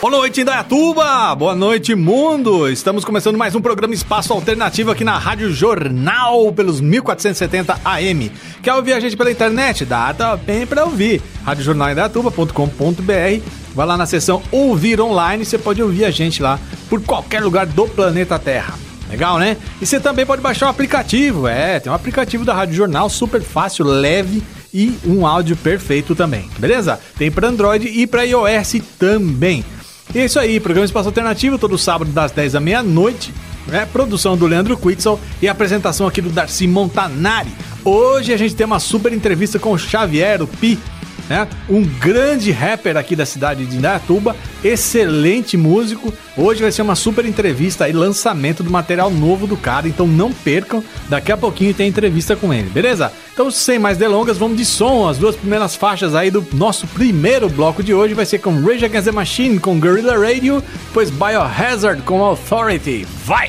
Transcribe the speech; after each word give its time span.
Boa 0.00 0.12
noite, 0.12 0.42
Indaiatuba! 0.42 1.34
Boa 1.34 1.56
noite, 1.56 1.92
mundo! 1.96 2.68
Estamos 2.68 3.04
começando 3.04 3.36
mais 3.36 3.56
um 3.56 3.60
programa 3.60 3.92
Espaço 3.92 4.32
Alternativo 4.32 4.92
aqui 4.92 5.02
na 5.02 5.18
Rádio 5.18 5.52
Jornal 5.52 6.52
pelos 6.52 6.80
1470 6.80 7.80
AM. 7.84 8.30
Quer 8.62 8.74
ouvir 8.74 8.92
a 8.92 9.00
gente 9.00 9.16
pela 9.16 9.32
internet? 9.32 9.84
Dá 9.84 10.14
também 10.14 10.64
pra 10.64 10.84
ouvir. 10.84 11.20
radiojornalindaiatuba.com.br 11.44 13.42
Vai 13.74 13.86
lá 13.86 13.96
na 13.96 14.06
seção 14.06 14.40
Ouvir 14.52 15.00
Online, 15.00 15.44
você 15.44 15.58
pode 15.58 15.82
ouvir 15.82 16.04
a 16.04 16.12
gente 16.12 16.40
lá 16.40 16.60
por 16.88 17.02
qualquer 17.02 17.42
lugar 17.42 17.66
do 17.66 17.88
planeta 17.88 18.38
Terra. 18.38 18.74
Legal, 19.10 19.40
né? 19.40 19.56
E 19.82 19.86
você 19.86 19.98
também 19.98 20.24
pode 20.24 20.40
baixar 20.40 20.66
o 20.66 20.70
aplicativo. 20.70 21.48
É, 21.48 21.80
tem 21.80 21.90
um 21.90 21.94
aplicativo 21.94 22.44
da 22.44 22.54
Rádio 22.54 22.76
Jornal 22.76 23.10
super 23.10 23.42
fácil, 23.42 23.84
leve 23.84 24.44
e 24.72 24.96
um 25.04 25.26
áudio 25.26 25.56
perfeito 25.56 26.14
também. 26.14 26.48
Beleza? 26.56 27.00
Tem 27.16 27.32
para 27.32 27.48
Android 27.48 27.88
e 27.88 28.06
para 28.06 28.22
iOS 28.22 28.76
também. 28.96 29.64
E 30.14 30.18
é 30.20 30.24
isso 30.24 30.38
aí, 30.38 30.58
programa 30.58 30.86
Espaço 30.86 31.08
Alternativo, 31.08 31.58
todo 31.58 31.76
sábado 31.76 32.10
das 32.10 32.32
10 32.32 32.54
da 32.54 32.60
meia-noite. 32.60 33.32
Né? 33.66 33.86
Produção 33.92 34.38
do 34.38 34.46
Leandro 34.46 34.76
Quitzel 34.76 35.20
e 35.42 35.46
apresentação 35.48 36.06
aqui 36.06 36.22
do 36.22 36.30
Darcy 36.30 36.66
Montanari. 36.66 37.52
Hoje 37.84 38.32
a 38.32 38.36
gente 38.38 38.54
tem 38.54 38.64
uma 38.64 38.80
super 38.80 39.12
entrevista 39.12 39.58
com 39.58 39.72
o 39.72 39.78
Xavier, 39.78 40.42
o 40.42 40.46
Pi, 40.46 40.78
né? 41.28 41.46
Um 41.68 41.84
grande 41.84 42.50
rapper 42.50 42.96
aqui 42.96 43.14
da 43.14 43.26
cidade 43.26 43.66
de 43.66 43.76
Indaiatuba, 43.76 44.34
excelente 44.64 45.56
músico. 45.56 46.12
Hoje 46.36 46.62
vai 46.62 46.72
ser 46.72 46.82
uma 46.82 46.94
super 46.94 47.24
entrevista 47.24 47.88
e 47.88 47.92
lançamento 47.92 48.62
do 48.62 48.70
material 48.70 49.10
novo 49.10 49.46
do 49.46 49.56
cara, 49.56 49.88
então 49.88 50.06
não 50.06 50.32
percam. 50.32 50.82
Daqui 51.08 51.32
a 51.32 51.36
pouquinho 51.36 51.74
tem 51.74 51.88
entrevista 51.88 52.34
com 52.36 52.52
ele, 52.52 52.70
beleza? 52.70 53.12
Então, 53.32 53.50
sem 53.50 53.78
mais 53.78 53.96
delongas, 53.96 54.36
vamos 54.36 54.56
de 54.56 54.64
som. 54.64 55.08
As 55.08 55.18
duas 55.18 55.36
primeiras 55.36 55.76
faixas 55.76 56.14
aí 56.14 56.30
do 56.30 56.44
nosso 56.52 56.86
primeiro 56.88 57.48
bloco 57.48 57.82
de 57.82 57.94
hoje 57.94 58.14
vai 58.14 58.26
ser 58.26 58.38
com 58.38 58.60
Rage 58.60 58.84
Against 58.84 59.04
the 59.04 59.12
Machine 59.12 59.58
com 59.58 59.78
Guerrilla 59.78 60.18
Radio, 60.18 60.62
depois 60.86 61.10
Biohazard 61.10 62.02
com 62.02 62.22
Authority. 62.22 63.06
Vai! 63.24 63.48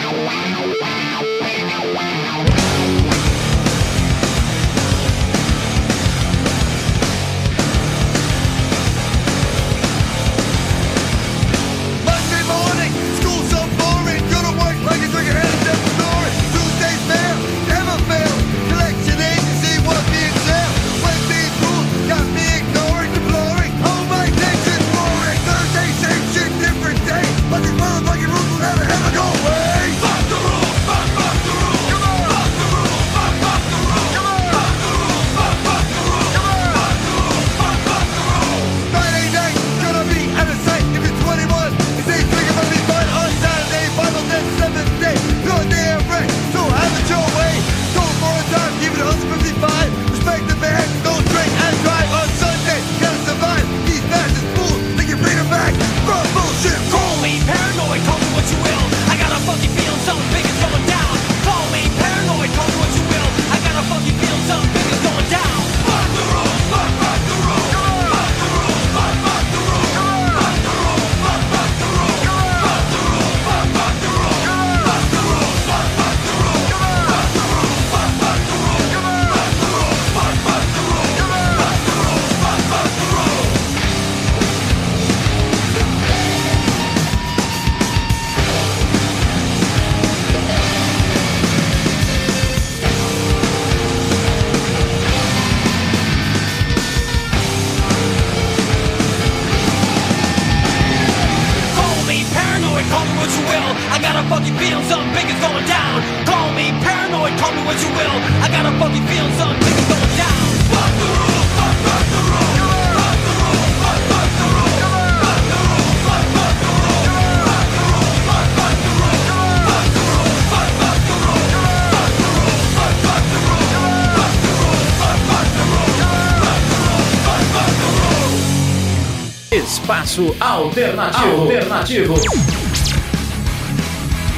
Espaço 130.11 130.35
Alternativo. 130.41 131.41
Alternativo. 131.41 132.15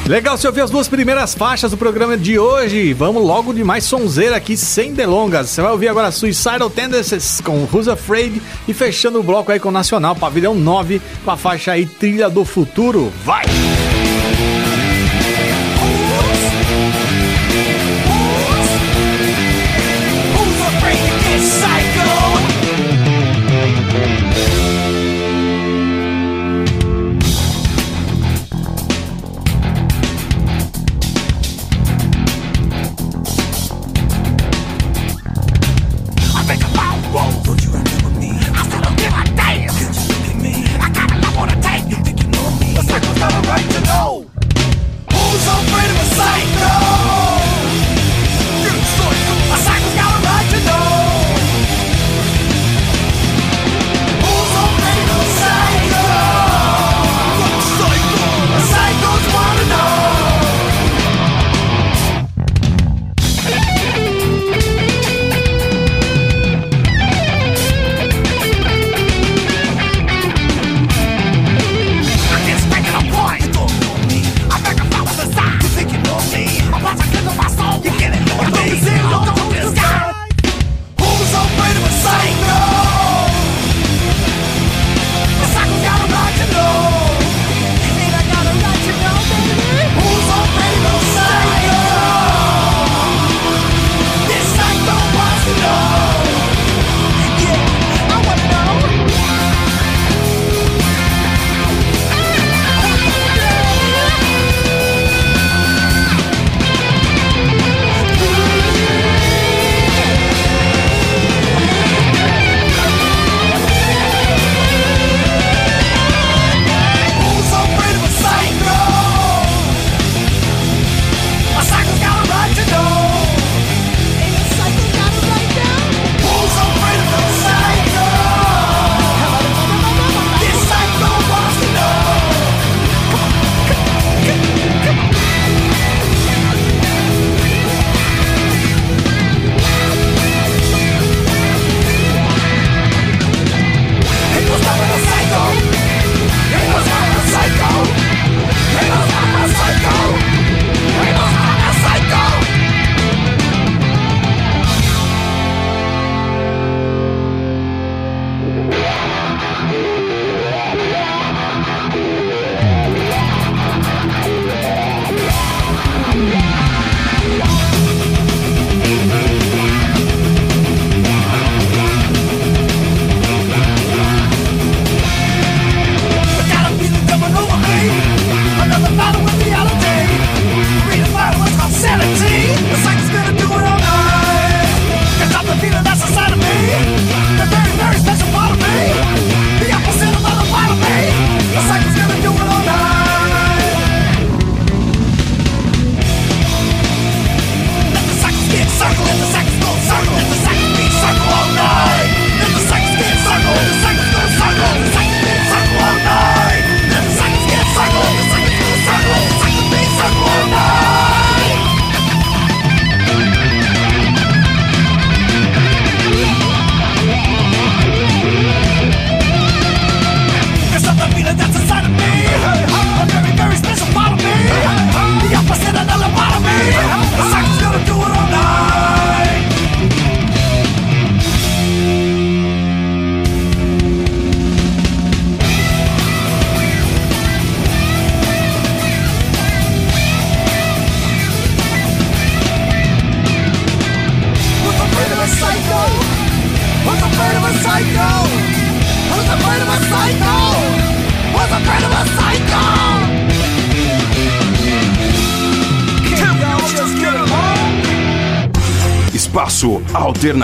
Legal, 0.05 0.37
você 0.37 0.45
ouviu 0.45 0.63
as 0.63 0.69
duas 0.69 0.87
primeiras 0.87 1.33
faixas 1.33 1.71
do 1.71 1.77
programa 1.77 2.15
de 2.15 2.37
hoje. 2.37 2.93
Vamos 2.93 3.23
logo 3.23 3.53
de 3.53 3.63
mais 3.63 3.83
sonzeira 3.83 4.35
aqui, 4.35 4.55
sem 4.55 4.93
delongas. 4.93 5.49
Você 5.49 5.61
vai 5.61 5.71
ouvir 5.71 5.87
agora 5.87 6.11
Suicidal 6.11 6.69
Tendencies 6.69 7.41
com 7.41 7.67
Who's 7.71 7.87
Afraid 7.87 8.39
e 8.67 8.73
fechando 8.73 9.19
o 9.19 9.23
bloco 9.23 9.51
aí 9.51 9.59
com 9.59 9.69
o 9.69 9.71
Nacional 9.71 10.15
Pavilhão 10.15 10.53
9 10.53 11.01
com 11.25 11.31
a 11.31 11.37
faixa 11.37 11.71
aí 11.71 11.87
Trilha 11.87 12.29
do 12.29 12.45
Futuro. 12.45 13.11
Vai! 13.25 13.45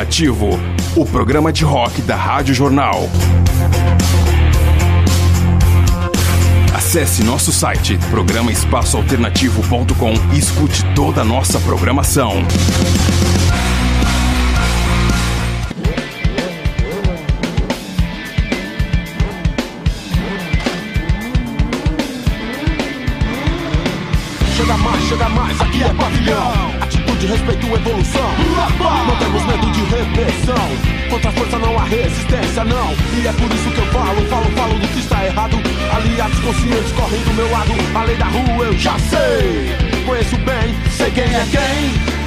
Alternativo, 0.09 0.49
o 0.95 1.05
programa 1.05 1.53
de 1.53 1.63
rock 1.63 2.01
da 2.01 2.15
Rádio 2.15 2.55
Jornal. 2.55 3.07
Acesse 6.73 7.23
nosso 7.23 7.51
site 7.51 7.95
programaespaçoalternativo.com 8.09 10.13
e 10.33 10.39
escute 10.39 10.83
toda 10.95 11.21
a 11.21 11.23
nossa 11.23 11.59
programação. 11.59 12.31
Chega 24.57 24.75
mais, 24.75 25.03
chega 25.03 25.29
mais, 25.29 25.61
aqui 25.61 25.83
é 25.83 25.93
pavilhão. 25.93 26.58
Atitude, 27.19 27.33
respeito, 27.33 27.67
evolução. 27.67 28.31
Não 29.05 29.15
temos 29.17 29.45
medo 29.45 29.71
de 29.71 29.81
repressão. 29.83 30.69
Contra 31.09 31.29
a 31.29 31.33
força 31.33 31.59
não 31.59 31.77
há 31.77 31.83
resistência, 31.83 32.63
não. 32.63 32.93
E 33.13 33.27
é 33.27 33.33
por 33.33 33.51
isso 33.51 33.69
que 33.71 33.77
eu 33.77 33.85
falo, 33.87 34.21
falo, 34.27 34.45
falo 34.55 34.79
do 34.79 34.87
que 34.87 34.99
está 34.99 35.25
errado. 35.25 35.57
Aliados 35.93 36.39
conscientes 36.39 36.91
correm 36.93 37.21
do 37.23 37.33
meu 37.33 37.51
lado. 37.51 37.71
A 37.93 38.03
lei 38.05 38.15
da 38.15 38.25
rua 38.25 38.65
eu 38.65 38.77
já 38.77 38.97
sei. 38.99 39.75
Conheço 40.05 40.37
bem, 40.37 40.73
sei 40.91 41.11
quem 41.11 41.23
é 41.23 41.45
quem. 41.51 42.19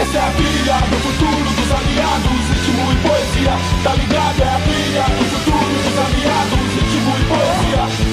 Essa 0.00 0.18
é 0.18 0.20
a 0.20 0.30
trilha 0.30 0.74
do 0.78 0.96
futuro 1.02 1.50
dos 1.58 1.72
aliados, 1.72 2.40
ritmo 2.50 2.92
e 2.92 2.96
poesia. 3.02 3.58
Tá 3.82 3.94
ligado? 3.94 4.42
É 4.42 4.48
a 4.48 4.60
trilha 4.60 5.02
do 5.02 5.24
futuro 5.24 5.74
dos 5.82 5.98
aliados, 5.98 6.72
ritmo 6.76 7.16
e 7.18 7.24
poesia. 7.24 8.03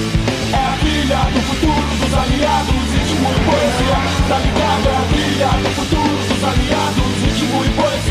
A 1.02 1.04
trilha 1.04 1.16
do 1.16 1.40
futuro 1.40 1.96
dos 1.98 2.14
aliados, 2.14 2.74
ritmo 2.92 3.28
e 3.28 3.40
poesia. 3.44 3.98
Tá 4.28 4.38
ligado? 4.38 4.86
É 4.86 4.96
a 4.96 5.04
trilha 5.10 5.48
do 5.48 5.70
futuro 5.74 6.16
dos 6.28 6.44
aliados, 6.44 7.22
ritmo 7.24 7.64
e 7.64 7.68
poesia. 7.70 8.02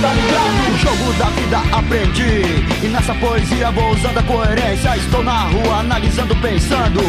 Tá 0.00 0.12
ligado? 0.12 0.56
O 0.72 0.78
jogo 0.78 1.12
da 1.14 1.24
vida 1.30 1.58
aprendi 1.72 2.64
E 2.84 2.88
nessa 2.88 3.14
poesia 3.14 3.70
vou 3.70 3.90
usando 3.90 4.18
a 4.18 4.22
coerência 4.22 4.96
Estou 4.96 5.24
na 5.24 5.40
rua 5.40 5.80
analisando, 5.80 6.36
pensando 6.36 7.00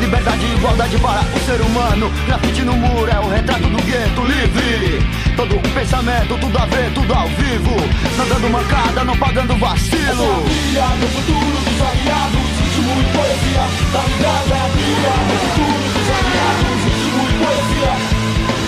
Liberdade 0.00 0.46
e 0.46 0.54
igualdade 0.54 0.98
para 0.98 1.20
o 1.20 1.40
ser 1.44 1.60
humano 1.60 2.10
Grafite 2.26 2.62
no 2.62 2.72
muro 2.74 3.10
é 3.10 3.18
o 3.18 3.28
retrato 3.28 3.68
do 3.68 3.82
gueto 3.82 4.22
livre 4.22 5.02
Todo 5.36 5.56
um 5.56 5.74
pensamento, 5.74 6.38
tudo 6.38 6.58
a 6.58 6.66
ver, 6.66 6.92
tudo 6.94 7.12
ao 7.12 7.28
vivo 7.28 7.76
Não 8.16 8.28
dando 8.28 8.50
mancada, 8.50 9.04
não 9.04 9.16
pagando 9.16 9.52
Essa 9.52 9.64
é 9.64 9.68
a 9.68 9.70
vacilo 9.70 10.42
trilha 10.44 10.86
do 10.86 11.06
futuro 11.08 11.58
dos 11.64 11.80
aliados, 11.82 12.45
poesia. 13.16 13.64
Tá 13.92 14.02
ligado? 14.04 14.52
É 14.52 14.60
a 14.60 14.68
trilha 14.76 15.14
do 15.28 15.36
futuro 15.44 15.86
dos 15.96 16.08
aliados, 16.16 16.78
ritmo 16.84 17.22
e 17.26 17.34
poesia. 17.40 17.92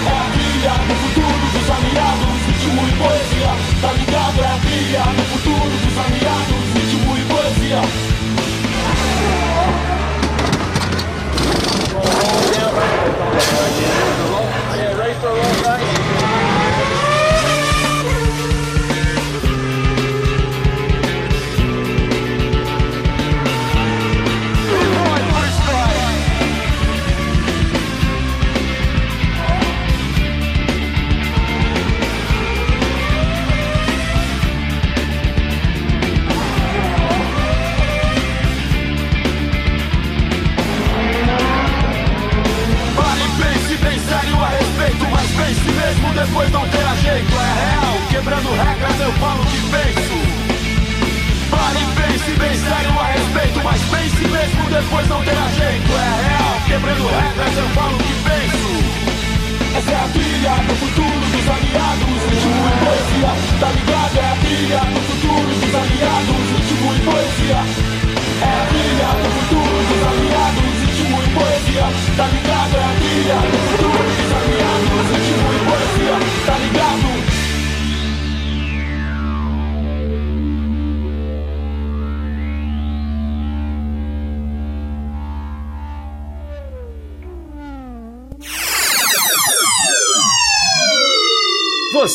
É 0.09 0.17
a 0.17 0.27
trilha 0.35 0.75
do 0.89 0.95
futuro 1.03 1.45
dos 1.55 1.69
aliados, 1.77 2.37
ritmo 2.49 2.83
e 2.89 2.93
poesia. 3.03 3.53
Tá 3.83 3.91
ligado? 3.93 4.37
É 4.41 4.49
a 4.49 4.59
trilha 4.65 5.05
do 5.19 5.25
futuro 5.33 5.75
dos 5.85 5.97
aliados, 5.99 6.48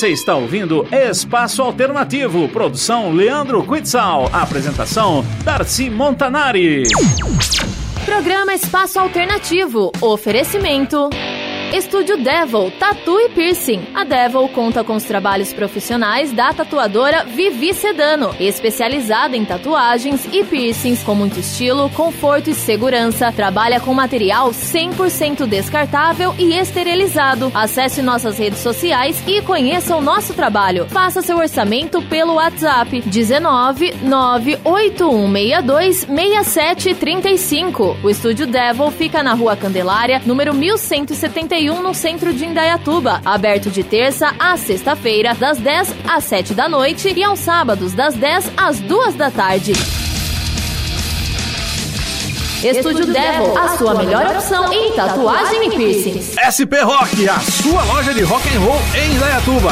Você 0.04 0.10
está 0.10 0.36
ouvindo 0.36 0.86
Espaço 0.92 1.62
Alternativo, 1.62 2.50
produção 2.50 3.14
Leandro 3.14 3.66
Quitzal, 3.66 4.30
apresentação 4.34 5.24
Darcy 5.46 5.90
Montanari. 5.90 6.84
Programa 8.04 8.54
Espaço 8.54 9.00
Alternativo. 9.00 9.94
Oferecimento. 10.02 11.10
Estúdio 11.74 12.18
Devil, 12.18 12.72
Tatu 12.78 13.20
e 13.20 13.30
Piercing. 13.30 13.82
A 13.96 14.04
Devil 14.04 14.48
conta 14.50 14.84
com 14.84 14.94
os 14.96 15.06
trabalhos 15.06 15.52
profissionais 15.52 16.32
da 16.32 16.54
tatuadora 16.54 17.24
Vivi 17.26 17.74
Sedano, 17.74 18.30
especializada 18.40 19.36
em 19.36 19.44
tatuagens 19.44 20.24
e 20.32 20.44
piercings 20.44 21.02
com 21.02 21.16
muito 21.16 21.40
estilo, 21.40 21.90
conforto 21.90 22.52
e 22.52 22.54
segurança. 22.54 23.32
Trabalha 23.32 23.80
com 23.80 23.92
material 23.92 24.52
100% 24.52 25.48
descartável 25.48 26.36
e 26.38 26.54
esterilizado. 26.54 27.52
Acesse 27.56 28.04
nossas 28.04 28.38
redes 28.38 28.60
sociais 28.60 29.24
e 29.26 29.42
conheça 29.42 29.96
o 29.96 30.02
nosso 30.02 30.36
trabalho. 30.36 30.86
Faça 30.90 31.24
seu 31.24 31.40
orçamento 31.40 32.04
pelo 32.04 32.36
WhatsApp 32.36 33.02
19 33.02 33.96
98162 34.04 36.02
6735. 36.02 37.98
O 38.04 38.10
Estúdio 38.12 38.46
Devil 38.46 38.92
fica 38.92 39.24
na 39.24 39.34
Rua 39.34 39.56
Candelária, 39.56 40.22
número 40.24 40.54
1171, 40.54 41.63
no 41.72 41.94
centro 41.94 42.34
de 42.34 42.46
Indaiatuba. 42.46 43.22
Aberto 43.24 43.70
de 43.70 43.84
terça 43.84 44.34
a 44.38 44.58
sexta-feira, 44.58 45.34
das 45.34 45.58
10 45.58 45.94
às 46.08 46.24
7 46.26 46.54
da 46.54 46.68
noite 46.68 47.14
e 47.16 47.24
aos 47.24 47.40
sábados, 47.40 47.94
das 47.94 48.16
10 48.16 48.52
às 48.58 48.80
2 48.80 49.16
da 49.16 49.32
tarde. 49.32 49.74
Estúdio 52.64 53.06
Devil, 53.06 53.58
a 53.58 53.78
sua 53.78 53.94
melhor 53.96 54.26
opção 54.26 54.72
em 54.72 54.92
tatuagem 54.94 55.68
e 55.68 55.70
piercings. 55.76 56.36
SP 56.40 56.82
Rock, 56.82 57.28
a 57.28 57.40
sua 57.40 57.84
loja 57.84 58.14
de 58.14 58.22
rock 58.24 58.48
and 58.56 58.60
roll 58.60 58.82
em 58.96 59.16
Indaiatuba. 59.16 59.72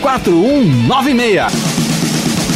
4196. 0.00 1.52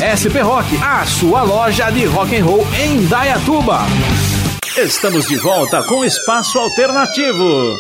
SP 0.03 0.43
Rock, 0.43 0.77
a 0.83 1.07
sua 1.07 1.43
loja 1.43 1.89
de 1.91 2.05
rock 2.07 2.37
and 2.37 2.45
roll 2.45 2.67
em 2.75 3.07
Dayatuba. 3.07 3.83
Estamos 4.77 5.29
de 5.29 5.37
volta 5.37 5.81
com 5.85 6.05
Espaço 6.05 6.59
Alternativo. 6.59 7.79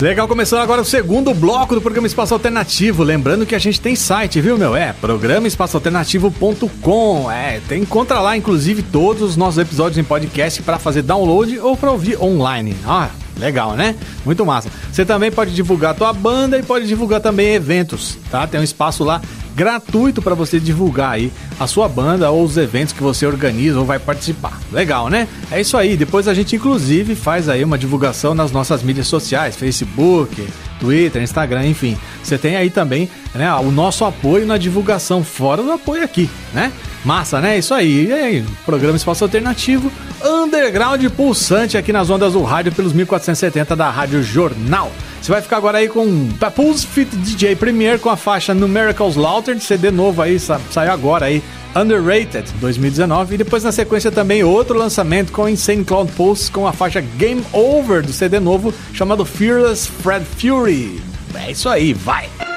Legal, 0.00 0.26
começando 0.26 0.60
agora 0.60 0.80
o 0.80 0.84
segundo 0.84 1.34
bloco 1.34 1.74
do 1.74 1.82
programa 1.82 2.06
Espaço 2.06 2.32
Alternativo. 2.32 3.02
Lembrando 3.02 3.44
que 3.44 3.54
a 3.54 3.58
gente 3.58 3.78
tem 3.78 3.94
site, 3.94 4.40
viu, 4.40 4.56
meu? 4.56 4.74
É 4.74 4.94
programaespaçoalternativo.com. 4.94 7.30
É, 7.30 7.60
tem, 7.68 7.82
encontra 7.82 8.18
lá, 8.20 8.34
inclusive, 8.34 8.82
todos 8.82 9.20
os 9.22 9.36
nossos 9.36 9.58
episódios 9.58 9.98
em 9.98 10.04
podcast 10.04 10.62
para 10.62 10.78
fazer 10.78 11.02
download 11.02 11.58
ou 11.58 11.76
para 11.76 11.90
ouvir 11.90 12.18
online. 12.18 12.74
Ah, 12.86 13.10
legal, 13.40 13.74
né? 13.74 13.96
Muito 14.24 14.44
massa. 14.46 14.68
Você 14.92 15.04
também 15.04 15.30
pode 15.30 15.52
divulgar 15.54 15.92
a 15.92 15.94
tua 15.94 16.12
banda 16.12 16.58
e 16.58 16.62
pode 16.62 16.86
divulgar 16.86 17.20
também 17.20 17.54
eventos, 17.54 18.18
tá? 18.30 18.46
Tem 18.46 18.60
um 18.60 18.64
espaço 18.64 19.02
lá 19.02 19.20
gratuito 19.54 20.22
para 20.22 20.34
você 20.34 20.60
divulgar 20.60 21.12
aí 21.12 21.32
a 21.58 21.66
sua 21.66 21.88
banda 21.88 22.30
ou 22.30 22.44
os 22.44 22.56
eventos 22.56 22.92
que 22.92 23.02
você 23.02 23.26
organiza 23.26 23.78
ou 23.78 23.84
vai 23.84 23.98
participar. 23.98 24.58
Legal, 24.70 25.08
né? 25.08 25.26
É 25.50 25.60
isso 25.60 25.76
aí. 25.76 25.96
Depois 25.96 26.28
a 26.28 26.34
gente 26.34 26.54
inclusive 26.54 27.14
faz 27.14 27.48
aí 27.48 27.64
uma 27.64 27.76
divulgação 27.76 28.34
nas 28.34 28.52
nossas 28.52 28.82
mídias 28.82 29.06
sociais, 29.06 29.56
Facebook, 29.56 30.46
Twitter, 30.78 31.22
Instagram, 31.22 31.66
enfim. 31.66 31.96
Você 32.22 32.38
tem 32.38 32.56
aí 32.56 32.70
também, 32.70 33.08
né, 33.34 33.52
o 33.54 33.70
nosso 33.70 34.04
apoio 34.04 34.46
na 34.46 34.56
divulgação 34.56 35.22
fora 35.22 35.62
do 35.62 35.72
apoio 35.72 36.02
aqui, 36.02 36.28
né? 36.54 36.72
Massa, 37.04 37.40
né? 37.40 37.58
Isso 37.58 37.72
aí. 37.72 38.06
E 38.06 38.12
aí, 38.12 38.44
programa 38.64 38.96
Espaço 38.96 39.24
Alternativo, 39.24 39.90
underground 40.22 41.04
pulsante 41.16 41.78
aqui 41.78 41.92
nas 41.92 42.10
ondas 42.10 42.34
do 42.34 42.42
rádio 42.42 42.72
pelos 42.72 42.92
1470 42.92 43.74
da 43.74 43.90
Rádio 43.90 44.22
Jornal. 44.22 44.92
Você 45.20 45.32
vai 45.32 45.42
ficar 45.42 45.58
agora 45.58 45.78
aí 45.78 45.88
com 45.88 46.28
Papoose 46.38 46.86
Fit 46.86 47.14
DJ 47.16 47.54
Premier 47.54 47.98
com 47.98 48.08
a 48.08 48.16
faixa 48.16 48.54
Numericals 48.54 49.16
Lauter, 49.16 49.58
CD 49.60 49.90
novo 49.90 50.22
aí, 50.22 50.38
saiu 50.38 50.92
agora 50.92 51.26
aí, 51.26 51.42
Underrated 51.76 52.50
2019. 52.60 53.34
E 53.34 53.38
depois 53.38 53.62
na 53.62 53.72
sequência 53.72 54.10
também 54.10 54.42
outro 54.42 54.78
lançamento 54.78 55.32
com 55.32 55.48
Insane 55.48 55.84
Cloud 55.84 56.10
Pulse 56.12 56.50
com 56.50 56.66
a 56.66 56.72
faixa 56.72 57.00
Game 57.00 57.44
Over 57.52 58.02
do 58.02 58.12
CD 58.12 58.40
novo 58.40 58.72
chamado 58.92 59.24
Fearless 59.24 59.88
Fred 60.02 60.24
Fury. 60.24 61.02
É 61.34 61.52
isso 61.52 61.68
aí, 61.68 61.92
vai! 61.92 62.49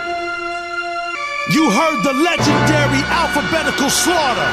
You 1.50 1.70
heard 1.70 2.04
the 2.04 2.14
legendary 2.14 3.04
alphabetical 3.12 3.90
slaughter. 3.90 4.48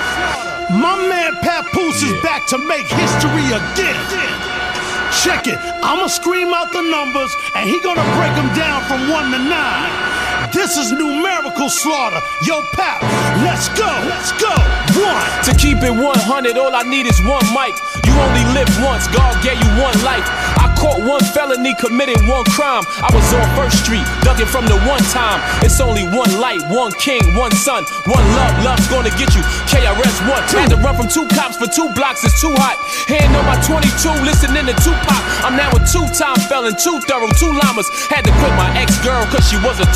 My 0.74 0.98
man 1.06 1.36
Papoose 1.38 2.02
yeah. 2.02 2.16
is 2.16 2.22
back 2.22 2.46
to 2.48 2.58
make 2.58 2.86
history 2.86 3.46
again. 3.46 3.94
Check 5.22 5.46
it. 5.46 5.58
I'ma 5.86 6.08
scream 6.08 6.48
out 6.48 6.72
the 6.72 6.82
numbers 6.82 7.30
and 7.54 7.70
he 7.70 7.78
gonna 7.80 8.02
break 8.18 8.34
them 8.34 8.50
down 8.58 8.82
from 8.90 9.08
one 9.08 9.30
to 9.30 9.38
nine. 9.38 10.39
This 10.52 10.76
is 10.76 10.90
numerical 10.92 11.70
slaughter. 11.70 12.20
Yo, 12.42 12.62
Pap, 12.72 13.02
let's 13.46 13.68
go. 13.70 13.86
Let's 14.10 14.32
go. 14.32 14.50
One. 14.98 15.44
To 15.46 15.54
keep 15.54 15.78
it 15.82 15.94
100, 15.94 16.58
all 16.58 16.74
I 16.74 16.82
need 16.82 17.06
is 17.06 17.18
one 17.22 17.46
mic. 17.54 17.74
You 18.04 18.12
only 18.18 18.44
live 18.52 18.68
once. 18.82 19.06
God 19.08 19.38
gave 19.42 19.58
you 19.62 19.70
one 19.78 19.94
life. 20.02 20.26
I 20.58 20.70
Caught 20.80 21.04
one 21.04 21.20
felony, 21.36 21.76
committed 21.76 22.16
one 22.24 22.40
crime. 22.56 22.80
I 23.04 23.12
was 23.12 23.28
on 23.36 23.44
First 23.52 23.84
Street, 23.84 24.00
ducking 24.24 24.48
from 24.48 24.64
the 24.64 24.80
one 24.88 25.04
time. 25.12 25.36
It's 25.60 25.76
only 25.76 26.08
one 26.08 26.32
light, 26.40 26.64
one 26.72 26.88
king, 26.96 27.20
one 27.36 27.52
son, 27.52 27.84
one 28.08 28.24
love. 28.32 28.64
Love's 28.64 28.88
gonna 28.88 29.12
get 29.20 29.28
you. 29.36 29.44
KRS 29.68 30.24
one. 30.24 30.40
Had 30.56 30.72
to 30.72 30.80
run 30.80 30.96
from 30.96 31.12
two 31.12 31.28
cops 31.36 31.60
for 31.60 31.68
two 31.68 31.92
blocks. 31.92 32.24
It's 32.24 32.40
too 32.40 32.56
hot. 32.56 32.80
Hand 33.12 33.36
on 33.36 33.44
my 33.44 33.60
22, 33.60 33.92
listening 34.24 34.72
to 34.72 34.76
Tupac. 34.80 35.20
I'm 35.44 35.52
now 35.52 35.68
a 35.68 35.80
two-time 35.84 36.40
felon, 36.48 36.72
two 36.80 36.96
thorough, 37.04 37.28
two 37.36 37.52
llamas. 37.60 37.84
Had 38.08 38.24
to 38.24 38.32
quit 38.40 38.56
my 38.56 38.72
ex-girl 38.72 39.28
cause 39.28 39.44
she 39.52 39.60
was 39.60 39.76
a 39.84 39.88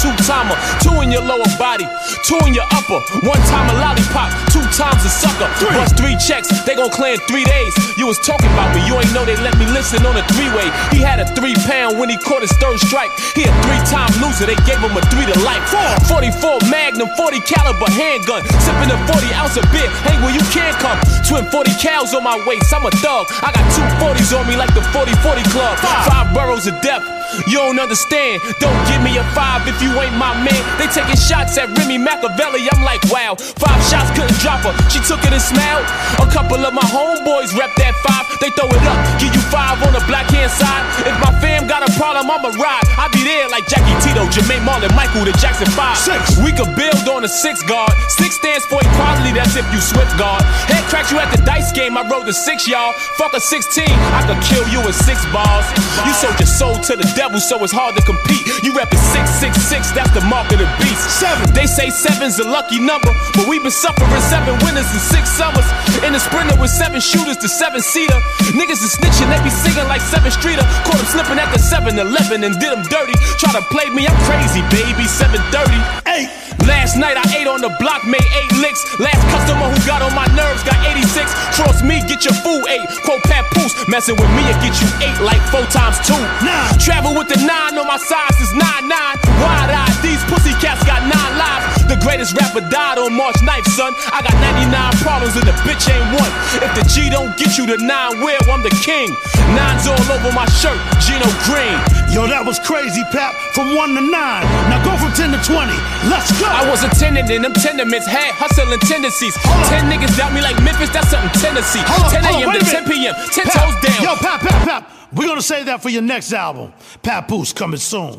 Two 0.84 1.00
in 1.00 1.08
your 1.08 1.24
lower 1.24 1.48
body, 1.56 1.88
two 2.28 2.36
in 2.44 2.52
your 2.52 2.68
upper. 2.74 3.00
One 3.24 3.40
time 3.48 3.70
a 3.72 3.76
lollipop, 3.80 4.28
two 4.52 4.64
times 4.76 5.00
a 5.04 5.12
sucker. 5.12 5.48
Three. 5.56 5.72
Bust 5.72 5.96
three 5.96 6.16
checks, 6.20 6.48
they 6.64 6.74
gon' 6.74 6.90
clear 6.90 7.14
in 7.16 7.20
three 7.24 7.44
days. 7.44 7.72
You 7.96 8.06
was 8.06 8.18
talking 8.18 8.50
about 8.52 8.74
me, 8.76 8.84
you 8.84 8.98
ain't 9.00 9.12
know 9.14 9.24
they 9.24 9.36
let 9.40 9.56
me 9.56 9.66
listen 9.72 10.04
on 10.04 10.16
a 10.16 10.24
three-way. 10.36 10.68
He 10.92 11.00
had 11.00 11.20
a 11.20 11.26
three 11.32 11.54
pound 11.64 11.98
when 11.98 12.10
he 12.10 12.18
caught 12.18 12.42
his 12.42 12.52
third 12.60 12.78
strike. 12.80 13.10
He 13.32 13.48
a 13.48 13.52
three 13.64 13.80
time 13.88 14.12
loser, 14.20 14.44
they 14.44 14.58
gave 14.68 14.80
him 14.82 14.92
a 14.92 15.02
three 15.08 15.24
to 15.24 15.36
life. 15.40 15.64
44 16.08 16.68
Magnum, 16.68 17.08
40 17.16 17.40
caliber 17.48 17.90
handgun. 17.90 18.44
Sipping 18.60 18.92
a 18.92 18.98
40 19.08 19.32
ounce 19.40 19.56
of 19.56 19.64
beer, 19.72 19.88
hang 20.04 20.20
where 20.20 20.34
you 20.34 20.44
can't 20.52 20.76
come. 20.82 20.98
Twin 21.24 21.48
40 21.48 21.72
cows 21.80 22.12
on 22.12 22.22
my 22.22 22.36
waist, 22.46 22.72
I'm 22.74 22.84
a 22.84 22.90
thug. 23.00 23.26
I 23.40 23.48
got 23.52 23.64
two 23.72 23.86
40s 24.02 24.36
on 24.36 24.46
me 24.48 24.56
like 24.56 24.72
the 24.74 24.82
40 24.92 25.12
40 25.24 25.42
club. 25.50 25.78
Five 25.78 26.34
boroughs 26.34 26.66
of 26.66 26.76
death. 26.82 27.02
You 27.46 27.58
don't 27.58 27.78
understand. 27.78 28.42
Don't 28.60 28.80
give 28.88 29.02
me 29.02 29.16
a 29.18 29.24
five 29.34 29.66
if 29.66 29.80
you 29.82 29.90
ain't 30.00 30.16
my 30.16 30.32
man. 30.38 30.62
They 30.78 30.86
taking 30.88 31.18
shots 31.18 31.58
at 31.58 31.70
Remy 31.76 31.98
Machiavelli. 31.98 32.68
I'm 32.70 32.82
like, 32.84 33.02
wow. 33.10 33.34
Five 33.34 33.80
shots 33.90 34.10
couldn't 34.14 34.38
drop 34.38 34.62
her. 34.62 34.74
She 34.90 35.00
took 35.04 35.20
it 35.24 35.32
and 35.32 35.42
smiled. 35.42 35.86
A 36.22 36.28
couple 36.30 36.62
of 36.62 36.72
my 36.72 36.86
homeboys 36.86 37.56
rep 37.58 37.74
that 37.82 37.94
five. 38.06 38.24
They 38.38 38.50
throw 38.54 38.68
it 38.68 38.84
up, 38.84 38.98
give 39.18 39.32
you 39.32 39.40
five 39.48 39.80
on 39.82 39.96
the 39.96 40.04
black 40.06 40.28
hand 40.30 40.50
side. 40.50 40.84
If 41.08 41.16
my 41.22 41.32
fam 41.40 41.66
got 41.66 41.82
a 41.82 41.90
problem, 41.96 42.28
I'ma 42.30 42.52
ride. 42.60 42.84
I 43.00 43.08
be 43.08 43.24
there 43.24 43.48
like 43.48 43.66
Jackie 43.66 43.96
Tito, 44.04 44.28
Jermaine 44.28 44.62
Marlon, 44.68 44.92
Michael, 44.94 45.24
the 45.24 45.32
Jackson 45.40 45.66
Five. 45.72 45.96
Six. 45.96 46.36
We 46.44 46.52
could 46.52 46.70
build 46.76 47.08
on 47.08 47.24
a 47.24 47.30
six 47.30 47.62
guard. 47.64 47.90
Six 48.20 48.36
stands 48.36 48.66
for 48.66 48.78
equality. 48.84 49.32
That's 49.32 49.56
if 49.56 49.66
you 49.72 49.80
swift 49.80 50.12
guard. 50.18 50.42
Head 50.68 50.84
cracks 50.92 51.10
you 51.10 51.18
at 51.18 51.32
the 51.34 51.40
dice 51.42 51.72
game. 51.72 51.96
I 51.96 52.04
wrote 52.08 52.26
the 52.26 52.36
six, 52.36 52.68
y'all. 52.68 52.92
Fuck 53.16 53.32
a 53.34 53.40
16. 53.40 53.84
I 53.88 54.20
could 54.28 54.40
kill 54.44 54.66
you 54.68 54.84
with 54.84 54.94
six 54.94 55.24
balls. 55.32 55.64
You 56.04 56.12
sold 56.12 56.36
your 56.36 56.50
soul 56.50 56.76
to 56.90 56.96
the 56.96 57.08
devil 57.16 57.23
devil, 57.24 57.40
so 57.40 57.56
it's 57.64 57.72
hard 57.72 57.96
to 57.96 58.04
compete. 58.04 58.44
You 58.60 58.76
reppin' 58.76 59.00
666, 59.16 59.96
that's 59.96 60.12
the 60.12 60.20
mark 60.28 60.52
of 60.52 60.60
the 60.60 60.68
beast. 60.76 61.00
Seven, 61.16 61.48
they 61.56 61.64
say 61.64 61.88
seven's 61.88 62.36
a 62.36 62.44
lucky 62.44 62.76
number, 62.76 63.08
but 63.32 63.48
we've 63.48 63.64
been 63.64 63.72
suffering 63.72 64.12
seven 64.28 64.52
winters 64.60 64.84
and 64.92 65.00
six 65.00 65.32
summers. 65.32 65.64
In 66.04 66.12
the 66.12 66.20
sprinter 66.20 66.52
with 66.60 66.68
seven 66.68 67.00
shooters 67.00 67.40
to 67.40 67.48
seven 67.48 67.80
seater. 67.80 68.20
Niggas 68.52 68.84
is 68.84 68.92
snitching, 69.00 69.32
they 69.32 69.40
be 69.40 69.48
singing 69.48 69.88
like 69.88 70.04
seven 70.04 70.28
streeter. 70.28 70.68
Caught 70.84 71.00
him 71.00 71.08
slipping 71.08 71.40
at 71.40 71.48
the 71.48 71.60
7 71.60 71.96
Eleven 71.96 72.44
and 72.44 72.60
did 72.60 72.76
him 72.76 72.84
dirty. 72.92 73.16
Try 73.40 73.56
to 73.56 73.64
play 73.72 73.88
me, 73.88 74.04
I'm 74.04 74.20
crazy, 74.28 74.60
baby. 74.68 75.08
730. 75.08 75.80
Eight. 76.12 76.28
Last 76.64 76.96
night 76.96 77.20
I 77.20 77.24
ate 77.36 77.44
on 77.44 77.60
the 77.60 77.68
block, 77.76 78.08
made 78.08 78.24
eight 78.24 78.52
licks. 78.56 78.80
Last 78.96 79.20
customer 79.28 79.68
who 79.68 79.76
got 79.84 80.00
on 80.00 80.16
my 80.16 80.24
nerves 80.32 80.64
got 80.64 80.80
86. 80.80 81.28
Cross 81.52 81.84
me, 81.84 82.00
get 82.08 82.24
your 82.24 82.32
food 82.40 82.64
eight. 82.72 82.88
Quote 83.04 83.20
Pat 83.28 83.44
Poose, 83.52 83.76
messing 83.88 84.16
with 84.16 84.32
me, 84.32 84.40
it 84.48 84.56
get 84.64 84.72
you 84.80 84.88
eight 85.04 85.18
like 85.20 85.44
four 85.52 85.68
times 85.68 86.00
two. 86.08 86.16
Nah. 86.40 86.72
Travel 86.80 87.03
with 87.12 87.28
the 87.28 87.36
nine 87.44 87.76
on 87.76 87.84
my 87.84 88.00
side 88.00 88.32
since 88.38 88.54
nine 88.56 88.88
nine. 88.88 89.16
Wide 89.42 89.68
eyed, 89.68 89.92
these 90.00 90.22
pussy 90.24 90.56
cats 90.62 90.80
got 90.88 91.04
nine 91.04 91.34
lives. 91.36 91.84
The 91.84 92.00
greatest 92.00 92.32
rapper 92.32 92.64
died 92.72 92.96
on 92.96 93.12
March 93.12 93.36
9th, 93.44 93.68
son. 93.76 93.92
I 94.08 94.24
got 94.24 94.32
99 94.40 94.72
problems 95.04 95.36
and 95.36 95.44
the 95.44 95.52
bitch 95.68 95.84
ain't 95.92 96.06
one. 96.16 96.32
If 96.64 96.72
the 96.72 96.84
G 96.88 97.10
don't 97.12 97.36
get 97.36 97.58
you 97.60 97.66
the 97.68 97.76
nine, 97.76 98.24
where 98.24 98.40
I'm 98.48 98.62
the 98.64 98.72
king. 98.80 99.12
Nines 99.52 99.84
all 99.84 100.00
over 100.08 100.32
my 100.32 100.48
shirt, 100.56 100.80
Gino 101.04 101.28
Green. 101.44 101.76
Yo, 102.08 102.24
that 102.30 102.40
was 102.46 102.56
crazy, 102.62 103.02
Pap. 103.12 103.34
From 103.52 103.74
one 103.76 103.92
to 103.98 104.00
nine. 104.00 104.46
Now 104.72 104.80
go 104.80 104.96
from 104.96 105.12
10 105.12 105.36
to 105.36 105.40
20. 105.44 105.74
Let's 106.08 106.32
go. 106.40 106.46
I 106.48 106.64
was 106.70 106.86
a 106.86 106.90
tenant 106.96 107.28
in 107.28 107.42
them 107.42 107.52
tenements, 107.52 108.06
had 108.06 108.32
hustling 108.38 108.80
tendencies. 108.86 109.34
Ten 109.68 109.90
niggas 109.90 110.16
doubt 110.16 110.32
me 110.32 110.40
like 110.40 110.56
Memphis, 110.62 110.88
that's 110.88 111.10
something 111.10 111.32
Tennessee. 111.36 111.82
10 112.08 112.24
a.m. 112.24 112.48
to 112.54 112.64
10 112.64 112.88
p.m. 112.88 113.14
10 113.34 113.44
toes 113.50 113.76
down. 113.82 114.00
Yo, 114.00 114.16
Pap, 114.16 114.40
Pap, 114.40 114.60
Pap. 114.64 115.03
We're 115.14 115.28
gonna 115.28 115.42
save 115.42 115.66
that 115.66 115.80
for 115.80 115.90
your 115.90 116.02
next 116.02 116.32
album. 116.32 116.72
Papoose 117.02 117.52
coming 117.52 117.78
soon. 117.78 118.14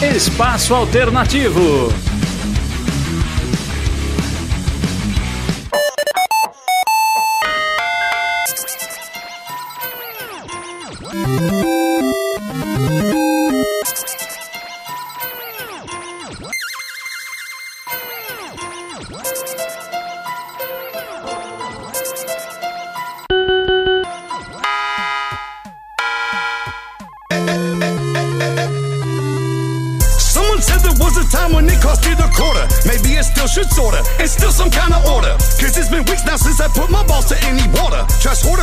Espaço 0.00 0.74
Alternativo. 0.74 2.29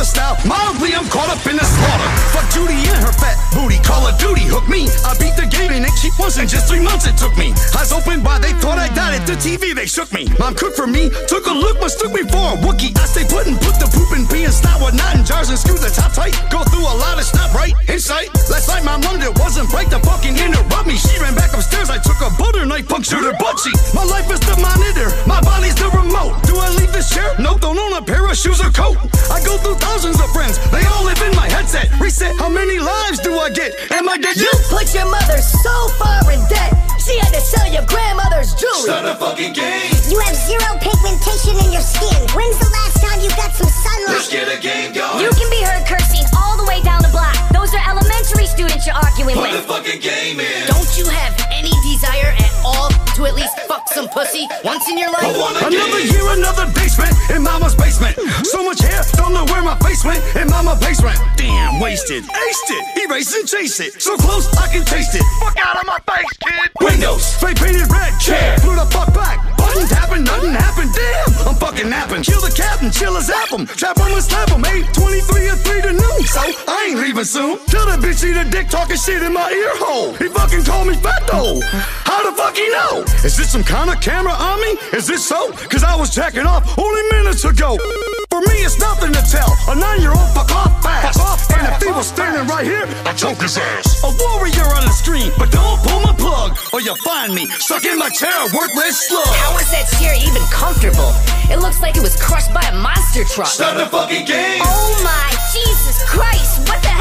Style, 0.08 0.36
mildly 0.48 0.96
I'm 0.96 1.04
caught 1.12 1.28
up 1.28 1.44
in 1.44 1.60
the 1.60 1.64
slaughter. 1.64 2.08
Fuck 2.32 2.48
Judy 2.48 2.80
and 2.88 3.00
her 3.04 3.12
fat 3.12 3.36
booty, 3.52 3.76
Call 3.84 4.08
of 4.08 4.16
Duty, 4.16 4.48
hook 4.48 4.64
me. 4.64 4.88
I 5.04 5.12
beat 5.20 5.36
the 5.36 5.44
game 5.44 5.70
and 5.70 5.84
she 6.00 6.08
once 6.18 6.40
in 6.40 6.48
just 6.48 6.66
three 6.66 6.80
months 6.80 7.04
it 7.04 7.16
took 7.20 7.36
me. 7.36 7.52
Eyes 7.76 7.92
open 7.92 8.24
at 9.18 9.26
the 9.26 9.34
TV, 9.34 9.74
they 9.74 9.86
shook 9.86 10.12
me. 10.14 10.30
Mom 10.38 10.54
cooked 10.54 10.78
for 10.78 10.86
me, 10.86 11.10
took 11.26 11.46
a 11.50 11.54
look, 11.54 11.82
mistook 11.82 12.14
me 12.14 12.22
for 12.30 12.54
a 12.54 12.56
Wookie. 12.62 12.94
I 12.94 13.04
stay 13.10 13.26
put 13.26 13.50
and 13.50 13.58
put 13.58 13.74
the 13.82 13.90
poop 13.90 14.14
and 14.14 14.22
pee 14.30 14.46
and 14.46 14.54
with 14.78 14.94
knot 14.94 15.18
in 15.18 15.26
jars 15.26 15.50
and 15.50 15.58
screw 15.58 15.74
the 15.74 15.90
top 15.90 16.14
tight. 16.14 16.34
Go 16.54 16.62
through 16.70 16.86
a 16.86 16.94
lot 16.94 17.18
of 17.18 17.26
snot 17.26 17.50
right 17.54 17.74
in 17.90 17.98
sight. 17.98 18.30
Last 18.46 18.70
night 18.70 18.84
my 18.86 18.96
mom 19.02 19.18
it 19.18 19.34
wasn't 19.42 19.72
right 19.74 19.90
the 19.90 19.98
fucking 20.06 20.38
interrupt 20.38 20.86
me. 20.86 20.94
She 20.94 21.18
ran 21.18 21.34
back 21.34 21.50
upstairs, 21.50 21.90
I 21.90 21.98
took 21.98 22.20
a 22.22 22.30
butter 22.38 22.64
knife, 22.64 22.86
punctured 22.86 23.26
her 23.26 23.34
butt 23.42 23.58
cheek. 23.58 23.74
My 23.92 24.06
life 24.06 24.30
is 24.30 24.40
the 24.46 24.54
monitor, 24.62 25.10
my 25.26 25.42
body's 25.42 25.74
the 25.74 25.90
remote. 25.90 26.38
Do 26.46 26.54
I 26.56 26.70
leave 26.78 26.92
this 26.94 27.10
chair? 27.10 27.34
No, 27.42 27.58
don't 27.58 27.78
own 27.78 27.98
a 27.98 28.02
pair 28.02 28.22
of 28.22 28.36
shoes 28.36 28.62
or 28.62 28.70
coat. 28.70 28.96
I 29.34 29.42
go 29.42 29.58
through 29.58 29.82
thousands 29.82 30.22
of 30.22 30.30
friends, 30.30 30.62
they 30.70 30.84
all 30.94 31.04
live 31.04 31.20
in 31.26 31.34
my 31.34 31.50
headset. 31.50 31.90
Reset, 31.98 32.36
how 32.38 32.48
many 32.48 32.78
lives 32.78 33.18
do 33.20 33.34
I 33.34 33.50
get? 33.50 33.74
Am 33.90 34.08
I 34.08 34.16
dead? 34.18 34.36
You 34.36 34.50
put 34.70 34.94
your 34.94 35.10
mother 35.10 35.42
so 35.42 35.74
far 35.98 36.22
in 36.30 36.38
debt. 36.48 36.87
She 37.08 37.16
had 37.24 37.32
to 37.32 37.40
sell 37.40 37.64
your 37.72 37.88
grandmother's 37.88 38.52
jewelry. 38.52 38.84
Start 38.84 39.08
a 39.08 39.16
fucking 39.16 39.56
game. 39.56 39.88
You 40.12 40.20
have 40.28 40.36
zero 40.36 40.76
pigmentation 40.76 41.56
in 41.56 41.72
your 41.72 41.80
skin. 41.80 42.20
When's 42.36 42.60
the 42.60 42.68
last 42.68 43.00
time 43.00 43.24
you 43.24 43.32
got 43.32 43.56
some 43.56 43.64
sunlight? 43.72 44.12
Let's 44.20 44.28
get 44.28 44.44
a 44.44 44.60
game 44.60 44.92
going. 44.92 45.24
You 45.24 45.32
can 45.32 45.48
be 45.48 45.64
heard 45.64 45.88
cursing 45.88 46.28
all 46.36 46.60
the 46.60 46.68
way 46.68 46.84
down 46.84 47.00
the 47.00 47.08
block. 47.08 47.32
Those 47.48 47.72
are 47.72 47.80
elementary 47.88 48.44
students 48.44 48.84
you're 48.84 48.92
arguing 48.94 49.40
Put 49.40 49.48
with. 49.48 49.56
the 49.56 49.64
fucking 49.64 50.04
game 50.04 50.36
in. 50.36 50.68
Don't 50.68 50.92
you 51.00 51.08
have 51.08 51.32
to 53.18 53.26
at 53.26 53.34
least 53.34 53.58
fuck 53.66 53.88
some 53.88 54.08
pussy 54.08 54.46
once 54.64 54.88
in 54.88 54.96
your 54.96 55.10
life? 55.10 55.26
Another 55.66 55.98
year, 55.98 56.22
another 56.38 56.70
basement 56.72 57.12
in 57.34 57.42
mama's 57.42 57.74
basement. 57.74 58.14
So 58.46 58.62
much 58.62 58.78
hair, 58.80 59.02
don't 59.14 59.34
know 59.34 59.44
where 59.46 59.62
my 59.62 59.76
face 59.78 60.04
went 60.04 60.22
in 60.36 60.48
mama 60.48 60.78
basement. 60.80 61.18
Damn, 61.36 61.80
wasted. 61.80 62.22
Aced 62.22 62.70
it, 62.70 63.10
erase 63.10 63.34
and 63.34 63.48
chase 63.48 63.80
it. 63.80 64.00
So 64.00 64.16
close, 64.16 64.46
I 64.56 64.72
can 64.72 64.84
taste 64.84 65.16
it. 65.16 65.22
Fuck 65.40 65.58
out 65.58 65.80
of 65.80 65.86
my 65.86 65.98
face, 66.06 66.30
kid. 66.38 66.70
Windows, 66.80 67.34
fake 67.42 67.56
painted 67.56 67.90
red. 67.90 68.14
Chair, 68.20 68.56
blew 68.62 68.76
the 68.76 68.86
fuck 68.86 69.12
back. 69.12 69.57
Nothing 69.78 69.96
happened, 69.96 70.24
nothing 70.24 70.52
happened. 70.52 70.90
Damn, 70.92 71.48
I'm 71.48 71.54
fucking 71.54 71.88
napping. 71.88 72.22
Kill 72.24 72.40
the 72.40 72.50
captain, 72.50 72.90
chill 72.90 73.16
a 73.16 73.22
zap 73.22 73.50
him. 73.50 73.64
Trap 73.64 73.96
him 73.96 74.10
and 74.10 74.22
slap 74.22 74.50
him. 74.50 74.64
823 74.64 75.48
or 75.48 75.54
3 75.54 75.82
to 75.82 75.92
noon. 75.92 76.22
So 76.26 76.40
I 76.66 76.88
ain't 76.90 76.98
leaving 76.98 77.24
soon. 77.24 77.58
Tell 77.66 77.86
that 77.86 78.00
bitch 78.00 78.26
eat 78.26 78.36
a 78.36 78.42
dick 78.50 78.68
talking 78.68 78.96
shit 78.96 79.22
in 79.22 79.32
my 79.32 79.48
ear 79.52 79.70
hole. 79.78 80.14
He 80.14 80.26
fucking 80.28 80.64
called 80.64 80.88
me 80.88 80.94
fat 80.94 81.22
though. 81.30 81.60
How 81.62 82.28
the 82.28 82.34
fuck 82.36 82.56
he 82.56 82.68
know? 82.70 83.04
Is 83.22 83.36
this 83.36 83.52
some 83.52 83.62
kind 83.62 83.88
of 83.88 84.00
camera 84.00 84.32
on 84.32 84.60
me? 84.60 84.74
Is 84.98 85.06
this 85.06 85.24
so? 85.24 85.52
Cause 85.70 85.84
I 85.84 85.94
was 85.94 86.10
jacking 86.12 86.46
off 86.46 86.76
only 86.76 87.02
minutes 87.12 87.44
ago. 87.44 87.78
For 88.30 88.40
me, 88.40 88.60
it's 88.60 88.78
nothing 88.78 89.12
to 89.12 89.22
tell. 89.24 89.56
A 89.68 89.74
nine-year-old 89.74 90.28
fuck 90.36 90.52
off 90.52 90.82
fast. 90.82 91.16
And 91.50 91.66
if 91.66 91.82
he 91.82 91.90
was 91.90 92.06
standing 92.06 92.46
right 92.46 92.64
here, 92.64 92.84
I'd 93.08 93.16
choke 93.16 93.40
his 93.40 93.56
ass. 93.56 94.04
A 94.04 94.12
warrior 94.12 94.68
on 94.76 94.84
the 94.84 94.92
screen, 94.92 95.32
but 95.38 95.50
don't 95.50 95.80
pull 95.80 96.00
my 96.00 96.12
plug, 96.12 96.58
or 96.72 96.80
you'll 96.80 97.00
find 97.02 97.34
me 97.34 97.48
stuck 97.58 97.84
in 97.84 97.98
my 97.98 98.10
chair, 98.10 98.36
worthless 98.52 99.08
slug. 99.08 99.26
How 99.26 99.56
is 99.56 99.70
that 99.72 99.88
chair 99.98 100.14
even 100.20 100.42
comfortable? 100.52 101.10
It 101.48 101.58
looks 101.58 101.80
like 101.80 101.96
it 101.96 102.02
was 102.02 102.20
crushed 102.20 102.52
by 102.52 102.60
a 102.68 102.76
monster 102.76 103.24
truck. 103.24 103.48
Start 103.48 103.78
the 103.78 103.86
fucking 103.86 104.26
game. 104.26 104.60
Oh 104.60 105.00
my 105.02 105.32
Jesus 105.48 106.04
Christ! 106.04 106.68
What 106.68 106.82
the 106.82 106.97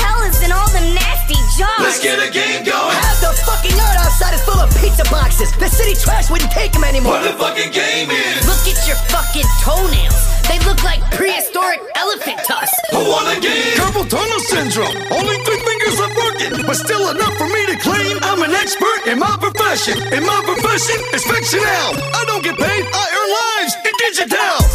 hell 0.47 0.65
is 0.65 0.75
in 0.75 0.83
all 0.83 0.91
the 0.91 0.93
nasty 0.95 1.39
jars? 1.57 1.79
Let's 1.79 2.01
get 2.03 2.19
a 2.19 2.31
game 2.31 2.63
going. 2.63 2.95
Have 2.95 3.19
the 3.21 3.33
fucking 3.43 3.75
yard 3.75 3.97
outside 3.99 4.33
is 4.33 4.43
full 4.43 4.59
of 4.59 4.69
pizza 4.79 5.03
boxes. 5.11 5.51
The 5.57 5.69
city 5.69 5.95
trash 5.95 6.29
wouldn't 6.29 6.51
take 6.51 6.71
them 6.71 6.83
anymore. 6.83 7.19
Put 7.19 7.31
the 7.31 7.37
fucking 7.37 7.71
game 7.71 8.09
in. 8.09 8.33
Look 8.47 8.63
at 8.67 8.79
your 8.87 8.97
fucking 9.11 9.47
toenails. 9.63 10.37
They 10.47 10.59
look 10.63 10.83
like 10.83 11.03
prehistoric 11.11 11.81
elephant 11.95 12.39
tusks. 12.47 12.71
Who 12.91 13.03
won 13.03 13.27
the 13.27 13.39
game? 13.41 13.75
Carpal 13.75 14.07
tunnel 14.07 14.41
syndrome. 14.47 14.95
Only 15.11 15.35
three 15.43 15.59
fingers 15.59 15.99
are 15.99 16.13
working, 16.15 16.53
but 16.63 16.75
still 16.79 17.11
enough 17.11 17.35
for 17.35 17.47
me 17.51 17.61
to 17.67 17.75
claim 17.83 18.15
I'm 18.23 18.41
an 18.43 18.55
expert 18.55 19.11
in 19.11 19.19
my 19.19 19.35
profession. 19.39 19.99
In 20.15 20.23
my 20.23 20.39
profession, 20.47 21.03
it's 21.11 21.27
fictional. 21.27 21.99
I 22.15 22.23
don't 22.27 22.43
get 22.43 22.55
paid, 22.55 22.83
I 22.87 23.03
earn 23.11 23.29
lives 23.35 23.73
in 23.83 23.93
digital. 23.99 24.66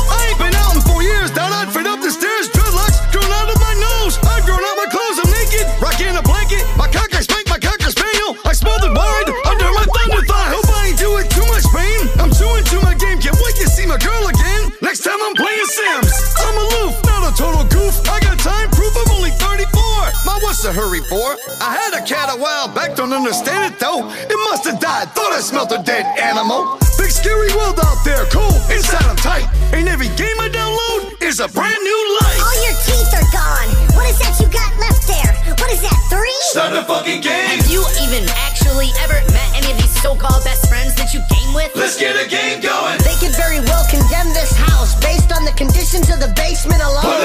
Hurry 20.72 21.04
for? 21.04 21.36
I 21.60 21.76
had 21.76 21.92
a 21.92 22.00
cat 22.00 22.32
a 22.32 22.40
while 22.40 22.64
back, 22.72 22.96
don't 22.96 23.12
understand 23.12 23.68
it 23.68 23.76
though. 23.76 24.08
It 24.08 24.38
must 24.48 24.64
have 24.64 24.80
died, 24.80 25.12
thought 25.12 25.28
I 25.28 25.44
smelt 25.44 25.68
a 25.68 25.84
dead 25.84 26.08
animal. 26.16 26.80
Big 26.96 27.12
scary 27.12 27.52
world 27.52 27.76
out 27.76 28.00
there, 28.08 28.24
cool, 28.32 28.56
inside 28.72 29.04
I'm 29.04 29.20
tight. 29.20 29.44
And 29.76 29.84
every 29.84 30.08
game 30.16 30.32
I 30.40 30.48
download 30.48 31.20
is 31.20 31.44
a 31.44 31.48
brand 31.52 31.76
new 31.76 32.00
life. 32.24 32.40
All 32.40 32.58
your 32.64 32.76
teeth 32.88 33.12
are 33.12 33.28
gone. 33.36 33.68
What 34.00 34.08
is 34.08 34.16
that 34.24 34.32
you 34.40 34.48
got 34.48 34.72
left 34.80 35.04
there? 35.04 35.32
What 35.60 35.68
is 35.76 35.84
that, 35.84 35.98
three? 36.08 36.40
Start 36.56 36.72
the 36.72 36.88
fucking 36.88 37.20
game. 37.20 37.52
Have 37.52 37.68
you 37.68 37.84
even 38.00 38.24
actually 38.40 38.88
ever 39.04 39.20
met 39.28 39.48
any 39.52 39.68
of 39.68 39.76
these 39.76 39.92
so-called 40.00 40.40
best 40.40 40.72
friends 40.72 40.96
that 40.96 41.12
you 41.12 41.20
game 41.28 41.52
with? 41.52 41.68
Let's 41.76 42.00
get 42.00 42.16
a 42.16 42.24
game 42.24 42.64
going. 42.64 42.96
They 43.04 43.16
could 43.20 43.36
very 43.36 43.60
well 43.60 43.84
condemn 43.92 44.32
this 44.32 44.56
house 44.56 44.96
based 45.04 45.36
on 45.36 45.44
the 45.44 45.52
conditions 45.52 46.08
of 46.08 46.16
the 46.16 46.32
basement 46.32 46.80
alone. 46.80 47.04
fucking 47.04 47.21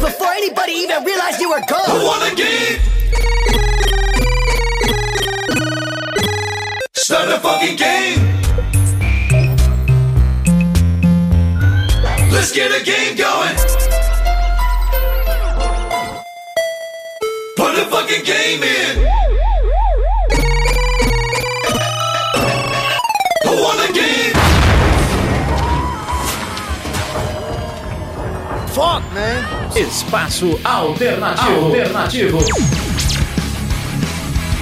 Before 0.00 0.32
anybody 0.32 0.72
even 0.72 1.04
realized 1.04 1.40
you 1.40 1.50
were 1.50 1.60
Who 1.60 1.66
gone. 1.66 2.04
won 2.04 2.20
the 2.30 2.34
game? 2.36 2.80
Start 6.94 7.28
the 7.28 7.38
fucking 7.40 7.76
game. 7.76 8.18
Let's 12.32 12.52
get 12.52 12.70
a 12.70 12.82
game 12.84 13.16
going. 13.16 13.56
Put 17.56 17.74
the 17.76 17.86
fucking 17.90 18.24
game 18.24 18.62
in. 18.62 19.19
Fuck, 28.80 29.04
man. 29.12 29.78
Espaço 29.78 30.58
Alternativo. 30.64 31.66
Alternativo. 31.66 32.38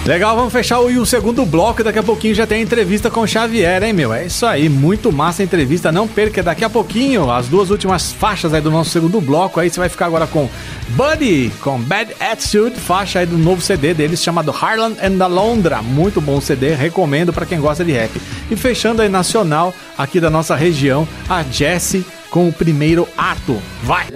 Legal, 0.04 0.35
vamos 0.35 0.52
fechar 0.52 0.81
o, 0.81 0.90
e 0.90 0.98
o 0.98 1.07
segundo 1.07 1.46
bloco 1.46 1.85
daqui 1.85 2.00
a 2.00 2.02
pouquinho 2.02 2.35
já 2.35 2.44
tem 2.44 2.61
entrevista 2.61 3.12
com 3.12 3.20
o 3.20 3.28
Xavier, 3.28 3.81
hein, 3.81 3.92
meu? 3.92 4.12
É 4.12 4.26
isso 4.26 4.44
aí, 4.44 4.68
muito 4.68 5.12
massa 5.12 5.42
a 5.42 5.44
entrevista. 5.44 5.92
Não 5.92 6.09
perca 6.09 6.42
daqui 6.42 6.64
a 6.64 6.68
pouquinho 6.68 7.31
as 7.31 7.46
duas 7.46 7.70
últimas 7.70 8.11
faixas 8.11 8.52
aí 8.52 8.61
do 8.61 8.72
nosso 8.72 8.90
segundo 8.90 9.20
bloco. 9.20 9.61
Aí 9.61 9.70
você 9.70 9.78
vai 9.78 9.88
ficar 9.88 10.07
agora 10.07 10.26
com 10.26 10.50
Buddy, 10.88 11.52
com 11.61 11.78
Bad 11.78 12.12
Attitude, 12.18 12.74
faixa 12.74 13.20
aí 13.20 13.26
do 13.26 13.38
novo 13.38 13.61
CD 13.61 13.94
deles 13.94 14.20
chamado 14.20 14.50
Harlan 14.50 14.94
and 15.00 15.22
Alondra. 15.22 15.81
Muito 15.81 16.20
bom 16.20 16.40
CD, 16.40 16.74
recomendo 16.74 17.33
pra 17.33 17.46
quem 17.46 17.61
gosta 17.61 17.85
de 17.85 17.92
rap. 17.92 18.20
E 18.50 18.57
fechando 18.57 19.00
aí 19.00 19.09
nacional 19.09 19.72
aqui 19.96 20.18
da 20.18 20.28
nossa 20.28 20.57
região, 20.57 21.07
a 21.28 21.44
Jessie 21.44 22.04
com 22.30 22.48
o 22.48 22.52
primeiro 22.52 23.08
ato. 23.16 23.60
Vai! 23.82 24.08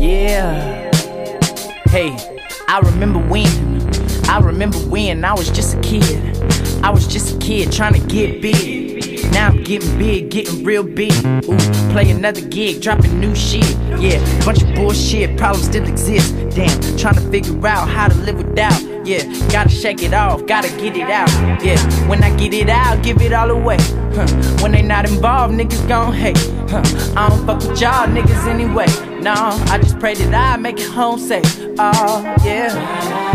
Yeah. 0.00 0.90
Hey, 1.88 2.14
I 2.68 2.80
remember 2.80 3.20
when. 3.20 3.46
I 4.28 4.38
remember 4.38 4.78
when 4.78 5.24
I 5.24 5.32
was 5.32 5.50
just 5.50 5.74
a 5.74 5.80
kid. 5.80 6.36
I 6.82 6.90
was 6.90 7.06
just 7.06 7.36
a 7.36 7.38
kid 7.38 7.72
trying 7.72 7.94
to 7.94 8.06
get 8.06 8.42
big. 8.42 9.13
Now 9.34 9.48
I'm 9.48 9.64
getting 9.64 9.98
big, 9.98 10.30
getting 10.30 10.64
real 10.64 10.84
big. 10.84 11.12
Ooh, 11.44 11.58
play 11.92 12.10
another 12.10 12.40
gig, 12.40 12.80
dropping 12.80 13.18
new 13.18 13.34
shit. 13.34 13.68
Yeah, 13.98 14.18
bunch 14.44 14.62
of 14.62 14.74
bullshit, 14.74 15.36
problems 15.36 15.66
still 15.66 15.86
exist. 15.86 16.34
Damn, 16.54 16.96
trying 16.96 17.16
to 17.16 17.30
figure 17.32 17.66
out 17.66 17.88
how 17.88 18.08
to 18.08 18.14
live 18.14 18.38
without. 18.38 18.80
Yeah, 19.04 19.24
gotta 19.50 19.68
shake 19.68 20.02
it 20.02 20.14
off, 20.14 20.46
gotta 20.46 20.68
get 20.78 20.96
it 20.96 21.10
out. 21.10 21.28
Yeah, 21.62 21.78
when 22.08 22.22
I 22.22 22.34
get 22.36 22.54
it 22.54 22.68
out, 22.68 23.02
give 23.02 23.20
it 23.20 23.32
all 23.32 23.50
away. 23.50 23.76
Huh. 24.14 24.26
When 24.62 24.72
they 24.72 24.82
not 24.82 25.06
involved, 25.06 25.54
niggas 25.54 25.86
gon' 25.88 26.12
hate. 26.12 26.38
Huh. 26.70 26.82
I 27.16 27.28
don't 27.28 27.44
fuck 27.44 27.58
with 27.58 27.80
y'all 27.80 28.06
niggas 28.06 28.46
anyway. 28.46 28.86
No, 29.20 29.34
I 29.34 29.78
just 29.78 29.98
pray 29.98 30.14
that 30.14 30.32
I 30.32 30.56
make 30.56 30.78
it 30.78 30.88
home 30.88 31.18
safe. 31.18 31.44
Oh, 31.78 32.22
yeah. 32.44 33.33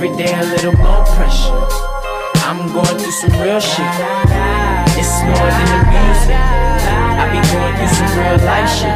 Every 0.00 0.16
day 0.16 0.32
a 0.32 0.44
little 0.44 0.74
more 0.74 1.04
pressure. 1.06 1.58
I'm 2.46 2.72
going 2.72 2.86
through 2.86 3.10
some 3.10 3.32
real 3.42 3.58
shit. 3.58 3.84
It's 4.94 5.22
more 5.24 5.50
than 5.50 5.66
the 5.74 5.80
music. 5.90 6.38
I 6.38 7.26
be 7.32 7.40
going 7.50 7.74
through 7.74 7.94
some 7.98 8.16
real 8.16 8.38
life 8.46 8.70
shit. 8.78 8.94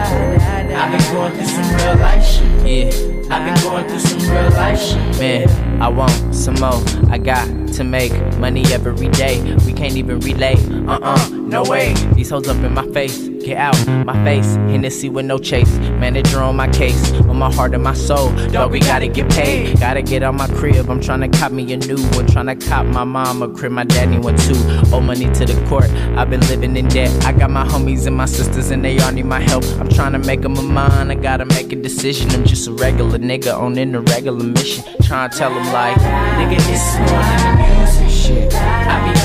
I've 0.78 0.92
been 0.92 1.12
going 1.12 1.32
through 1.32 1.46
some 1.46 1.74
real 1.74 1.96
life 1.96 2.24
shit. 2.24 2.46
Yeah, 2.64 3.34
I've 3.34 3.44
been 3.44 3.64
going 3.64 3.88
through 3.88 3.98
some 3.98 4.30
real 4.30 4.50
life 4.52 4.80
shit. 4.80 5.18
Man, 5.18 5.82
I 5.82 5.88
want 5.88 6.32
some 6.32 6.54
more. 6.60 6.80
I 7.10 7.18
got 7.18 7.48
to 7.72 7.82
make 7.82 8.12
money 8.36 8.62
every 8.72 9.08
day. 9.08 9.42
We 9.66 9.72
can't 9.72 9.96
even 9.96 10.20
relate. 10.20 10.60
Uh 10.86 11.00
uh, 11.02 11.28
no 11.32 11.64
way. 11.64 11.94
These 12.14 12.30
hoes 12.30 12.46
up 12.46 12.58
in 12.58 12.74
my 12.74 12.86
face. 12.92 13.31
Get 13.42 13.56
out 13.56 14.06
my 14.06 14.24
face. 14.24 14.54
Hennessy 14.70 15.08
with 15.08 15.26
no 15.26 15.36
chase. 15.36 15.70
Manager 15.98 16.40
on 16.40 16.54
my 16.54 16.68
case. 16.68 17.12
On 17.22 17.36
my 17.36 17.52
heart 17.52 17.74
and 17.74 17.82
my 17.82 17.94
soul. 17.94 18.30
Dog, 18.48 18.70
we 18.70 18.78
gotta 18.78 19.08
get 19.08 19.28
paid. 19.30 19.80
Gotta 19.80 20.00
get 20.00 20.22
on 20.22 20.36
my 20.36 20.46
crib. 20.46 20.88
I'm 20.88 21.00
tryna 21.00 21.32
cop 21.38 21.50
me 21.50 21.72
a 21.72 21.76
new 21.76 21.96
one. 22.10 22.26
Tryna 22.26 22.64
cop 22.68 22.86
my 22.86 23.02
mom 23.02 23.42
a 23.42 23.48
crib. 23.48 23.72
My 23.72 23.82
daddy 23.82 24.18
one 24.18 24.36
too. 24.36 24.54
Owe 24.92 25.00
money 25.00 25.26
to 25.32 25.44
the 25.44 25.66
court. 25.68 25.90
I've 26.16 26.30
been 26.30 26.40
living 26.42 26.76
in 26.76 26.86
debt. 26.86 27.10
I 27.24 27.32
got 27.32 27.50
my 27.50 27.66
homies 27.66 28.06
and 28.06 28.16
my 28.16 28.26
sisters 28.26 28.70
and 28.70 28.84
they 28.84 28.98
all 29.00 29.10
need 29.10 29.26
my 29.26 29.40
help. 29.40 29.64
I'm 29.80 29.88
tryna 29.88 30.24
make 30.24 30.42
them 30.42 30.56
a 30.56 30.62
mind. 30.62 31.10
I 31.10 31.16
gotta 31.16 31.44
make 31.44 31.72
a 31.72 31.76
decision. 31.76 32.30
I'm 32.30 32.44
just 32.44 32.68
a 32.68 32.72
regular 32.72 33.18
nigga 33.18 33.58
on 33.58 33.76
an 33.76 33.94
irregular 33.96 34.44
mission. 34.44 34.84
Tryna 35.02 35.36
tell 35.36 35.52
them 35.52 35.66
like, 35.72 35.96
nigga, 35.96 36.58
it's 36.58 36.96
more 36.98 37.22
than 37.22 37.58
the 37.58 37.74
music 37.74 38.08
shit. 38.08 38.54
I 38.54 39.12
be 39.12 39.18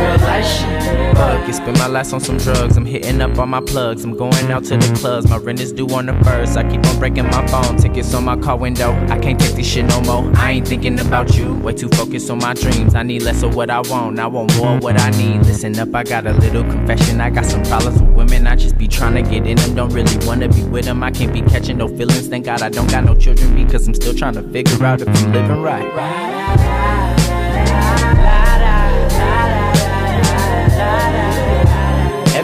Fuck, 0.00 1.48
it 1.48 1.54
spend 1.54 1.78
my 1.78 1.86
last 1.86 2.14
on 2.14 2.20
some 2.20 2.38
drugs. 2.38 2.76
I'm 2.78 2.86
hitting 2.86 3.20
up 3.20 3.38
all 3.38 3.46
my 3.46 3.60
plugs. 3.60 4.04
I'm 4.04 4.16
going 4.16 4.50
out 4.50 4.64
to 4.64 4.76
the 4.78 4.98
clubs. 4.98 5.28
My 5.28 5.36
rent 5.36 5.60
is 5.60 5.72
due 5.72 5.86
on 5.88 6.06
the 6.06 6.14
first. 6.24 6.56
I 6.56 6.62
keep 6.68 6.84
on 6.86 6.98
breaking 6.98 7.26
my 7.26 7.46
phone. 7.48 7.76
Tickets 7.76 8.14
on 8.14 8.24
my 8.24 8.38
car 8.38 8.56
window. 8.56 8.92
I 9.10 9.18
can't 9.18 9.38
take 9.38 9.54
this 9.54 9.70
shit 9.70 9.84
no 9.84 10.00
more. 10.00 10.32
I 10.36 10.52
ain't 10.52 10.66
thinking 10.66 10.98
about 10.98 11.36
you. 11.36 11.54
Way 11.56 11.74
too 11.74 11.90
focused 11.90 12.30
on 12.30 12.38
my 12.38 12.54
dreams. 12.54 12.94
I 12.94 13.02
need 13.02 13.22
less 13.22 13.42
of 13.42 13.54
what 13.54 13.68
I 13.68 13.80
want. 13.80 14.18
I 14.18 14.26
want 14.26 14.56
more 14.56 14.76
of 14.76 14.82
what 14.82 14.98
I 14.98 15.10
need. 15.10 15.44
Listen 15.44 15.78
up, 15.78 15.94
I 15.94 16.04
got 16.04 16.26
a 16.26 16.32
little 16.32 16.62
confession. 16.62 17.20
I 17.20 17.28
got 17.28 17.44
some 17.44 17.62
problems 17.64 18.00
with 18.00 18.12
women. 18.12 18.46
I 18.46 18.56
just 18.56 18.78
be 18.78 18.88
trying 18.88 19.22
to 19.22 19.30
get 19.30 19.46
in 19.46 19.56
them. 19.58 19.74
Don't 19.74 19.92
really 19.92 20.26
wanna 20.26 20.48
be 20.48 20.62
with 20.62 20.86
them. 20.86 21.02
I 21.02 21.10
can't 21.10 21.32
be 21.32 21.42
catching 21.42 21.76
no 21.76 21.88
feelings. 21.88 22.28
Thank 22.28 22.46
God 22.46 22.62
I 22.62 22.70
don't 22.70 22.90
got 22.90 23.04
no 23.04 23.14
children 23.14 23.54
because 23.54 23.86
I'm 23.86 23.94
still 23.94 24.14
trying 24.14 24.34
to 24.34 24.42
figure 24.42 24.82
out 24.84 25.02
if 25.02 25.08
I'm 25.08 25.32
living 25.32 25.60
right. 25.60 26.99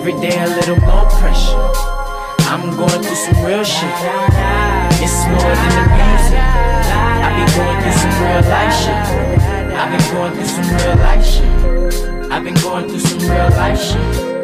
Every 0.06 0.20
day 0.20 0.38
a 0.40 0.46
little 0.46 0.78
more 0.82 1.04
pressure. 1.18 1.58
I'm 2.46 2.76
going 2.76 3.02
through 3.02 3.16
some 3.16 3.44
real 3.44 3.64
shit. 3.64 3.90
It's 5.02 5.26
more 5.26 5.54
than 5.58 5.72
the 5.74 5.82
music. 5.98 6.38
I 6.38 7.34
be 7.34 7.42
going 7.56 7.78
through 7.82 7.98
some 7.98 8.14
real 8.22 8.42
life 8.48 8.74
shit. 8.82 9.02
I've 9.74 9.90
been 9.90 10.06
going 10.14 10.32
through 10.34 10.46
some 10.46 10.68
real 10.76 10.96
life 10.98 11.26
shit. 11.26 12.30
I've 12.30 12.44
been 12.44 12.54
going 12.54 12.88
through 12.88 13.00
some 13.00 13.18
real 13.18 13.50
life 13.50 13.80
shit. 13.82 14.36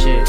Shit. 0.00 0.26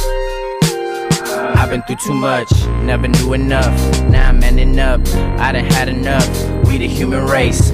I've 1.56 1.70
been 1.70 1.82
through 1.84 1.96
too 1.96 2.14
much, 2.14 2.52
never 2.82 3.08
knew 3.08 3.32
enough. 3.32 3.80
Now 4.10 4.28
I'm 4.28 4.44
ending 4.44 4.80
up, 4.82 5.00
I 5.40 5.54
done 5.54 5.64
had 5.64 5.88
enough. 5.88 6.28
We 6.66 6.78
the 6.78 6.88
human 6.90 7.24
race, 7.26 7.72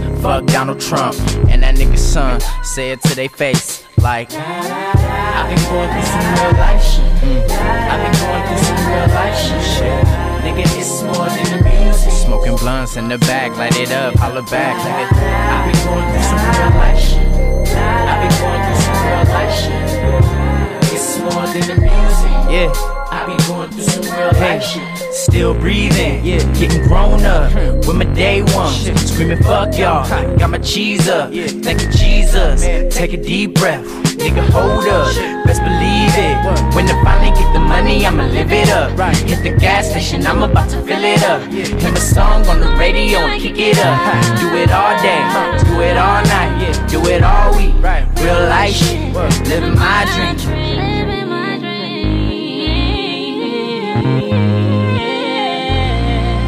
Donald 0.62 0.80
Trump 0.80 1.15
and 1.50 1.63
that 1.63 1.74
nigga 1.74 1.97
son. 1.97 2.39
Say 2.62 2.91
it 2.91 3.02
to 3.02 3.15
their 3.15 3.30
face, 3.30 3.84
like 3.97 4.30
I've 4.32 5.50
been 5.50 5.58
going 5.65 5.89
through 5.89 6.06
some 6.06 6.28
real 6.38 6.54
life 6.62 6.84
shit. 6.86 7.12
Mm. 7.17 7.50
I've 7.89 8.02
been 8.06 8.15
going 8.21 8.43
through 8.45 8.62
some 8.69 8.82
real 8.86 9.10
life 9.10 9.39
shit. 9.41 10.06
Nigga, 10.45 10.62
it's 10.78 11.02
more 11.02 11.26
than 11.34 11.65
music. 11.65 12.12
Smoking 12.12 12.58
blunts 12.58 12.95
in 12.95 13.10
the 13.10 13.17
back, 13.17 13.58
light 13.58 13.76
it 13.76 13.91
up, 13.91 14.13
holla 14.13 14.43
back, 14.54 14.78
nigga. 14.86 15.17
I've 15.50 15.65
been 15.65 15.82
going 15.84 16.06
through 16.13 16.30
some 16.30 16.45
real 16.54 16.78
life 16.78 17.02
shit. 17.02 17.76
I've 18.06 18.21
been 18.21 18.36
going 18.38 18.62
through 18.62 18.82
some 18.86 19.02
real 19.10 19.26
life 19.34 19.56
shit. 19.58 20.93
It's 20.93 21.17
more 21.26 21.47
than 21.50 21.65
the 21.65 21.78
music. 21.82 22.38
Yeah. 22.54 23.01
I 23.12 23.26
be 23.26 23.36
going 23.45 23.69
through 23.71 23.84
some 23.84 24.17
real 24.17 24.32
life 24.39 24.63
shit. 24.63 25.13
Still 25.13 25.54
breathing, 25.54 26.24
yeah, 26.24 26.39
getting 26.54 26.82
grown 26.88 27.26
up 27.26 27.54
with 27.86 27.97
my 27.97 28.06
day 28.06 28.41
one. 28.41 28.74
Screaming, 28.97 29.43
fuck 29.43 29.78
y'all, 29.78 30.08
got 30.38 30.50
my 30.50 30.58
cheese 30.60 31.10
up. 31.10 31.34
Thank 31.34 31.82
you, 31.82 31.91
Jesus. 31.91 32.62
Take 32.95 33.12
a 33.12 33.17
deep 33.17 33.56
breath, 33.56 33.84
nigga, 34.15 34.47
hold 34.50 34.88
up. 34.88 35.13
Best 35.45 35.62
believe 35.62 36.15
it. 36.15 36.36
When 36.74 36.88
I 36.88 37.04
finally 37.04 37.38
get 37.38 37.52
the 37.52 37.60
money, 37.60 38.06
I'ma 38.06 38.28
live 38.28 38.52
it 38.52 38.69
up. 38.69 38.97
Right. 38.97 39.15
Hit 39.17 39.43
the 39.43 39.58
gas 39.60 39.89
station, 39.89 40.26
I'm 40.26 40.41
about 40.41 40.69
to 40.69 40.82
fill 40.82 41.04
it 41.04 41.21
up. 41.24 41.41
Hear 41.52 41.91
my 41.91 42.00
song 42.00 42.47
on 42.47 42.62
the 42.62 42.74
radio 42.78 43.19
and 43.19 43.41
kick 43.41 43.58
it 43.58 43.78
up. 43.78 44.39
Do 44.39 44.56
it 44.56 44.71
all 44.71 44.95
day, 45.04 45.19
do 45.65 45.82
it 45.82 45.97
all 45.97 46.24
night, 46.24 46.89
do 46.89 47.06
it 47.08 47.24
all 47.24 47.58
week. 47.58 47.76
Real 48.24 48.47
life 48.47 48.74
shit, 48.74 49.13
living 49.50 49.76
my 49.76 50.06
dream. 50.15 50.90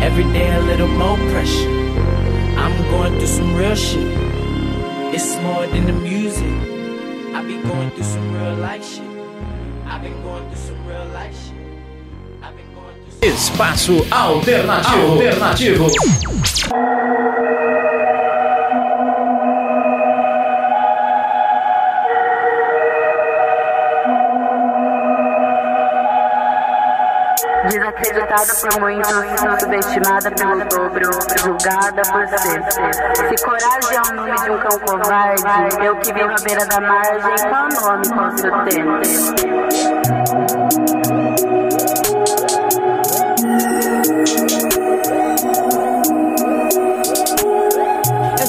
Every 0.02 0.24
day 0.32 0.56
a 0.56 0.62
little 0.62 0.88
more 0.88 1.18
pressure. 1.32 1.70
I'm 2.58 2.82
going 2.90 3.18
through 3.18 3.28
some 3.28 3.56
real 3.56 3.76
shit. 3.76 4.08
It's 5.14 5.36
more 5.42 5.68
than 5.68 5.86
the 5.88 5.94
music. 5.94 6.46
I 7.36 7.44
be 7.46 7.62
going 7.62 7.92
through 7.92 8.04
some 8.04 8.34
real 8.34 8.56
life 8.56 8.86
shit. 8.86 9.04
I've 9.86 10.02
been 10.02 10.22
going 10.24 10.48
through 10.50 10.58
some 10.58 10.88
real 10.88 11.06
life 11.08 11.36
shit. 11.36 11.58
I've 12.42 12.56
been 12.56 12.74
going 12.74 12.96
through 13.04 13.32
some 13.32 13.58
Espaço 13.58 14.06
Alternativo. 14.12 15.20
Alternativo. 15.20 15.92
Desacreditada 27.70 28.54
por 28.62 28.80
muitos, 28.82 29.12
subestimada 29.60 30.30
pelo 30.32 30.66
dobro, 30.66 31.10
julgada 31.38 32.02
por 32.12 32.28
ser. 32.28 32.62
Se 33.30 33.46
coragem 33.46 33.96
é 33.96 34.02
o 34.02 34.16
nome 34.16 34.36
de 34.36 34.52
um 34.52 34.58
cão 34.60 34.80
covarde, 34.80 35.86
eu 35.86 35.96
que 35.98 36.14
vivo 36.14 36.32
à 36.32 36.36
beira 36.44 36.66
da 36.66 36.82
margem, 36.82 37.36
qual 37.50 37.70
nome 37.70 38.10
posso 38.10 38.48
Eu 41.18 41.23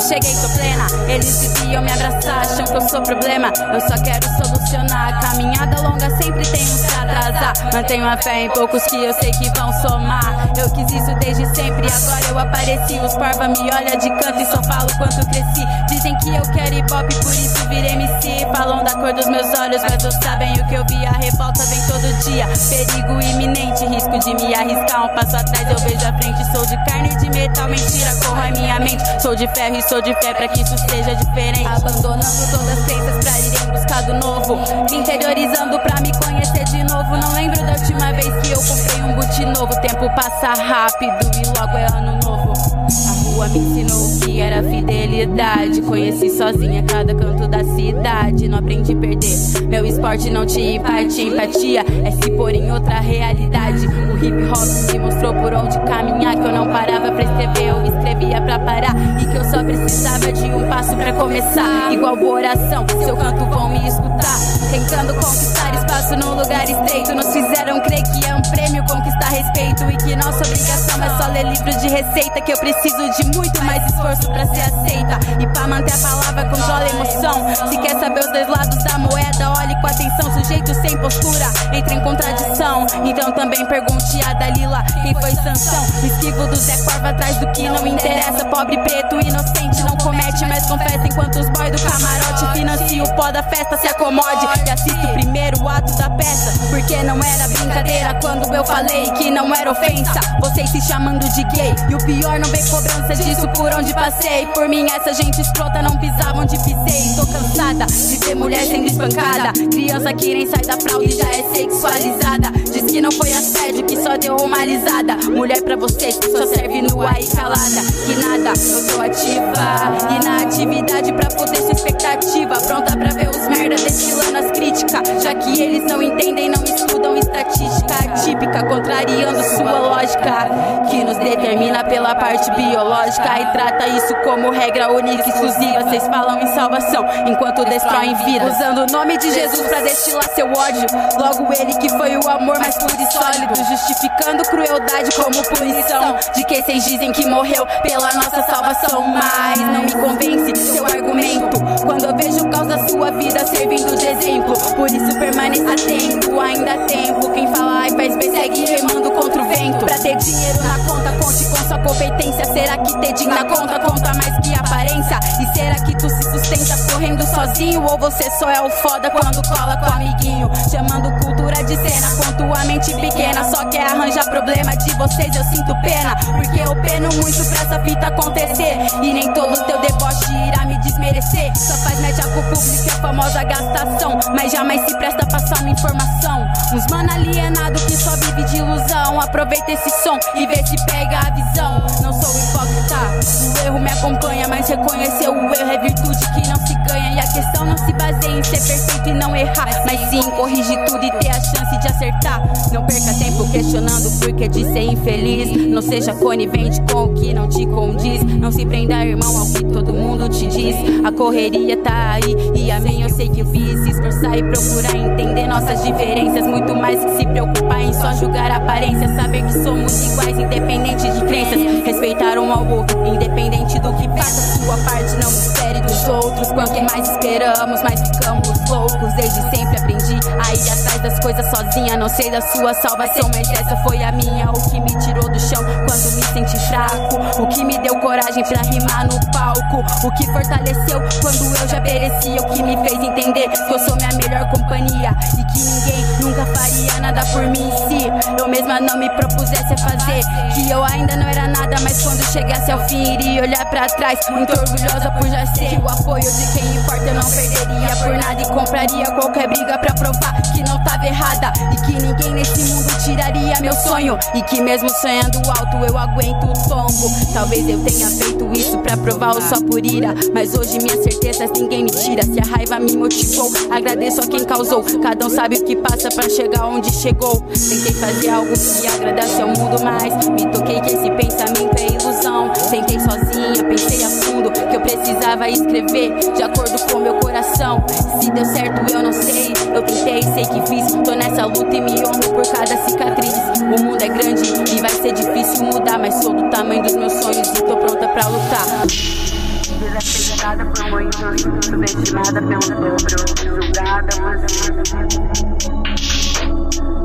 cheguei, 0.04 0.34
tô 0.34 0.48
plena. 0.50 0.86
Eles 1.08 1.48
deviam 1.48 1.82
me 1.82 1.90
abraçar, 1.90 2.40
acham 2.40 2.64
que 2.64 2.76
eu 2.76 2.88
sou 2.88 3.02
problema. 3.02 3.50
Eu 3.72 3.80
só 3.80 4.02
quero 4.02 4.26
solucionar. 4.36 5.20
Caminhada 5.20 5.80
longa 5.80 6.10
sempre 6.16 6.46
tem 6.46 6.62
uns 6.62 6.82
pra 6.82 7.02
atrasar. 7.02 7.72
Mantenho 7.72 8.06
a 8.06 8.16
fé 8.16 8.42
em 8.42 8.50
poucos 8.50 8.82
que 8.84 8.96
eu 8.96 9.14
sei 9.14 9.30
que 9.32 9.50
vão 9.58 9.72
somar. 9.80 10.48
Eu 10.56 10.70
quis 10.70 10.90
isso 10.92 11.14
desde 11.20 11.46
sempre, 11.54 11.86
agora 11.90 12.24
eu 12.28 12.38
apareci. 12.38 13.00
Os 13.00 13.14
parva 13.14 13.48
me 13.48 13.70
olha 13.72 13.96
de 13.96 14.10
canto 14.10 14.40
e 14.40 14.46
só 14.46 14.62
falo 14.62 14.88
quanto 14.98 15.26
cresci. 15.28 15.64
Dizem 15.88 16.16
que 16.18 16.28
eu 16.28 16.42
quero 16.52 16.74
hip 16.74 16.92
hop, 16.92 17.06
por 17.22 17.32
isso 17.32 17.68
virei 17.68 17.92
MC. 17.92 18.46
Falam 18.54 18.84
da 18.84 18.94
cor 18.94 19.12
dos 19.12 19.26
meus 19.26 19.46
olhos, 19.58 19.82
mas 19.82 20.02
não 20.02 20.12
sabem 20.12 20.52
o 20.52 20.68
que 20.68 20.74
eu 20.74 20.84
vi. 20.86 21.06
A 21.06 21.12
revolta 21.12 21.64
vem 21.66 21.80
todo 21.86 22.24
dia. 22.24 22.46
Perigo 22.68 23.20
iminente, 23.20 23.86
risco 23.86 24.18
de 24.18 24.34
me 24.34 24.54
arriscar. 24.54 25.04
Um 25.04 25.14
passo 25.14 25.36
atrás 25.36 25.68
eu 25.70 25.78
vejo 25.78 26.06
a 26.06 26.12
frente. 26.18 26.52
Sou 26.52 26.66
de 26.66 26.76
carne 26.84 27.10
e 27.10 27.16
de 27.16 27.30
metal, 27.30 27.68
mentira, 27.68 28.14
corrói 28.24 28.50
minha 28.52 28.78
mente. 28.78 29.02
Sou 29.20 29.34
de 29.34 29.48
ferro 29.48 29.76
e 29.76 29.82
sou 29.82 29.93
de 30.00 30.14
fé 30.14 30.34
pra 30.34 30.48
que 30.48 30.62
isso 30.62 30.76
seja 30.88 31.14
diferente. 31.14 31.66
Abandonando 31.66 32.50
todas 32.50 32.68
as 32.68 32.84
crenças 32.84 33.24
pra 33.24 33.40
ir 33.40 33.62
em 33.62 33.72
busca 33.72 34.02
do 34.02 34.14
novo. 34.14 34.56
Me 34.90 34.96
interiorizando 34.96 35.78
pra 35.80 36.00
me 36.00 36.12
conhecer 36.18 36.64
de 36.64 36.82
novo. 36.84 37.16
Não 37.16 37.32
lembro 37.32 37.60
da 37.64 37.72
última 37.72 38.12
vez 38.12 38.32
que 38.42 38.52
eu 38.52 38.58
comprei 38.58 39.02
um 39.02 39.14
boot 39.14 39.44
novo. 39.46 39.80
Tempo 39.80 40.14
passa 40.14 40.60
rápido 40.62 41.30
e 41.36 41.58
logo 41.58 41.76
é 41.76 41.86
ano 41.86 42.18
novo. 42.24 42.52
A 42.54 43.24
rua 43.24 43.48
me 43.48 43.58
ensinou 43.58 44.04
o 44.04 44.20
que 44.20 44.40
era 44.40 44.62
fidelidade. 44.62 45.80
Conheci 45.82 46.30
sozinha 46.30 46.82
cada 46.82 47.14
canto 47.14 47.46
da 47.48 47.64
cidade. 47.64 48.48
Não 48.48 48.58
aprendi 48.58 48.92
a 48.92 48.96
perder. 48.96 49.62
Meu 49.68 49.86
esporte 49.86 50.30
não 50.30 50.44
tinha 50.44 50.76
empatia. 50.76 51.28
Empatia 51.28 51.84
é 52.04 52.10
se 52.10 52.30
pôr 52.32 52.54
em 52.54 52.70
outra 52.72 53.00
realidade. 53.00 53.86
O 53.86 54.16
hip 54.18 54.50
hop 54.50 54.92
me 54.92 54.98
mostrou 54.98 55.34
por 55.34 55.54
onde 55.54 55.78
caminhar. 55.80 56.34
Que 56.34 56.40
eu 56.40 56.52
não 56.52 56.66
parava 56.66 57.12
pra 57.12 57.22
escrever, 57.22 57.70
eu 57.70 57.84
escrevia 57.84 58.40
pra 58.40 58.58
parar. 58.58 58.94
E 59.20 59.26
que 59.26 59.36
eu 59.36 59.44
só 59.44 59.62
precisava 59.62 59.83
de 59.86 60.50
um 60.50 60.66
passo 60.68 60.96
pra 60.96 61.12
começar. 61.12 61.92
Igual 61.92 62.16
boa 62.16 62.36
oração, 62.36 62.86
seu 63.04 63.16
canto 63.16 63.44
vão 63.44 63.68
me 63.68 63.86
escutar. 63.86 64.38
Tentando 64.70 65.14
conquistar 65.14 65.74
espaço 65.74 66.16
num 66.16 66.34
lugar 66.34 66.64
estreito. 66.64 67.14
Nos 67.14 67.26
fizeram 67.26 67.80
crer 67.80 68.02
que 68.02 68.26
é 68.26 68.34
um 68.34 68.42
prêmio 68.42 68.82
conquistar 68.86 69.28
respeito. 69.28 69.84
E 69.90 69.96
que 69.98 70.16
nossa 70.16 70.38
obrigação 70.38 71.02
é 71.02 71.22
só 71.22 71.30
ler 71.30 71.44
livros 71.44 71.76
de 71.82 71.88
receita. 71.88 72.40
Que 72.40 72.52
eu 72.52 72.58
preciso 72.58 73.10
de 73.10 73.36
muito 73.36 73.62
mais 73.62 73.84
esforço 73.86 74.30
pra 74.32 74.46
ser 74.46 74.62
aceita. 74.62 75.18
E 75.38 75.46
pra 75.48 75.66
manter 75.68 75.92
a 75.92 75.98
palavra, 75.98 76.44
controla 76.46 76.80
a 76.80 76.88
emoção. 76.88 77.68
Se 77.68 77.78
quer 77.78 78.00
saber 78.00 78.20
os 78.20 78.32
dois 78.32 78.48
lados 78.48 78.84
da 78.84 78.98
moeda, 78.98 79.52
olhe 79.58 79.80
com 79.80 79.86
atenção. 79.86 80.32
Sujeito 80.32 80.74
sem 80.80 80.96
postura, 80.98 81.46
entra 81.72 81.94
em 81.94 82.00
contradição. 82.00 82.86
Então 83.04 83.30
também 83.32 83.64
pergunte 83.66 84.20
a 84.26 84.32
Dalila 84.32 84.82
quem 85.02 85.14
foi 85.14 85.30
sanção. 85.36 85.84
Me 86.02 86.08
esquivo 86.08 86.46
do 86.46 86.56
Zé 86.56 86.76
Corva 86.84 87.10
atrás 87.10 87.36
do 87.36 87.46
que 87.52 87.68
não 87.68 87.86
interessa. 87.86 88.44
Pobre 88.46 88.78
preto, 88.78 89.20
inocente, 89.26 89.73
não 89.82 89.96
comete, 89.96 90.44
mas 90.46 90.66
confessa. 90.66 91.06
Enquanto 91.06 91.40
os 91.40 91.48
boy 91.50 91.70
do 91.70 91.80
camarote 91.82 92.52
financiam 92.52 93.06
o 93.06 93.16
pó 93.16 93.30
da 93.30 93.42
festa, 93.42 93.76
se 93.78 93.88
acomode 93.88 94.46
e 94.66 94.70
assista 94.70 95.06
o 95.06 95.12
primeiro 95.14 95.68
ato 95.68 95.96
da 95.96 96.10
peça. 96.10 96.52
Porque 96.70 96.96
não 97.02 97.18
era 97.22 97.48
brincadeira 97.48 98.18
quando 98.20 98.52
eu 98.54 98.64
falei 98.64 99.10
que 99.12 99.30
não 99.30 99.54
era 99.54 99.70
ofensa. 99.70 100.20
Vocês 100.40 100.70
se 100.70 100.80
chamando 100.82 101.26
de 101.28 101.44
gay. 101.44 101.74
E 101.90 101.94
o 101.94 101.98
pior, 101.98 102.38
não 102.38 102.48
vem 102.50 102.64
cobrança 102.66 103.14
disso 103.16 103.48
por 103.54 103.72
onde 103.74 103.92
passei. 103.94 104.46
Por 104.54 104.68
mim, 104.68 104.86
essa 104.86 105.12
gente 105.14 105.40
escrota 105.40 105.82
não 105.82 105.96
pisava 105.98 106.40
onde 106.40 106.56
pisei. 106.58 107.14
Tô 107.16 107.26
cansada 107.26 107.86
de 107.86 108.18
ter 108.18 108.34
mulher 108.34 108.64
sendo 108.66 108.86
espancada. 108.86 109.52
Criança 109.70 110.12
que 110.12 110.34
nem 110.34 110.46
sai 110.46 110.64
da 110.64 110.76
fralda 110.76 111.04
e 111.04 111.12
já 111.12 111.28
é 111.28 111.42
sexualizada. 111.54 112.50
Diz 112.72 112.82
que 112.90 113.00
não 113.00 113.12
foi 113.12 113.32
assédio, 113.32 113.84
que 113.84 113.96
só 114.02 114.16
deu 114.16 114.36
uma 114.36 114.60
alisada. 114.60 115.16
Mulher 115.30 115.62
pra 115.62 115.76
vocês 115.76 116.18
que 116.18 116.30
só 116.30 116.46
serve 116.46 116.82
nua 116.82 117.12
e 117.20 117.26
calada. 117.26 117.82
Que 118.06 118.14
nada, 118.16 118.52
eu 118.58 118.86
tô 118.86 119.00
ativa. 119.00 119.63
E 120.10 120.24
na 120.24 120.42
atividade 120.42 121.12
pra 121.12 121.28
poder 121.28 121.62
ser 121.62 121.72
expectativa. 121.72 122.54
Pronta 122.66 122.96
pra 122.96 123.10
ver 123.10 123.28
os 123.28 123.48
merda 123.48 123.76
destilando 123.76 124.38
as 124.38 124.50
críticas. 124.50 125.22
Já 125.22 125.34
que 125.34 125.60
eles 125.60 125.84
não 125.84 126.02
entendem, 126.02 126.50
não 126.50 126.62
estudam 126.62 127.16
estatística 127.16 128.04
típica, 128.24 128.64
contrariando 128.64 129.42
sua 129.42 129.72
lógica, 129.72 130.48
que 130.88 131.04
nos 131.04 131.16
determina 131.18 131.84
pela 131.84 132.14
parte 132.14 132.50
biológica 132.52 133.40
e 133.40 133.52
trata 133.52 133.86
isso 133.88 134.14
como 134.22 134.50
regra 134.50 134.90
única 134.92 135.24
e 135.26 135.30
exclusiva. 135.30 135.82
Vocês 135.82 136.06
falam 136.06 136.40
em 136.40 136.46
salvação 136.54 137.04
enquanto 137.26 137.64
destroem 137.64 138.14
vidas, 138.24 138.54
usando 138.54 138.88
o 138.88 138.92
nome 138.92 139.16
de 139.18 139.30
Jesus 139.30 139.66
pra 139.68 139.80
destilar 139.80 140.28
seu 140.34 140.46
ódio. 140.46 140.86
Logo 141.18 141.52
ele 141.52 141.74
que 141.74 141.88
foi 141.90 142.16
o 142.16 142.28
amor 142.28 142.58
mais 142.58 142.76
puro 142.76 142.96
e 142.98 143.12
sólido, 143.12 143.54
justificando 143.56 144.42
crueldade 144.44 145.10
como 145.16 145.42
punição 145.56 146.16
de 146.34 146.44
que 146.44 146.62
vocês 146.62 146.84
dizem 146.84 147.12
que 147.12 147.26
morreu 147.26 147.66
pela 147.82 148.12
nossa 148.14 148.42
salvação, 148.42 149.02
mas 149.08 149.53
não 149.60 149.82
me 149.82 149.92
convence 149.92 150.56
seu 150.56 150.84
argumento 150.84 151.60
quando 151.84 152.04
eu 152.04 152.16
vejo 152.16 152.48
causa 152.50 152.88
sua 152.88 153.10
vida 153.12 153.46
servindo 153.46 153.96
de 153.96 154.06
exemplo. 154.06 154.54
Por 154.74 154.90
isso 154.90 155.18
permaneça 155.18 155.72
atento, 155.72 156.40
ainda 156.40 156.72
há 156.72 156.78
tempo. 156.86 157.30
Quem 157.32 157.46
fala 157.54 157.86
e 157.86 157.90
faz 157.92 158.16
B 158.16 158.30
segue 158.30 158.64
remando 158.64 159.10
contra 159.10 159.42
o 159.42 159.48
vento. 159.48 159.84
Pra 159.84 159.98
ter 159.98 160.16
dinheiro 160.16 160.62
na 160.62 160.78
conta, 160.78 161.12
conte 161.12 161.44
com 161.44 161.68
sua 161.68 161.78
competência. 161.78 162.44
Será 162.46 162.78
que 162.78 162.98
ter 163.00 163.12
dinheiro 163.12 163.44
na 163.44 163.44
conta 163.44 163.80
conta 163.80 164.14
mais 164.14 164.38
que 164.40 164.54
aparência? 164.54 165.18
E 165.40 165.58
será 165.58 165.74
que 165.74 165.96
tu 165.96 166.08
se 166.08 166.22
sustenta 166.22 166.92
correndo 166.92 167.22
sozinho? 167.26 167.82
Ou 167.82 167.98
você 167.98 168.30
só 168.38 168.50
é 168.50 168.60
o 168.60 168.70
foda 168.70 169.10
quando 169.10 169.42
cola 169.48 169.76
com 169.76 169.86
o 169.86 169.92
amiguinho? 169.92 170.50
Chamando 170.70 171.10
cultura 171.20 171.62
de 171.64 171.76
cena 171.76 172.08
com 172.16 172.32
tua 172.32 172.64
mente 172.64 172.94
pequena. 172.94 173.44
Só 173.44 173.64
quer 173.66 173.86
arranjar 173.86 174.24
problema 174.30 174.76
de 174.76 174.94
vocês, 174.96 175.34
eu 175.36 175.44
sinto 175.44 175.74
pena. 175.82 176.16
Porque 176.16 176.60
eu 176.60 176.74
peno 176.82 177.08
muito 177.14 177.44
pra 177.50 177.62
essa 177.62 177.78
fita 177.80 178.06
acontecer. 178.06 178.78
E 179.02 179.12
nem 179.12 179.32
todo 179.32 179.43
teu 179.52 179.78
deboche 179.80 180.32
irá 180.46 180.64
me 180.64 180.78
desmerecer. 180.78 181.52
Só 181.56 181.76
faz 181.78 182.00
média 182.00 182.24
com 182.28 182.40
o 182.40 182.42
público, 182.44 182.88
a 182.88 183.00
famosa 183.00 183.44
gastação. 183.44 184.18
Mas 184.34 184.52
jamais 184.52 184.80
se 184.86 184.96
presta 184.96 185.26
pra 185.26 185.38
passar 185.38 185.60
uma 185.60 185.70
informação. 185.70 186.46
Uns 186.72 186.86
mano 186.90 187.12
alienado 187.12 187.80
que 187.86 187.96
só 187.96 188.16
vive 188.16 188.44
de 188.44 188.56
ilusão. 188.56 189.20
Aproveita 189.20 189.72
esse 189.72 189.90
som 190.02 190.18
e 190.34 190.46
vê 190.46 190.56
se 190.66 190.76
pega 190.86 191.18
a 191.18 191.30
visão. 191.30 191.86
Não 192.02 192.12
sou 192.12 192.30
hipócrita, 192.30 193.60
o 193.60 193.66
erro 193.66 193.80
me 193.80 193.90
acompanha. 193.90 194.48
Mas 194.48 194.68
reconhecer 194.68 195.28
o 195.28 195.54
erro 195.54 195.70
é 195.70 195.78
virtude 195.78 196.18
que 196.34 196.48
não 196.48 196.66
se 196.66 196.74
ganha. 196.88 197.14
E 197.14 197.18
a 197.18 197.32
questão 197.32 197.64
não 197.66 197.76
se 197.76 197.92
baseia 197.92 198.38
em 198.38 198.42
ser 198.42 198.60
perfeito 198.62 199.08
e 199.08 199.14
não 199.14 199.36
errar. 199.36 199.84
Mas 199.84 200.00
sim 200.10 200.22
corrigir 200.30 200.78
tudo 200.86 201.04
e 201.04 201.10
ter 201.12 201.30
a 201.30 201.40
chance 201.40 201.78
de 201.80 201.88
acertar. 201.88 202.40
Não 202.72 202.84
perca 202.86 203.12
tempo 203.14 203.48
questionando 203.50 204.06
o 204.08 204.20
porquê 204.20 204.48
de 204.48 204.64
ser 204.64 204.92
infeliz. 204.92 205.68
Não 205.68 205.82
seja 205.82 206.14
conivente 206.14 206.80
com 206.90 207.04
o 207.04 207.14
que 207.14 207.34
não 207.34 207.48
te 207.48 207.66
condiz. 207.66 208.22
Não 208.22 208.50
se 208.50 208.64
prenda, 208.64 209.04
irmão, 209.04 209.33
ao 209.36 209.46
que 209.46 209.64
todo 209.64 209.92
mundo 209.92 210.28
te 210.28 210.46
diz. 210.46 210.76
A 211.04 211.12
correria 211.12 211.76
tá 211.76 212.12
aí 212.12 212.34
e 212.54 212.70
a 212.70 212.80
minha 212.80 213.06
eu 213.06 213.10
sei 213.10 213.28
que 213.28 213.44
fiz. 213.44 213.80
Se 213.84 213.90
esforçar 213.90 214.38
e 214.38 214.42
procurar 214.42 214.96
entender 214.96 215.46
nossas 215.46 215.82
diferenças. 215.82 216.46
Muito 216.46 216.74
mais 216.74 217.02
que 217.04 217.16
se 217.16 217.26
preocupar 217.26 217.80
em 217.80 217.92
só 217.92 218.12
julgar 218.12 218.50
a 218.50 218.56
aparência. 218.56 219.08
Saber 219.14 219.42
que 219.44 219.52
somos 219.62 220.12
iguais, 220.12 220.38
independente 220.38 221.10
de 221.10 221.20
crenças. 221.26 221.60
Respeitar 221.84 222.38
um 222.38 222.52
ao 222.52 222.66
outro, 222.66 223.06
independente 223.06 223.78
do 223.80 223.92
que 223.94 224.08
faça. 224.08 224.58
Sua 224.64 224.76
parte 224.78 225.12
não 225.22 225.30
espere 225.30 225.80
dos 225.80 226.08
outros. 226.08 226.52
Quanto 226.52 226.80
mais 226.82 227.08
esperamos, 227.08 227.82
mais 227.82 228.00
ficamos 228.00 228.48
loucos. 228.68 229.12
Desde 229.14 229.40
sempre 229.56 229.78
aprendi 229.78 230.18
a 230.28 230.54
ir 230.54 230.70
atrás 230.70 231.02
das 231.02 231.20
coisas 231.20 231.46
sozinha. 231.50 231.96
Não 231.96 232.08
sei 232.08 232.30
da 232.30 232.40
sua 232.40 232.74
salvação, 232.74 233.28
mas 233.34 233.50
essa 233.50 233.76
foi 233.78 234.02
a 234.02 234.12
minha. 234.12 234.50
O 234.50 234.70
que 234.70 234.80
me 234.80 234.98
tirou 235.04 235.28
do 235.28 235.40
chão 235.40 235.62
quando 235.86 236.16
me 236.16 236.22
senti 236.22 236.58
fraco. 236.68 237.42
O 237.42 237.46
que 237.48 237.64
me 237.64 237.78
deu 237.78 237.96
coragem 237.96 238.44
pra 238.44 238.62
rimar 238.62 239.06
no 239.06 239.23
palco. 239.26 239.84
O 240.06 240.10
que 240.12 240.26
fortaleceu 240.26 241.00
quando 241.20 241.56
eu 241.56 241.68
já 241.68 241.80
perecia. 241.80 242.40
O 242.40 242.52
que 242.52 242.62
me 242.62 242.76
fez 242.88 243.00
entender 243.00 243.48
que 243.48 243.72
eu 243.72 243.78
sou 243.78 243.96
minha 243.96 244.10
melhor 244.12 244.50
companhia. 244.50 245.14
E 245.38 245.44
que 245.44 245.58
ninguém 245.58 246.13
nunca 246.24 246.46
faria 246.46 247.00
nada 247.00 247.24
por 247.26 247.42
mim 247.42 247.70
se 247.86 248.40
eu 248.40 248.48
mesma 248.48 248.80
não 248.80 248.98
me 248.98 249.08
propusesse 249.10 249.74
a 249.74 249.76
fazer. 249.76 250.22
Que 250.54 250.70
eu 250.70 250.82
ainda 250.82 251.16
não 251.16 251.26
era 251.26 251.46
nada, 251.48 251.76
mas 251.82 252.02
quando 252.02 252.22
chegasse 252.32 252.70
ao 252.70 252.80
fim 252.88 253.14
iria 253.14 253.42
olhar 253.42 253.64
pra 253.68 253.86
trás. 253.86 254.18
Muito 254.30 254.52
orgulhosa 254.52 255.10
por 255.10 255.28
já 255.28 255.46
ser. 255.46 255.68
Que 255.68 255.76
o 255.76 255.88
apoio 255.88 256.22
de 256.22 256.52
quem 256.52 256.76
importa 256.76 257.04
eu 257.04 257.14
não 257.14 257.30
perderia 257.30 257.96
por 257.96 258.16
nada. 258.16 258.40
E 258.40 258.46
compraria 258.46 259.06
qualquer 259.12 259.48
briga 259.48 259.78
pra 259.78 259.94
provar 259.94 260.42
que 260.54 260.62
não 260.62 260.82
tava 260.82 261.06
errada. 261.06 261.52
E 261.72 261.76
que 261.82 262.02
ninguém 262.02 262.30
nesse 262.32 262.72
mundo 262.72 263.04
tiraria 263.04 263.60
meu 263.60 263.74
sonho. 263.74 264.18
E 264.34 264.42
que 264.42 264.60
mesmo 264.62 264.88
sonhando 264.88 265.38
alto 265.48 265.76
eu 265.86 265.98
aguento 265.98 266.44
o 266.44 266.68
tombo. 266.68 267.32
Talvez 267.32 267.68
eu 267.68 267.78
tenha 267.84 268.08
feito 268.08 268.50
isso 268.56 268.78
pra 268.78 268.96
provar 268.96 269.34
ou 269.34 269.42
só 269.42 269.60
por 269.60 269.84
ira. 269.84 270.14
Mas 270.32 270.54
hoje 270.54 270.78
minhas 270.78 271.02
certezas 271.02 271.50
ninguém 271.54 271.84
me 271.84 271.90
tira. 271.90 272.22
Se 272.22 272.40
a 272.40 272.56
raiva 272.56 272.78
me 272.78 272.96
motivou, 272.96 273.52
agradeço 273.70 274.22
a 274.22 274.26
quem 274.26 274.44
causou. 274.44 274.82
Cada 275.02 275.26
um 275.26 275.30
sabe 275.30 275.56
o 275.56 275.64
que 275.64 275.76
passa 275.76 276.13
pra 276.14 276.28
chegar 276.28 276.66
onde 276.66 276.92
chegou. 276.92 277.40
Tentei 277.40 277.92
fazer 277.92 278.28
algo 278.30 278.52
que 278.52 278.86
agradasse 278.86 279.42
ao 279.42 279.48
mundo, 279.48 279.82
mas 279.82 280.28
me 280.28 280.46
toquei 280.50 280.80
que 280.80 280.94
esse 280.94 281.10
pensamento 281.10 281.76
é 281.78 281.86
ilusão. 281.86 282.52
Tentei 282.70 282.98
sozinha, 283.00 283.64
pensei 283.64 284.04
a 284.04 284.08
fundo 284.08 284.50
que 284.50 284.76
eu 284.76 284.80
precisava 284.80 285.48
escrever 285.48 286.18
de 286.34 286.42
acordo 286.42 286.92
com 286.92 287.00
meu 287.00 287.14
coração. 287.18 287.84
Se 288.20 288.30
deu 288.30 288.44
certo, 288.44 288.92
eu 288.92 289.02
não 289.02 289.12
sei. 289.12 289.52
Eu 289.74 289.82
tentei, 289.82 290.22
sei 290.22 290.44
que 290.44 290.66
fiz. 290.68 290.92
Tô 291.04 291.12
nessa 291.12 291.46
luta 291.46 291.76
e 291.76 291.80
me 291.80 291.92
honro 292.06 292.32
por 292.32 292.46
cada 292.52 292.76
cicatriz. 292.88 293.34
O 293.60 293.82
mundo 293.82 294.02
é 294.02 294.08
grande 294.08 294.52
e 294.74 294.80
vai 294.80 294.90
ser 294.90 295.12
difícil 295.12 295.64
mudar, 295.66 295.98
mas 295.98 296.14
sou 296.22 296.32
do 296.32 296.48
tamanho 296.50 296.82
dos 296.82 296.94
meus 296.94 297.12
sonhos 297.12 297.48
e 297.48 297.62
tô 297.62 297.76
pronta 297.76 298.08
pra 298.08 298.28
lutar. 298.28 299.43
Desacreditada 299.78 300.64
por 300.66 300.90
muitos, 300.90 301.42
subestimada 301.64 302.40
pelo 302.40 302.60
dobro, 302.60 303.18
julgada 303.42 304.12
por 304.16 304.36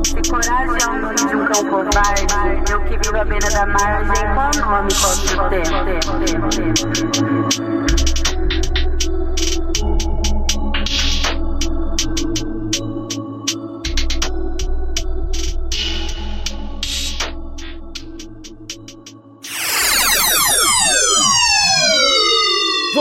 Se 0.04 0.20
coragem 0.30 0.78
é 0.80 0.86
o 0.86 0.90
nome 1.00 1.14
de 1.16 1.36
um 1.36 1.44
cão 1.46 1.62
covarde, 1.64 2.34
eu 2.70 2.80
que 2.84 2.96
vivo 2.96 3.16
à 3.16 3.24
beira 3.24 3.50
da 3.50 3.66
margem, 3.66 4.24
qual 4.34 4.50
nome 4.70 4.88
posso 4.94 5.36
ter? 5.50 5.64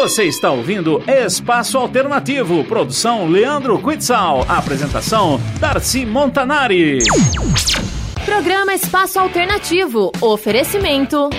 Você 0.01 0.23
está 0.23 0.49
ouvindo 0.49 1.03
Espaço 1.05 1.77
Alternativo, 1.77 2.63
produção 2.63 3.27
Leandro 3.27 3.77
Quitzal, 3.79 4.45
apresentação 4.47 5.37
Darcy 5.59 6.05
Montanari. 6.05 6.99
Programa 8.23 8.73
Espaço 8.73 9.19
Alternativo, 9.19 10.09
oferecimento. 10.21 11.29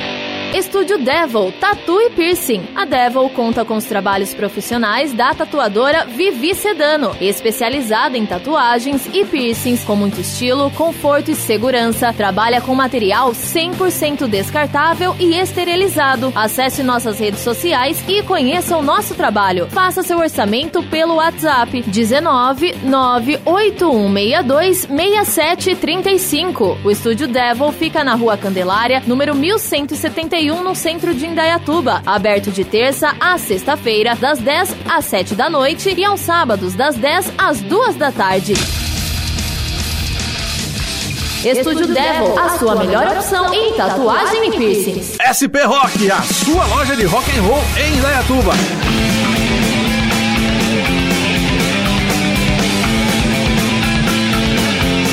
Estúdio 0.55 0.99
Devil, 0.99 1.53
Tatu 1.61 2.01
e 2.01 2.11
Piercing. 2.11 2.63
A 2.75 2.85
Devil 2.85 3.31
conta 3.31 3.65
com 3.65 3.77
os 3.77 3.85
trabalhos 3.85 4.35
profissionais 4.35 5.13
da 5.13 5.33
tatuadora 5.33 6.05
Vivi 6.05 6.57
Sedano, 6.57 7.17
especializada 7.21 8.19
em 8.19 8.27
tatuagens 8.27 9.09
e 9.15 9.25
piercings 9.25 9.85
com 9.85 9.95
muito 9.95 10.21
estilo, 10.21 10.69
conforto 10.73 11.31
e 11.31 11.37
segurança. 11.37 12.13
Trabalha 12.13 12.61
com 12.61 12.75
material 12.75 13.31
100% 13.31 14.27
descartável 14.27 15.15
e 15.21 15.37
esterilizado. 15.37 16.33
Acesse 16.35 16.83
nossas 16.83 17.21
redes 17.21 17.41
sociais 17.41 18.03
e 18.09 18.21
conheça 18.25 18.77
o 18.77 18.83
nosso 18.83 19.15
trabalho. 19.15 19.69
Faça 19.69 20.03
seu 20.03 20.19
orçamento 20.19 20.83
pelo 20.83 21.15
WhatsApp 21.15 21.81
19 21.83 22.75
98162 22.83 24.79
6735. 24.79 26.77
O 26.85 26.91
Estúdio 26.91 27.29
Devil 27.29 27.71
fica 27.71 28.03
na 28.03 28.17
Rua 28.17 28.37
Candelária, 28.37 29.01
número 29.07 29.33
1171 30.41 30.63
no 30.63 30.75
centro 30.75 31.15
de 31.15 31.27
Indaiatuba, 31.27 32.03
aberto 32.07 32.51
de 32.51 32.65
terça 32.65 33.15
a 33.21 33.37
sexta-feira, 33.37 34.15
das 34.15 34.39
10 34.39 34.75
às 34.89 35.05
7 35.05 35.35
da 35.35 35.51
noite 35.51 35.95
e 35.95 36.05
aos 36.05 36.21
sábados, 36.21 36.75
das 36.75 36.97
10 36.97 37.33
às 37.37 37.61
2 37.61 37.97
da 37.97 38.11
tarde. 38.11 38.55
Estúdio 41.45 41.87
Devil, 41.87 42.39
a 42.39 42.59
sua 42.59 42.75
melhor 42.77 43.07
opção 43.09 43.53
em 43.53 43.73
tatuagem 43.75 44.49
e 44.49 44.51
piercings. 44.57 45.17
SP 45.21 45.65
Rock, 45.65 46.11
a 46.11 46.23
sua 46.23 46.67
loja 46.67 46.97
de 46.97 47.05
rock 47.05 47.31
and 47.39 47.43
roll 47.43 47.63
em 47.79 47.97
Indaiatuba. 47.97 49.60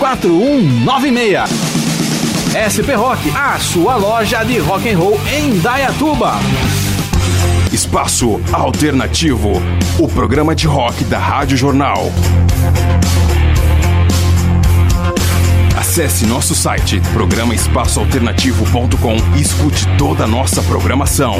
4196. 0.00 1.44
SP 2.56 2.96
Rock, 2.96 3.30
a 3.36 3.58
sua 3.58 3.96
loja 3.96 4.42
de 4.42 4.58
rock 4.58 4.88
and 4.88 4.96
roll 4.96 5.20
em 5.30 5.58
Dayatuba. 5.58 6.36
Espaço 7.70 8.40
Alternativo, 8.50 9.52
o 9.98 10.08
programa 10.08 10.54
de 10.54 10.66
rock 10.66 11.04
da 11.04 11.18
Rádio 11.18 11.58
Jornal. 11.58 12.10
Acesse 15.78 16.24
nosso 16.24 16.54
site 16.54 16.98
programaespaçoalternativo.com 17.12 19.16
e 19.36 19.42
escute 19.42 19.86
toda 19.98 20.24
a 20.24 20.26
nossa 20.26 20.62
programação. 20.62 21.34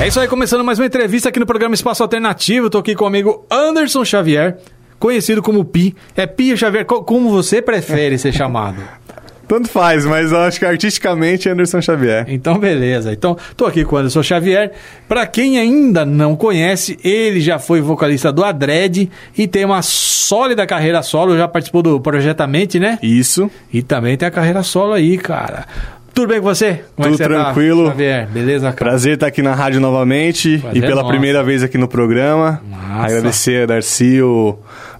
É 0.00 0.08
isso 0.08 0.18
aí, 0.18 0.26
começando 0.26 0.64
mais 0.64 0.78
uma 0.78 0.86
entrevista 0.86 1.28
aqui 1.28 1.38
no 1.38 1.46
programa 1.46 1.74
Espaço 1.74 2.02
Alternativo. 2.02 2.68
Tô 2.68 2.78
aqui 2.78 2.96
com 2.96 3.04
o 3.04 3.06
amigo 3.06 3.46
Anderson 3.50 4.04
Xavier, 4.04 4.58
conhecido 5.04 5.42
como 5.42 5.64
Pi. 5.64 5.94
É 6.16 6.26
Pi 6.26 6.56
Xavier, 6.56 6.84
co- 6.86 7.02
como 7.02 7.28
você 7.30 7.60
prefere 7.60 8.16
ser 8.18 8.32
chamado? 8.32 8.76
Tanto 9.46 9.68
faz, 9.68 10.06
mas 10.06 10.32
eu 10.32 10.38
acho 10.38 10.58
que 10.58 10.64
artisticamente 10.64 11.46
é 11.46 11.52
Anderson 11.52 11.78
Xavier. 11.82 12.24
Então, 12.28 12.58
beleza. 12.58 13.12
Então, 13.12 13.36
tô 13.54 13.66
aqui 13.66 13.84
com 13.84 13.94
o 13.96 13.98
Anderson 13.98 14.22
Xavier. 14.22 14.72
Pra 15.06 15.26
quem 15.26 15.58
ainda 15.58 16.02
não 16.06 16.34
conhece, 16.34 16.98
ele 17.04 17.42
já 17.42 17.58
foi 17.58 17.82
vocalista 17.82 18.32
do 18.32 18.42
Adred 18.42 19.10
e 19.36 19.46
tem 19.46 19.66
uma 19.66 19.82
sólida 19.82 20.66
carreira 20.66 21.02
solo. 21.02 21.36
Já 21.36 21.46
participou 21.46 21.82
do 21.82 22.00
Projetamente, 22.00 22.80
né? 22.80 22.98
Isso. 23.02 23.50
E 23.70 23.82
também 23.82 24.16
tem 24.16 24.26
a 24.26 24.30
carreira 24.30 24.62
solo 24.62 24.94
aí, 24.94 25.18
cara. 25.18 25.66
Tudo 26.14 26.28
bem 26.28 26.38
com 26.40 26.46
você? 26.46 26.80
Como 26.96 27.08
é 27.08 27.10
Tudo 27.10 27.18
que 27.18 27.24
você 27.24 27.28
tá, 27.28 27.44
tranquilo. 27.44 27.86
Xavier, 27.88 28.28
beleza, 28.28 28.72
cara? 28.72 28.90
Prazer 28.92 29.14
estar 29.14 29.26
aqui 29.26 29.42
na 29.42 29.52
rádio 29.52 29.80
novamente 29.80 30.58
Prazer 30.58 30.82
e 30.82 30.86
pela 30.86 31.02
nosso. 31.02 31.08
primeira 31.08 31.42
vez 31.42 31.62
aqui 31.62 31.76
no 31.76 31.88
programa. 31.88 32.62
Agradecer 32.98 33.64
a 33.64 33.66
Darcy, 33.66 34.22
o, 34.22 34.56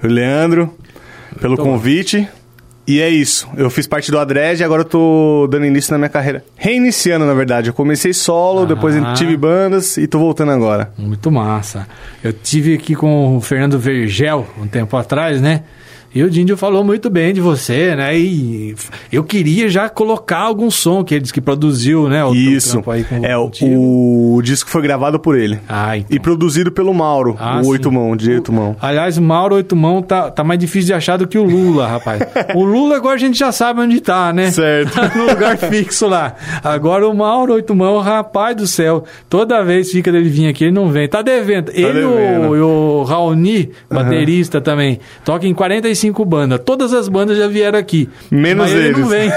o 0.09 0.13
Leandro, 0.13 0.73
pelo 1.41 1.57
convite. 1.57 2.29
E 2.87 3.01
é 3.01 3.09
isso. 3.09 3.49
Eu 3.57 3.71
fiz 3.71 3.87
parte 3.87 4.11
do 4.11 4.19
Adred 4.19 4.61
e 4.61 4.65
agora 4.65 4.83
eu 4.83 4.85
tô 4.85 5.49
dando 5.51 5.65
início 5.65 5.91
na 5.91 5.97
minha 5.97 6.11
carreira. 6.11 6.45
Reiniciando, 6.55 7.25
na 7.25 7.33
verdade. 7.33 7.69
Eu 7.71 7.75
comecei 7.75 8.13
solo, 8.13 8.67
depois 8.67 8.95
Ah. 8.97 9.15
tive 9.15 9.37
bandas 9.39 9.97
e 9.97 10.07
tô 10.07 10.19
voltando 10.19 10.53
agora. 10.53 10.93
Muito 10.99 11.31
massa. 11.31 11.87
Eu 12.23 12.31
tive 12.31 12.75
aqui 12.75 12.95
com 12.95 13.39
o 13.39 13.41
Fernando 13.41 13.79
Vergel 13.79 14.47
um 14.61 14.67
tempo 14.67 14.99
atrás, 14.99 15.41
né? 15.41 15.63
E 16.15 16.23
o 16.23 16.31
Dindio 16.31 16.57
falou 16.57 16.85
muito 16.85 17.11
bem 17.11 17.35
de 17.35 17.41
você, 17.41 17.97
né? 17.97 18.17
E 18.17 18.77
eu 19.11 19.25
queria 19.25 19.69
já 19.69 19.89
colocar 19.89 20.39
algum 20.39 20.71
som 20.71 21.03
que 21.03 21.15
ele 21.15 21.23
disse 21.23 21.33
que 21.33 21.41
produziu, 21.41 22.09
né? 22.09 22.25
O 22.25 22.33
Isso. 22.33 22.81
com 22.83 22.93
É, 23.23 23.37
o, 23.37 23.51
o 24.37 24.41
disco 24.41 24.71
foi 24.71 24.81
gravado 24.81 25.19
por 25.19 25.37
ele. 25.37 25.59
Ah, 25.69 25.97
então. 25.97 26.17
E 26.17 26.21
produzido 26.21 26.71
pelo 26.71 26.95
Mauro, 26.95 27.37
Ah, 27.39 27.61
o. 27.65 27.67
Oito 27.67 27.91
Mão, 27.91 28.17
de 28.17 28.31
Oito 28.31 28.53
Mão. 28.53 28.77
Aliás, 28.81 29.19
o 29.19 29.23
Mauro 29.23 29.57
Oitumão 29.57 30.01
tá, 30.03 30.31
tá 30.31 30.45
mais 30.45 30.61
difícil 30.61 30.87
de 30.87 30.95
achar 30.95 31.17
do 31.17 31.27
que 31.27 31.37
o 31.37 31.43
Lula, 31.43 31.89
rapaz. 31.89 32.23
o 32.55 32.63
Lula 32.63 32.95
agora 32.97 33.17
a 33.17 33.19
gente 33.19 33.37
já 33.37 33.51
sabe 33.51 33.81
onde 33.81 34.01
tá, 34.01 34.33
né? 34.33 34.53
Certo. 34.53 34.95
no 35.19 35.27
lugar 35.27 35.59
fixo 35.59 36.07
lá. 36.07 36.37
Agora 36.63 37.09
o 37.09 37.15
Mauro 37.15 37.55
Oitumão, 37.55 37.99
rapaz 37.99 38.57
do 38.57 38.69
céu, 38.69 39.03
toda 39.29 39.65
vez 39.65 39.91
fica 39.91 40.13
dele 40.13 40.29
vir 40.29 40.47
aqui, 40.47 40.65
ele 40.65 40.73
não 40.73 40.91
vem. 40.91 41.09
Tá 41.09 41.23
devendo. 41.23 41.73
ele 41.75 42.01
e 42.01 42.05
o, 42.05 42.57
e 42.57 42.61
o 42.61 43.03
Raoni, 43.03 43.71
baterista 43.91 44.61
também, 44.61 45.01
toca 45.25 45.45
em 45.45 45.55
45 45.55 46.04
bandas. 46.25 46.61
Todas 46.65 46.93
as 46.93 47.09
bandas 47.09 47.39
já 47.39 47.47
vieram 47.47 47.79
aqui. 47.79 48.09
Menos 48.31 48.65
mas 48.67 48.75
ele 48.75 48.89
eles. 48.89 48.99
não 48.99 49.09
vem. 49.09 49.31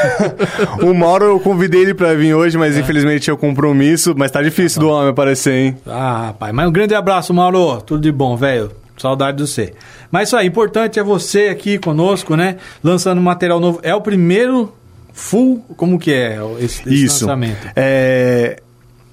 o 0.90 0.94
Mauro 0.94 1.26
eu 1.26 1.40
convidei 1.40 1.82
ele 1.82 1.94
pra 1.94 2.14
vir 2.14 2.34
hoje, 2.34 2.58
mas 2.58 2.78
infelizmente 2.78 3.22
tinha 3.22 3.36
compromisso. 3.36 4.14
Mas 4.18 4.32
tá 4.32 4.42
difícil 4.42 4.82
do 4.82 4.90
homem 4.90 5.10
aparecer, 5.10 5.54
hein? 5.54 5.78
Ah, 5.86 6.28
rapaz, 6.28 6.54
mas 6.54 6.68
um 6.68 6.72
grande 6.72 6.96
abraço, 6.96 7.34
Mauro. 7.34 7.82
Tudo 7.82 8.02
de 8.02 8.12
bom, 8.12 8.36
velho. 8.36 8.72
Saudade 8.98 9.38
de 9.38 9.44
você. 9.48 9.74
Mas 10.12 10.30
isso 10.30 10.36
aí, 10.38 10.48
importante 10.48 11.00
é 11.00 11.04
você 11.04 11.50
aqui 11.50 11.78
conosco, 11.78 12.36
né? 12.36 12.58
Lançando 12.84 13.22
material 13.22 13.60
novo. 13.60 13.80
É 13.84 13.94
o 13.94 14.02
primeiro 14.02 14.74
full, 15.14 15.64
como 15.76 16.00
que 16.00 16.12
é 16.12 16.40
esse, 16.60 16.82
esse 16.82 17.06
Isso. 17.06 17.26
lançamento? 17.26 17.68
É, 17.76 18.60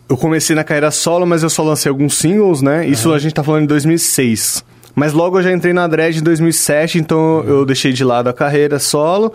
Eu 0.08 0.16
comecei 0.16 0.54
na 0.56 0.62
carreira 0.64 0.90
solo, 0.90 1.26
mas 1.26 1.42
eu 1.42 1.50
só 1.50 1.62
lancei 1.62 1.88
alguns 1.90 2.14
singles, 2.14 2.62
né? 2.62 2.86
Isso 2.86 3.12
a 3.12 3.18
gente 3.18 3.34
tá 3.34 3.42
falando 3.42 3.64
em 3.64 3.66
2006. 3.66 4.64
Mas 4.94 5.12
logo 5.12 5.38
eu 5.38 5.42
já 5.42 5.52
entrei 5.52 5.72
na 5.72 5.86
Dread 5.86 6.18
em 6.18 6.22
2007, 6.22 6.98
então 6.98 7.42
eu 7.44 7.64
deixei 7.66 7.92
de 7.92 8.04
lado 8.04 8.28
a 8.28 8.32
carreira 8.32 8.78
solo 8.78 9.32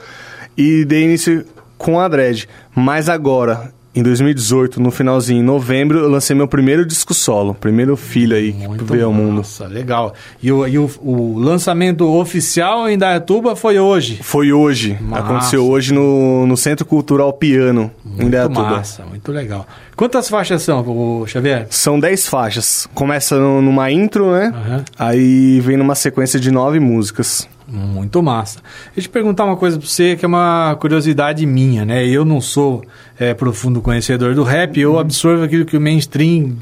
e 0.58 0.86
dei 0.86 1.04
início 1.04 1.46
com 1.78 2.00
a 2.00 2.08
Dread. 2.08 2.48
Mas 2.76 3.10
agora, 3.10 3.74
em 3.96 4.04
2018, 4.04 4.80
no 4.80 4.92
finalzinho, 4.92 5.42
em 5.42 5.44
novembro, 5.44 6.00
eu 6.00 6.10
lancei 6.10 6.36
meu 6.36 6.48
primeiro 6.48 6.86
disco 6.86 7.14
solo, 7.14 7.56
primeiro 7.56 7.98
filho 7.98 8.36
aí 8.36 8.54
que 8.54 8.84
veio 8.84 9.08
ao 9.08 9.14
mundo. 9.14 9.38
Nossa, 9.38 9.66
legal. 9.66 10.14
E, 10.42 10.52
o, 10.52 10.68
e 10.68 10.78
o, 10.78 10.90
o 11.02 11.40
lançamento 11.40 12.08
oficial 12.08 12.88
em 12.88 12.98
Dayatuba 12.98 13.56
foi 13.56 13.80
hoje. 13.80 14.20
Foi 14.22 14.54
hoje, 14.54 14.98
Massa. 15.02 15.24
aconteceu 15.24 15.68
hoje 15.68 15.94
no, 15.94 16.46
no 16.46 16.56
Centro 16.56 16.86
Cultural 16.86 17.34
Piano, 17.34 17.92
em 18.06 18.10
Muito 18.10 18.24
Indaiatuba. 18.28 18.62
massa, 18.70 19.06
muito 19.06 19.32
legal. 19.32 19.68
Quantas 19.96 20.30
faixas 20.30 20.62
são, 20.62 21.26
Xavier? 21.28 21.68
São 21.70 22.00
10 22.00 22.28
faixas. 22.28 22.88
Começa 22.94 23.38
numa 23.38 23.92
intro, 23.92 24.32
né? 24.32 24.54
Aham. 24.56 24.86
Aí 24.98 25.60
vem 25.62 25.76
numa 25.78 25.96
sequência 25.96 26.40
de 26.40 26.52
nove 26.52 26.80
músicas. 26.80 27.50
Muito 27.72 28.22
massa. 28.24 28.60
Deixa 28.96 29.00
eu 29.00 29.04
te 29.04 29.10
perguntar 29.10 29.46
uma 29.46 29.56
coisa 29.56 29.78
pra 29.78 29.88
você 29.88 30.16
que 30.16 30.26
é 30.26 30.28
uma 30.28 30.76
curiosidade 30.82 31.46
minha, 31.46 31.86
né? 31.86 32.06
Eu 32.08 32.26
não 32.26 32.42
sou 32.42 32.84
é, 33.20 33.34
profundo 33.34 33.80
conhecedor 33.82 34.34
do 34.34 34.44
rap, 34.44 34.80
eu 34.80 34.98
absorvo 34.98 35.44
aquilo 35.44 35.66
que 35.66 35.78
o 35.78 35.82
mainstream 35.82 36.56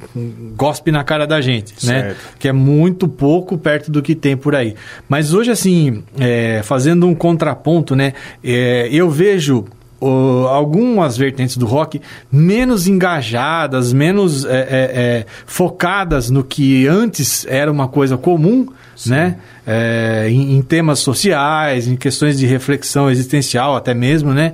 gospe 0.56 0.92
na 0.92 1.04
cara 1.04 1.26
da 1.26 1.40
gente, 1.40 1.74
né? 1.86 2.02
Certo. 2.02 2.18
Que 2.40 2.48
é 2.50 2.52
muito 2.52 3.08
pouco 3.08 3.58
perto 3.58 3.90
do 3.90 4.02
que 4.02 4.16
tem 4.16 4.36
por 4.36 4.54
aí. 4.54 4.76
Mas 5.08 5.34
hoje, 5.34 5.50
assim, 5.52 6.04
é, 6.20 6.62
fazendo 6.64 7.08
um 7.08 7.16
contraponto, 7.16 7.96
né? 7.96 8.14
É, 8.44 8.90
eu 8.92 9.10
vejo 9.10 9.64
o- 10.02 10.46
algumas 10.50 11.16
vertentes 11.18 11.56
do 11.58 11.66
rock 11.66 12.02
menos 12.32 12.86
engajadas, 12.88 13.94
menos 13.94 14.46
é, 14.46 14.50
é, 14.50 14.58
é, 14.70 15.26
focadas 15.46 16.30
no 16.30 16.44
que 16.44 16.86
antes 16.88 17.46
era 17.48 17.72
uma 17.72 17.88
coisa 17.88 18.18
comum, 18.18 18.68
né? 19.06 19.38
É, 19.66 20.28
em, 20.30 20.58
em 20.58 20.62
temas 20.62 21.00
sociais, 21.00 21.88
em 21.88 21.96
questões 21.96 22.38
de 22.38 22.46
reflexão 22.46 23.10
existencial 23.10 23.76
até 23.76 23.94
mesmo, 23.94 24.34
né? 24.34 24.54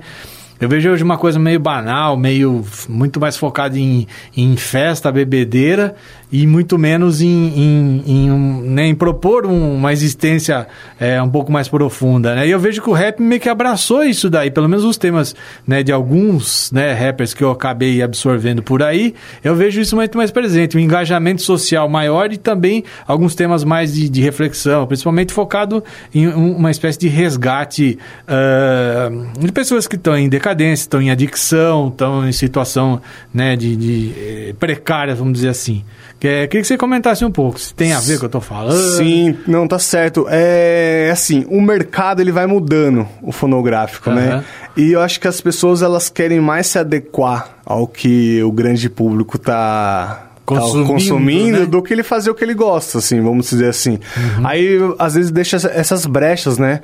Eu 0.60 0.68
vejo 0.68 0.88
hoje 0.88 1.02
uma 1.02 1.18
coisa 1.18 1.38
meio 1.38 1.58
banal, 1.58 2.16
meio 2.16 2.64
muito 2.88 3.18
mais 3.18 3.36
focada 3.36 3.78
em, 3.78 4.06
em 4.36 4.56
festa, 4.56 5.10
bebedeira 5.10 5.96
e 6.36 6.48
muito 6.48 6.76
menos 6.76 7.20
em, 7.22 7.28
em, 7.28 8.02
em, 8.06 8.30
um- 8.32 8.60
né, 8.62 8.86
em 8.88 8.94
propor 8.94 9.46
um- 9.46 9.76
uma 9.76 9.92
existência 9.92 10.66
é, 10.98 11.22
um 11.22 11.28
pouco 11.30 11.52
mais 11.52 11.68
profunda, 11.68 12.34
né? 12.34 12.48
E 12.48 12.50
eu 12.50 12.58
vejo 12.58 12.82
que 12.82 12.90
o 12.90 12.92
rap 12.92 13.20
meio 13.22 13.40
que 13.40 13.48
abraçou 13.48 14.02
isso 14.02 14.28
daí, 14.28 14.50
pelo 14.50 14.68
menos 14.68 14.84
os 14.84 14.96
temas 14.96 15.34
né, 15.64 15.82
de 15.84 15.92
alguns 15.92 16.72
né, 16.72 16.92
rappers 16.92 17.32
que 17.32 17.44
eu 17.44 17.52
acabei 17.52 18.02
absorvendo 18.02 18.64
por 18.64 18.82
aí, 18.82 19.14
eu 19.44 19.54
vejo 19.54 19.80
isso 19.80 19.94
muito 19.94 20.18
mais 20.18 20.32
presente, 20.32 20.76
um 20.76 20.80
engajamento 20.80 21.40
social 21.40 21.88
maior 21.88 22.32
e 22.32 22.36
também 22.36 22.82
alguns 23.06 23.36
temas 23.36 23.62
mais 23.62 23.94
de, 23.94 24.08
de 24.08 24.20
reflexão, 24.20 24.86
principalmente 24.88 25.32
focado 25.32 25.84
em 26.12 26.26
um- 26.26 26.56
uma 26.56 26.70
espécie 26.72 26.98
de 26.98 27.06
resgate 27.08 27.96
ah, 28.26 29.08
de 29.38 29.52
pessoas 29.52 29.86
que 29.86 29.94
estão 29.94 30.16
em 30.16 30.28
decadência, 30.28 30.82
estão 30.82 31.00
em 31.00 31.10
adicção, 31.10 31.88
estão 31.88 32.28
em 32.28 32.32
situação 32.32 33.00
né, 33.32 33.54
de, 33.54 33.76
de 33.76 34.12
eh, 34.18 34.54
precária, 34.58 35.14
vamos 35.14 35.34
dizer 35.34 35.50
assim. 35.50 35.84
Que- 36.24 36.48
Queria 36.48 36.62
que 36.62 36.64
você 36.64 36.78
comentasse 36.78 37.22
um 37.22 37.30
pouco, 37.30 37.60
se 37.60 37.74
tem 37.74 37.92
a 37.92 38.00
ver 38.00 38.12
com 38.12 38.14
o 38.14 38.18
que 38.20 38.24
eu 38.24 38.26
estou 38.28 38.40
falando. 38.40 38.96
Sim, 38.96 39.36
não, 39.46 39.68
tá 39.68 39.78
certo. 39.78 40.26
É 40.30 41.10
assim, 41.12 41.44
o 41.50 41.60
mercado 41.60 42.22
ele 42.22 42.32
vai 42.32 42.46
mudando, 42.46 43.06
o 43.20 43.30
fonográfico, 43.30 44.08
Aham. 44.08 44.16
né? 44.18 44.44
E 44.74 44.92
eu 44.92 45.02
acho 45.02 45.20
que 45.20 45.28
as 45.28 45.42
pessoas 45.42 45.82
elas 45.82 46.08
querem 46.08 46.40
mais 46.40 46.66
se 46.66 46.78
adequar 46.78 47.50
ao 47.66 47.86
que 47.86 48.42
o 48.42 48.50
grande 48.50 48.88
público 48.88 49.36
tá 49.36 50.22
tá 50.46 50.54
Consumindo, 50.56 50.86
consumindo 50.92 51.60
né? 51.60 51.66
do 51.66 51.82
que 51.82 51.92
ele 51.94 52.02
fazer 52.02 52.30
o 52.30 52.34
que 52.34 52.44
ele 52.44 52.52
gosta, 52.52 52.98
assim, 52.98 53.18
vamos 53.22 53.48
dizer 53.48 53.68
assim. 53.68 53.98
Uhum. 54.14 54.46
Aí, 54.46 54.78
às 54.98 55.14
vezes, 55.14 55.30
deixa 55.30 55.56
essa- 55.56 55.70
essas 55.70 56.04
brechas, 56.04 56.58
né? 56.58 56.80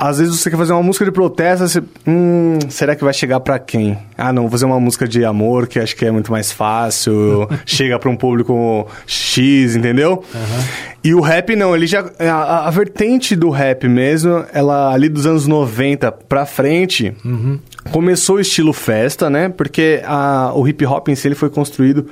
Às 0.00 0.18
vezes 0.18 0.40
você 0.40 0.48
quer 0.50 0.56
fazer 0.56 0.72
uma 0.72 0.82
música 0.82 1.04
de 1.04 1.12
protesto, 1.12 1.68
você, 1.68 1.82
hum, 2.06 2.58
será 2.70 2.96
que 2.96 3.04
vai 3.04 3.12
chegar 3.12 3.38
pra 3.40 3.58
quem? 3.58 3.98
Ah, 4.16 4.32
não, 4.32 4.42
vou 4.42 4.50
fazer 4.50 4.64
uma 4.64 4.80
música 4.80 5.06
de 5.06 5.24
amor, 5.24 5.66
que 5.68 5.78
acho 5.78 5.94
que 5.94 6.06
é 6.06 6.10
muito 6.10 6.32
mais 6.32 6.50
fácil, 6.50 7.46
chega 7.66 7.98
pra 7.98 8.08
um 8.08 8.16
público 8.16 8.86
X, 9.06 9.76
entendeu? 9.76 10.24
E 11.04 11.12
o 11.14 11.20
rap 11.20 11.54
não, 11.54 11.76
ele 11.76 11.86
já 11.86 12.04
a, 12.18 12.66
a 12.66 12.70
vertente 12.70 13.36
do 13.36 13.50
rap 13.50 13.86
mesmo, 13.86 14.44
ela 14.54 14.92
ali 14.92 15.08
dos 15.08 15.26
anos 15.26 15.46
90 15.46 16.10
pra 16.10 16.46
frente, 16.46 17.14
começou 17.90 18.36
o 18.36 18.40
estilo 18.40 18.72
festa, 18.72 19.28
né? 19.28 19.50
Porque 19.50 20.00
a, 20.04 20.52
o 20.54 20.66
hip 20.66 20.84
hop 20.86 21.08
em 21.08 21.14
si 21.14 21.28
ele 21.28 21.34
foi 21.34 21.50
construído 21.50 22.06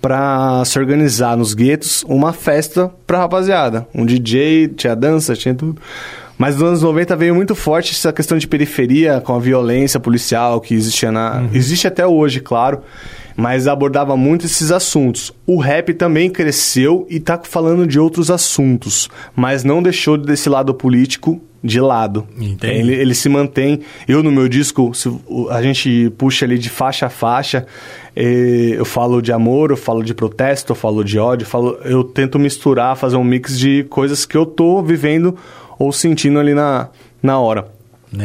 pra 0.00 0.62
se 0.64 0.78
organizar 0.78 1.36
nos 1.36 1.54
guetos 1.54 2.04
uma 2.08 2.32
festa 2.32 2.90
pra 3.06 3.18
rapaziada. 3.18 3.86
Um 3.94 4.04
DJ, 4.06 4.68
tinha 4.68 4.94
dança, 4.96 5.34
tinha 5.34 5.54
tudo. 5.54 5.80
Mas 6.40 6.56
nos 6.56 6.64
anos 6.66 6.82
90 6.82 7.16
veio 7.16 7.34
muito 7.34 7.54
forte 7.54 7.92
essa 7.92 8.10
questão 8.14 8.38
de 8.38 8.48
periferia 8.48 9.20
com 9.20 9.34
a 9.34 9.38
violência 9.38 10.00
policial 10.00 10.58
que 10.58 10.72
existia 10.72 11.12
na. 11.12 11.46
Existe 11.52 11.86
até 11.86 12.06
hoje, 12.06 12.40
claro. 12.40 12.80
Mas 13.36 13.68
abordava 13.68 14.16
muito 14.16 14.46
esses 14.46 14.72
assuntos. 14.72 15.30
O 15.46 15.58
rap 15.58 15.92
também 15.92 16.30
cresceu 16.30 17.06
e 17.10 17.20
tá 17.20 17.38
falando 17.42 17.86
de 17.86 18.00
outros 18.00 18.30
assuntos, 18.30 19.10
mas 19.36 19.64
não 19.64 19.82
deixou 19.82 20.16
desse 20.16 20.48
lado 20.48 20.72
político 20.72 21.38
de 21.62 21.78
lado. 21.78 22.26
Entendi. 22.38 22.74
Ele, 22.74 22.94
ele 22.94 23.14
se 23.14 23.28
mantém. 23.28 23.80
Eu, 24.08 24.22
no 24.22 24.32
meu 24.32 24.48
disco, 24.48 24.94
se 24.94 25.14
a 25.50 25.60
gente 25.60 26.10
puxa 26.16 26.46
ali 26.46 26.56
de 26.56 26.70
faixa 26.70 27.04
a 27.04 27.10
faixa. 27.10 27.66
eh, 28.16 28.76
eu 28.78 28.86
falo 28.86 29.20
de 29.20 29.30
amor, 29.30 29.70
eu 29.70 29.76
falo 29.76 30.02
de 30.02 30.14
protesto, 30.14 30.72
eu 30.72 30.76
falo 30.76 31.04
de 31.04 31.18
ódio, 31.18 31.44
eu, 31.44 31.48
falo, 31.48 31.78
eu 31.84 32.02
tento 32.02 32.38
misturar, 32.38 32.96
fazer 32.96 33.16
um 33.16 33.24
mix 33.24 33.58
de 33.58 33.84
coisas 33.90 34.24
que 34.24 34.38
eu 34.38 34.46
tô 34.46 34.82
vivendo 34.82 35.36
ou 35.80 35.90
sentindo 35.92 36.38
ali 36.38 36.52
na, 36.54 36.88
na 37.22 37.40
hora. 37.40 37.66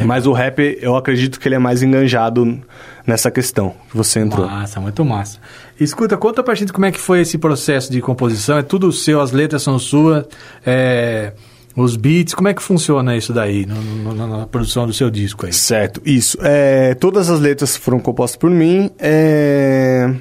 Mas 0.05 0.25
o 0.25 0.33
rap, 0.33 0.77
eu 0.81 0.95
acredito 0.95 1.39
que 1.39 1.47
ele 1.47 1.53
é 1.55 1.59
mais 1.59 1.83
enganjado 1.83 2.59
nessa 3.05 3.29
questão 3.31 3.73
que 3.89 3.95
você 3.95 4.19
entrou. 4.19 4.45
Massa, 4.47 4.79
muito 4.81 5.05
massa. 5.05 5.39
Escuta, 5.79 6.17
conta 6.17 6.41
pra 6.43 6.55
gente 6.55 6.73
como 6.73 6.85
é 6.87 6.91
que 6.91 6.99
foi 6.99 7.21
esse 7.21 7.37
processo 7.37 7.91
de 7.91 8.01
composição. 8.01 8.57
É 8.57 8.63
tudo 8.63 8.91
seu, 8.91 9.21
as 9.21 9.31
letras 9.31 9.61
são 9.61 9.77
suas, 9.77 10.25
é, 10.65 11.33
os 11.75 11.95
beats, 11.95 12.33
como 12.33 12.47
é 12.47 12.53
que 12.55 12.63
funciona 12.63 13.15
isso 13.15 13.31
daí 13.31 13.63
no- 13.67 14.13
no- 14.15 14.27
na 14.39 14.47
produção 14.47 14.87
do 14.87 14.93
seu 14.93 15.11
disco 15.11 15.45
aí? 15.45 15.53
Certo, 15.53 16.01
isso. 16.03 16.35
É, 16.41 16.95
todas 16.95 17.29
as 17.29 17.39
letras 17.39 17.77
foram 17.77 17.99
compostas 17.99 18.37
por 18.37 18.49
mim. 18.49 18.89
É, 18.97 20.11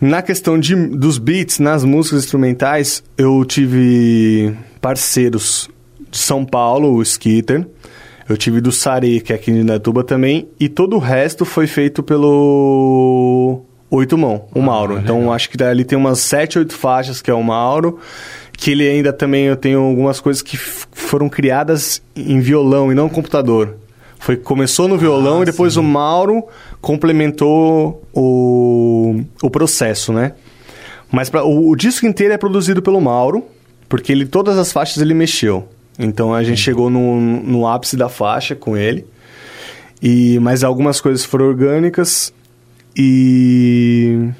na 0.00 0.22
questão 0.22 0.56
de, 0.56 0.76
dos 0.76 1.18
beats, 1.18 1.58
nas 1.58 1.82
músicas 1.82 2.20
instrumentais, 2.22 3.02
eu 3.16 3.44
tive 3.44 4.54
parceiros 4.80 5.68
de 6.10 6.18
São 6.18 6.44
Paulo, 6.44 6.94
o 6.94 7.02
Skitter. 7.02 7.66
Eu 8.28 8.36
tive 8.36 8.60
do 8.60 8.70
Sari, 8.70 9.20
que 9.20 9.32
é 9.32 9.36
aqui 9.36 9.50
em 9.50 9.60
Indatuba 9.60 10.04
também. 10.04 10.48
E 10.60 10.68
todo 10.68 10.96
o 10.96 10.98
resto 10.98 11.44
foi 11.44 11.66
feito 11.66 12.02
pelo 12.02 13.62
Oito 13.90 14.18
Mão, 14.18 14.44
o 14.54 14.60
Mauro. 14.60 14.98
então 14.98 15.32
acho 15.32 15.48
que 15.48 15.62
ali 15.62 15.82
tem 15.82 15.96
umas 15.96 16.18
sete, 16.18 16.58
oito 16.58 16.74
faixas, 16.74 17.22
que 17.22 17.30
é 17.30 17.34
o 17.34 17.42
Mauro. 17.42 17.98
Que 18.52 18.72
ele 18.72 18.86
ainda 18.86 19.12
também, 19.12 19.44
eu 19.44 19.56
tenho 19.56 19.80
algumas 19.80 20.20
coisas 20.20 20.42
que 20.42 20.56
foram 20.56 21.28
criadas 21.28 22.02
em 22.14 22.40
violão 22.40 22.92
e 22.92 22.94
não 22.94 23.08
computador. 23.08 23.76
Foi, 24.18 24.36
começou 24.36 24.88
no 24.88 24.98
violão 24.98 25.42
e 25.42 25.46
depois 25.46 25.76
o 25.76 25.82
Mauro 25.82 26.44
complementou 26.80 28.02
o, 28.12 29.22
o 29.40 29.48
processo, 29.48 30.12
né? 30.12 30.32
Mas 31.10 31.30
pra, 31.30 31.44
o, 31.44 31.70
o 31.70 31.76
disco 31.76 32.04
inteiro 32.04 32.34
é 32.34 32.36
produzido 32.36 32.82
pelo 32.82 33.00
Mauro, 33.00 33.44
porque 33.88 34.12
ele 34.12 34.26
todas 34.26 34.58
as 34.58 34.72
faixas 34.72 35.00
ele 35.00 35.14
mexeu. 35.14 35.68
Então 35.98 36.32
a 36.32 36.44
gente 36.44 36.60
chegou 36.60 36.88
no, 36.88 37.20
no 37.20 37.66
ápice 37.66 37.96
da 37.96 38.08
faixa 38.08 38.54
com 38.54 38.76
ele. 38.76 39.04
E 40.00 40.38
mas 40.38 40.62
algumas 40.62 41.00
coisas 41.00 41.24
foram 41.24 41.46
orgânicas 41.46 42.32
e 42.96 44.30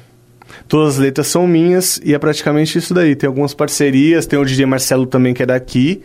todas 0.67 0.95
as 0.95 0.99
letras 0.99 1.27
são 1.27 1.45
minhas 1.45 1.99
e 2.03 2.13
é 2.13 2.19
praticamente 2.19 2.77
isso 2.77 2.93
daí. 2.93 3.15
Tem 3.15 3.27
algumas 3.27 3.53
parcerias, 3.53 4.25
tem 4.25 4.39
o 4.39 4.45
DJ 4.45 4.65
Marcelo 4.65 5.05
também 5.05 5.33
que 5.33 5.43
é 5.43 5.45
daqui, 5.45 6.01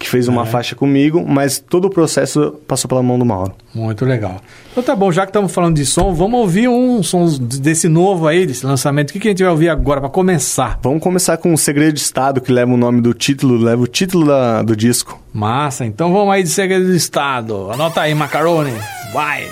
que 0.00 0.08
fez 0.08 0.26
uma 0.28 0.46
faixa 0.46 0.74
comigo, 0.74 1.22
mas 1.28 1.58
todo 1.58 1.84
o 1.84 1.90
processo 1.90 2.54
passou 2.66 2.88
pela 2.88 3.02
mão 3.02 3.18
do 3.18 3.24
Mauro. 3.26 3.52
Muito 3.74 4.06
legal. 4.06 4.36
Então 4.72 4.82
tá 4.82 4.96
bom, 4.96 5.12
já 5.12 5.26
que 5.26 5.28
estamos 5.28 5.52
falando 5.52 5.76
de 5.76 5.84
som, 5.84 6.14
vamos 6.14 6.40
ouvir 6.40 6.68
um 6.68 7.02
som 7.02 7.26
desse 7.38 7.86
novo 7.86 8.26
aí, 8.26 8.46
desse 8.46 8.64
lançamento. 8.64 9.10
O 9.10 9.12
que, 9.12 9.20
que 9.20 9.28
a 9.28 9.30
gente 9.30 9.42
vai 9.42 9.52
ouvir 9.52 9.68
agora 9.68 10.00
pra 10.00 10.08
começar? 10.08 10.78
Vamos 10.82 11.02
começar 11.02 11.36
com 11.36 11.52
o 11.52 11.58
Segredo 11.58 11.92
de 11.92 12.00
Estado, 12.00 12.40
que 12.40 12.50
leva 12.50 12.72
o 12.72 12.78
nome 12.78 13.02
do 13.02 13.12
título, 13.12 13.58
leva 13.58 13.82
o 13.82 13.86
título 13.86 14.26
da- 14.26 14.62
do 14.62 14.74
disco. 14.74 15.20
Massa, 15.34 15.84
então 15.84 16.10
vamos 16.12 16.32
aí 16.32 16.42
de 16.42 16.48
Segredo 16.48 16.86
do 16.86 16.94
Estado. 16.96 17.70
Anota 17.70 18.00
aí, 18.00 18.14
Macarone. 18.14 18.72
Vai. 19.12 19.48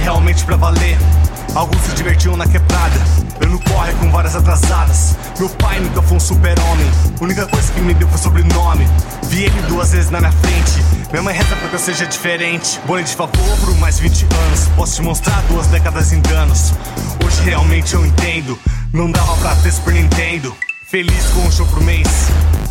Realmente 0.00 0.44
pra 0.44 0.56
valer. 0.56 0.98
Alguns 1.54 1.82
se 1.82 1.92
divertiam 1.94 2.36
na 2.36 2.46
quebrada, 2.46 3.00
eu 3.40 3.48
no 3.48 3.58
corre 3.60 3.92
com 3.94 4.10
várias 4.10 4.36
atrasadas. 4.36 5.16
Meu 5.38 5.48
pai 5.48 5.80
nunca 5.80 6.00
foi 6.00 6.16
um 6.16 6.20
super-homem, 6.20 6.90
única 7.20 7.46
coisa 7.46 7.72
que 7.72 7.80
me 7.80 7.92
deu 7.92 8.08
foi 8.08 8.18
sobrenome. 8.18 8.86
Vi 9.24 9.44
ele 9.44 9.62
duas 9.62 9.90
vezes 9.90 10.10
na 10.10 10.20
minha 10.20 10.32
frente, 10.32 10.84
minha 11.10 11.22
mãe 11.22 11.34
reza 11.34 11.56
pra 11.56 11.68
que 11.68 11.74
eu 11.74 11.78
seja 11.78 12.06
diferente. 12.06 12.80
Boné 12.86 13.02
de 13.02 13.14
favor 13.16 13.58
por 13.64 13.76
mais 13.78 13.98
20 13.98 14.26
anos, 14.46 14.68
posso 14.76 14.96
te 14.96 15.02
mostrar 15.02 15.42
duas 15.48 15.66
décadas 15.66 16.12
em 16.12 16.20
danos. 16.20 16.72
Hoje 17.24 17.42
realmente 17.42 17.94
eu 17.94 18.06
entendo, 18.06 18.58
não 18.92 19.10
dava 19.10 19.36
pra 19.38 19.56
ter 19.56 19.72
Super 19.72 19.94
Nintendo. 19.94 20.54
Feliz 20.88 21.24
com 21.30 21.40
um 21.40 21.50
show 21.52 21.66
por 21.66 21.80
mês, 21.82 22.08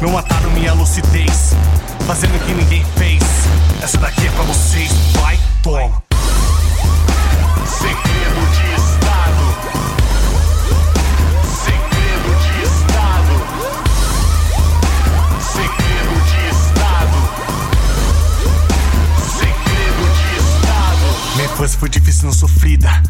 não 0.02 0.12
mataram 0.12 0.52
minha 0.52 0.74
lucidez, 0.74 1.54
fazendo 2.06 2.36
o 2.36 2.40
que 2.40 2.54
ninguém 2.54 2.86
fez. 2.98 3.24
Essa 3.82 3.98
daqui 3.98 4.26
é 4.28 4.32
pra 4.32 4.44
vocês, 4.44 4.92
vai, 5.14 5.40
toma. 5.64 6.09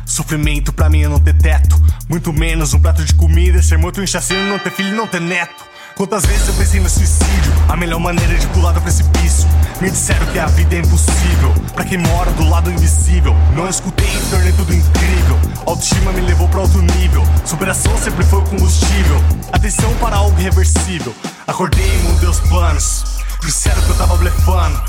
Sofrimento 0.06 0.72
pra 0.72 0.90
mim 0.90 1.04
é 1.04 1.08
não 1.08 1.20
ter 1.20 1.34
teto. 1.34 1.76
Muito 2.08 2.32
menos 2.32 2.74
um 2.74 2.80
prato 2.80 3.04
de 3.04 3.14
comida, 3.16 3.64
ser 3.64 3.78
morto 3.78 4.02
em 4.02 4.06
chacina, 4.06 4.44
não 4.50 4.60
ter 4.60 4.72
filho 4.72 4.96
não 4.96 5.08
ter 5.08 5.22
neto. 5.22 5.69
Quantas 6.00 6.26
vezes 6.26 6.47
eu 6.47 6.54
pensei 6.54 6.80
no 6.80 6.89
suicídio, 6.89 7.52
a 7.68 7.76
melhor 7.76 8.00
maneira 8.00 8.34
de 8.38 8.47
pular 8.47 8.72
do 8.72 8.80
precipício. 8.80 9.45
Me 9.82 9.91
disseram 9.91 10.26
que 10.28 10.39
a 10.39 10.45
vida 10.45 10.76
é 10.76 10.80
impossível, 10.80 11.54
pra 11.74 11.84
quem 11.84 11.97
mora 11.97 12.32
do 12.32 12.47
lado 12.47 12.72
invisível. 12.72 13.36
Não 13.54 13.68
escutei 13.68 14.08
e 14.08 14.30
tornei 14.30 14.54
tudo 14.54 14.74
incrível. 14.74 15.38
Autoestima 15.66 16.14
me 16.14 16.22
levou 16.22 16.47
pra 16.47 16.62
outro 16.62 16.82
nível. 16.82 17.22
Superação 17.43 17.97
sempre 17.97 18.24
foi 18.24 18.39
o 18.39 18.43
combustível. 18.43 19.22
Atenção 19.52 19.93
para 19.95 20.16
algo 20.16 20.39
irreversível. 20.39 21.14
Acordei 21.45 21.86
e 21.86 21.97
mudei 22.04 22.30
os 22.30 22.39
planos. 22.39 23.04
Disseram 23.41 23.82
que 23.82 23.89
eu 23.89 23.95
tava 23.95 24.16
blefando. 24.16 24.82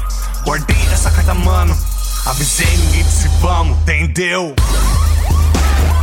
Guardei 0.45 0.93
essa 0.93 1.11
carta, 1.11 1.35
mano. 1.35 1.77
Avisei, 2.25 2.69
ninguém 2.77 3.03
disse 3.03 3.27
vamos, 3.41 3.77
entendeu? 3.81 4.55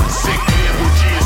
Segredo 0.10 0.92
de 1.00 1.17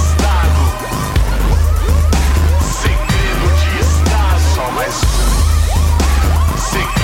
Estado. 4.91 5.41
Só 6.57 7.00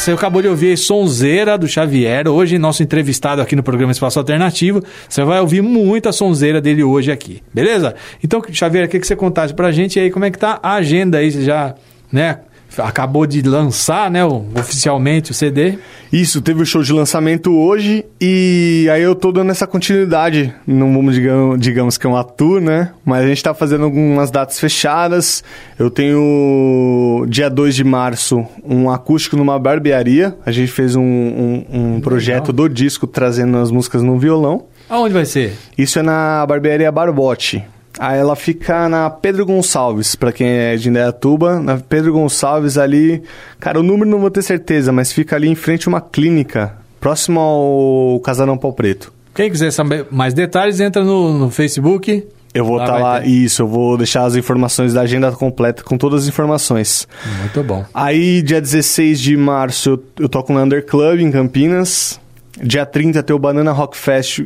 Você 0.00 0.12
acabou 0.12 0.40
de 0.40 0.48
ouvir 0.48 0.78
Sonzeira 0.78 1.58
do 1.58 1.68
Xavier, 1.68 2.26
hoje 2.26 2.56
nosso 2.56 2.82
entrevistado 2.82 3.42
aqui 3.42 3.54
no 3.54 3.62
programa 3.62 3.92
Espaço 3.92 4.18
Alternativo. 4.18 4.82
Você 5.06 5.22
vai 5.24 5.38
ouvir 5.40 5.60
muita 5.60 6.10
sonzeira 6.10 6.58
dele 6.58 6.82
hoje 6.82 7.12
aqui, 7.12 7.42
beleza? 7.52 7.94
Então, 8.24 8.42
Xavier, 8.50 8.86
o 8.86 8.88
que, 8.88 8.98
que 8.98 9.06
você 9.06 9.14
contasse 9.14 9.52
pra 9.52 9.70
gente 9.70 10.00
aí? 10.00 10.10
Como 10.10 10.24
é 10.24 10.30
que 10.30 10.38
tá 10.38 10.58
a 10.62 10.76
agenda 10.76 11.18
aí? 11.18 11.30
Você 11.30 11.42
já, 11.42 11.74
né, 12.10 12.38
acabou 12.78 13.26
de 13.26 13.42
lançar, 13.42 14.10
né, 14.10 14.24
o- 14.24 14.44
oficialmente 14.54 15.30
o 15.30 15.34
CD? 15.34 15.78
Isso, 16.12 16.40
teve 16.40 16.62
o 16.62 16.66
show 16.66 16.82
de 16.82 16.92
lançamento 16.92 17.52
hoje 17.56 18.04
e 18.20 18.88
aí 18.92 19.02
eu 19.02 19.14
tô 19.14 19.30
dando 19.30 19.50
essa 19.50 19.66
continuidade. 19.66 20.52
Não 20.66 20.92
vamos, 20.92 21.14
digamos, 21.14 21.60
digamos 21.60 21.98
que 21.98 22.06
é 22.06 22.10
uma 22.10 22.24
tour, 22.24 22.60
né? 22.60 22.90
Mas 23.04 23.24
a 23.24 23.28
gente 23.28 23.42
tá 23.42 23.54
fazendo 23.54 23.84
algumas 23.84 24.30
datas 24.30 24.58
fechadas. 24.58 25.44
Eu 25.78 25.90
tenho 25.90 27.24
dia 27.28 27.48
2 27.48 27.74
de 27.74 27.84
março 27.84 28.44
um 28.64 28.90
acústico 28.90 29.36
numa 29.36 29.58
barbearia. 29.58 30.36
A 30.44 30.50
gente 30.50 30.70
fez 30.72 30.96
um, 30.96 31.02
um- 31.02 31.64
um 31.96 32.00
projeto 32.00 32.52
do 32.52 32.68
disco 32.68 33.06
trazendo 33.06 33.56
as 33.58 33.70
músicas 33.70 34.02
no 34.02 34.18
violão. 34.18 34.64
Aonde 34.88 35.14
vai 35.14 35.24
ser? 35.24 35.56
Isso 35.78 35.98
é 35.98 36.02
na 36.02 36.44
barbearia 36.46 36.90
Barbote. 36.90 37.64
Aí 38.00 38.18
ela 38.18 38.34
fica 38.34 38.88
na 38.88 39.10
Pedro 39.10 39.44
Gonçalves, 39.44 40.14
pra 40.14 40.32
quem 40.32 40.48
é 40.48 40.74
de 40.74 40.88
Indaiatuba, 40.88 41.60
na 41.60 41.76
Pedro 41.76 42.14
Gonçalves 42.14 42.78
ali. 42.78 43.22
Cara, 43.60 43.78
o 43.78 43.82
número 43.82 44.08
não 44.08 44.18
vou 44.18 44.30
ter 44.30 44.40
certeza, 44.40 44.90
mas 44.90 45.12
fica 45.12 45.36
ali 45.36 45.48
em 45.48 45.54
frente 45.54 45.86
a 45.86 45.90
uma 45.90 46.00
clínica, 46.00 46.78
próximo 46.98 47.38
ao 47.38 48.18
Casarão 48.20 48.56
Pau 48.56 48.72
Preto. 48.72 49.12
Quem 49.34 49.50
quiser 49.50 49.70
saber 49.70 50.06
mais 50.10 50.32
detalhes, 50.32 50.80
entra 50.80 51.04
no, 51.04 51.38
no 51.38 51.50
Facebook. 51.50 52.26
Eu 52.54 52.64
vou 52.64 52.76
Lá 52.76 52.84
estar 52.84 52.98
lá, 52.98 53.20
ter. 53.20 53.28
isso, 53.28 53.60
eu 53.60 53.68
vou 53.68 53.98
deixar 53.98 54.24
as 54.24 54.34
informações 54.34 54.94
da 54.94 55.02
agenda 55.02 55.30
completa 55.32 55.82
com 55.82 55.98
todas 55.98 56.22
as 56.22 56.28
informações. 56.28 57.06
Muito 57.40 57.62
bom. 57.62 57.84
Aí, 57.92 58.40
dia 58.40 58.62
16 58.62 59.20
de 59.20 59.36
março, 59.36 59.90
eu, 59.90 60.04
eu 60.20 60.28
toco 60.30 60.54
no 60.54 60.58
Under 60.58 60.84
Club, 60.86 61.20
em 61.20 61.30
Campinas. 61.30 62.18
Dia 62.62 62.86
30 62.86 63.22
tem 63.22 63.36
o 63.36 63.38
Banana 63.38 63.72
Rock 63.72 63.94
Fest, 63.94 64.40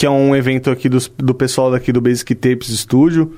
que 0.00 0.06
é 0.06 0.10
um 0.10 0.34
evento 0.34 0.70
aqui 0.70 0.88
dos- 0.88 1.12
do 1.18 1.34
pessoal 1.34 1.70
daqui 1.70 1.92
do 1.92 2.00
Basic 2.00 2.34
Tapes 2.34 2.68
Studio. 2.70 3.34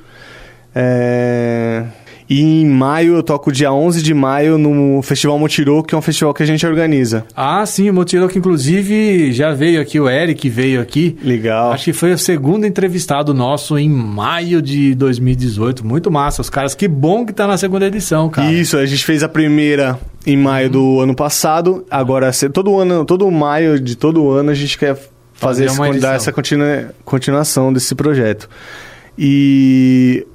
É... 0.72 1.82
E 2.30 2.40
em 2.40 2.64
maio, 2.66 3.16
eu 3.16 3.22
toco 3.22 3.50
dia 3.50 3.72
11 3.72 4.00
de 4.00 4.14
maio 4.14 4.56
no 4.56 5.02
Festival 5.02 5.36
Motirô, 5.40 5.82
que 5.82 5.92
é 5.92 5.98
um 5.98 6.00
festival 6.00 6.32
que 6.32 6.42
a 6.42 6.46
gente 6.46 6.64
organiza. 6.64 7.26
Ah, 7.36 7.66
sim, 7.66 7.90
o 7.90 7.92
Motiro 7.92 8.28
que 8.28 8.38
inclusive 8.38 9.32
já 9.32 9.52
veio 9.52 9.80
aqui, 9.80 9.98
o 9.98 10.08
Eric 10.08 10.48
veio 10.48 10.80
aqui. 10.80 11.16
Legal. 11.22 11.72
Acho 11.72 11.86
que 11.86 11.92
foi 11.92 12.12
o 12.12 12.16
segundo 12.18 12.64
entrevistado 12.64 13.34
nosso 13.34 13.76
em 13.76 13.88
maio 13.90 14.62
de 14.62 14.94
2018. 14.94 15.84
Muito 15.84 16.10
massa, 16.12 16.40
os 16.40 16.48
caras. 16.48 16.76
Que 16.76 16.86
bom 16.86 17.26
que 17.26 17.32
tá 17.32 17.46
na 17.46 17.58
segunda 17.58 17.86
edição, 17.88 18.30
cara. 18.30 18.50
Isso, 18.50 18.76
a 18.78 18.86
gente 18.86 19.04
fez 19.04 19.22
a 19.24 19.28
primeira 19.28 19.98
em 20.24 20.36
maio 20.36 20.70
do 20.70 21.00
ano 21.00 21.14
passado. 21.16 21.84
Agora, 21.90 22.30
todo 22.54 22.78
ano, 22.78 23.04
todo 23.04 23.28
maio 23.32 23.78
de 23.80 23.96
todo 23.96 24.30
ano, 24.30 24.50
a 24.50 24.54
gente 24.54 24.78
quer 24.78 24.96
Fazer 25.42 25.68
fazer, 25.68 25.90
esse, 25.90 26.00
dar 26.00 26.14
essa 26.14 26.32
continua- 26.32 26.94
continuação 27.04 27.72
desse 27.72 27.94
projeto. 27.94 28.48
E 29.18 30.26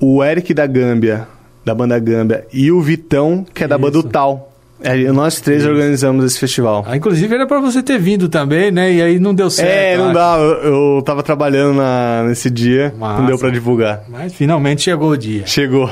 o 0.00 0.22
Eric 0.22 0.52
da 0.52 0.66
Gâmbia, 0.66 1.26
da 1.64 1.74
banda 1.74 1.98
Gâmbia, 1.98 2.46
e 2.52 2.70
o 2.70 2.80
Vitão, 2.80 3.44
que 3.54 3.64
é 3.64 3.68
da 3.68 3.78
banda 3.78 4.02
Tal. 4.02 4.52
É, 4.82 4.94
nós 5.10 5.40
três 5.40 5.62
Isso. 5.62 5.70
organizamos 5.70 6.22
esse 6.26 6.38
festival. 6.38 6.84
Ah, 6.86 6.94
inclusive 6.94 7.34
era 7.34 7.46
pra 7.46 7.58
você 7.60 7.82
ter 7.82 7.98
vindo 7.98 8.28
também, 8.28 8.70
né? 8.70 8.92
E 8.92 9.00
aí 9.00 9.18
não 9.18 9.34
deu 9.34 9.48
certo. 9.48 9.70
é, 9.70 9.96
não 9.96 10.12
dá. 10.12 10.36
Eu, 10.38 10.96
eu 10.96 11.02
tava 11.02 11.22
trabalhando 11.22 11.76
na- 11.76 12.24
nesse 12.28 12.50
dia, 12.50 12.94
Massa. 12.98 13.20
não 13.20 13.26
deu 13.26 13.38
pra 13.38 13.48
divulgar. 13.48 14.02
Mas 14.06 14.34
finalmente 14.34 14.82
chegou 14.82 15.10
o 15.10 15.16
dia. 15.16 15.46
Chegou. 15.46 15.90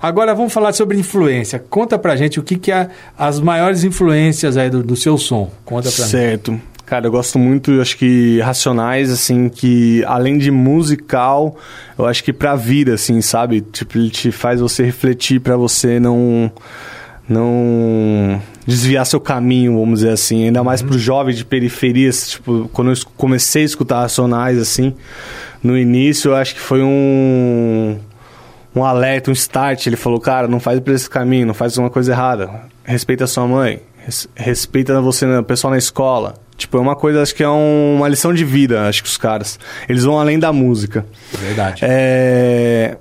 Agora 0.00 0.34
vamos 0.36 0.52
falar 0.52 0.72
sobre 0.72 0.96
influência. 0.98 1.58
Conta 1.58 1.98
pra 1.98 2.14
gente 2.14 2.38
o 2.38 2.44
que, 2.44 2.56
que 2.56 2.70
é 2.70 2.88
as 3.18 3.40
maiores 3.40 3.82
influências 3.82 4.56
aí 4.56 4.70
do, 4.70 4.80
do 4.82 4.94
seu 4.94 5.18
som. 5.18 5.50
Conta 5.64 5.90
pra 5.90 6.04
mim. 6.04 6.10
Certo. 6.10 6.60
Cara, 6.86 7.06
eu 7.06 7.10
gosto 7.10 7.38
muito, 7.38 7.70
eu 7.72 7.80
acho 7.82 7.96
que 7.96 8.40
Racionais, 8.40 9.10
assim, 9.10 9.48
que 9.48 10.04
além 10.06 10.36
de 10.36 10.50
musical, 10.50 11.56
eu 11.98 12.04
acho 12.06 12.22
que 12.22 12.32
pra 12.32 12.54
vida, 12.54 12.92
assim, 12.94 13.22
sabe? 13.22 13.62
Tipo, 13.62 13.96
ele 13.96 14.10
te 14.10 14.30
faz 14.30 14.60
você 14.60 14.84
refletir 14.84 15.40
pra 15.40 15.56
você 15.56 15.98
não 15.98 16.52
não 17.26 18.38
desviar 18.66 19.06
seu 19.06 19.18
caminho, 19.18 19.78
vamos 19.78 20.00
dizer 20.00 20.10
assim. 20.12 20.44
Ainda 20.44 20.62
mais 20.62 20.82
pro 20.82 20.98
jovem 20.98 21.34
de 21.34 21.42
periferias, 21.44 22.30
tipo, 22.32 22.68
quando 22.72 22.90
eu 22.90 22.96
comecei 23.16 23.62
a 23.62 23.64
escutar 23.66 24.00
Racionais, 24.00 24.58
assim, 24.58 24.94
no 25.62 25.76
início, 25.78 26.32
eu 26.32 26.36
acho 26.36 26.54
que 26.54 26.60
foi 26.60 26.82
um 26.82 27.98
um 28.76 28.84
alerta, 28.84 29.30
um 29.30 29.32
start. 29.32 29.86
Ele 29.86 29.96
falou, 29.96 30.20
cara, 30.20 30.46
não 30.48 30.60
faz 30.60 30.78
por 30.80 30.92
esse 30.92 31.08
caminho, 31.08 31.46
não 31.46 31.54
faz 31.54 31.78
uma 31.78 31.88
coisa 31.88 32.12
errada. 32.12 32.50
Respeita 32.84 33.24
a 33.24 33.26
sua 33.26 33.46
mãe, 33.46 33.80
res- 34.04 34.28
respeita 34.34 35.00
você, 35.00 35.24
o 35.24 35.42
pessoal 35.44 35.70
na 35.70 35.78
escola. 35.78 36.34
Tipo, 36.56 36.76
é 36.76 36.80
uma 36.80 36.94
coisa, 36.94 37.20
acho 37.20 37.34
que 37.34 37.42
é 37.42 37.48
um- 37.48 37.96
uma 37.96 38.08
lição 38.08 38.32
de 38.32 38.44
vida, 38.44 38.88
acho 38.88 39.02
que 39.02 39.08
os 39.08 39.16
caras. 39.16 39.58
Eles 39.88 40.04
vão 40.04 40.18
além 40.20 40.38
da 40.38 40.52
música. 40.52 41.04
Verdade. 41.32 41.80
É... 41.84 42.96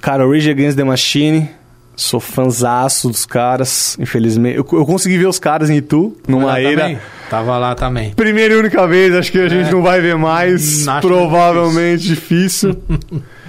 Cara, 0.00 0.26
Rage 0.28 0.50
Against 0.50 0.76
the 0.76 0.84
Machine, 0.84 1.48
sou 1.96 2.20
fanzaço 2.20 3.08
dos 3.08 3.24
caras, 3.24 3.96
infelizmente. 3.98 4.56
Eu, 4.56 4.66
eu 4.72 4.84
consegui 4.84 5.16
ver 5.16 5.26
os 5.26 5.38
caras 5.38 5.70
em 5.70 5.76
Itu, 5.76 6.16
numa 6.28 6.58
era... 6.58 7.00
Tava 7.30 7.56
lá 7.56 7.74
também. 7.74 8.10
Primeira 8.12 8.52
e 8.52 8.56
única 8.58 8.86
vez, 8.86 9.14
acho 9.14 9.32
que 9.32 9.38
a 9.38 9.48
gente 9.48 9.70
não 9.70 9.80
vai 9.82 10.00
ver 10.02 10.16
mais. 10.16 10.86
Hum, 10.86 10.90
acho 10.90 11.06
provavelmente 11.08 12.02
difícil. 12.04 12.76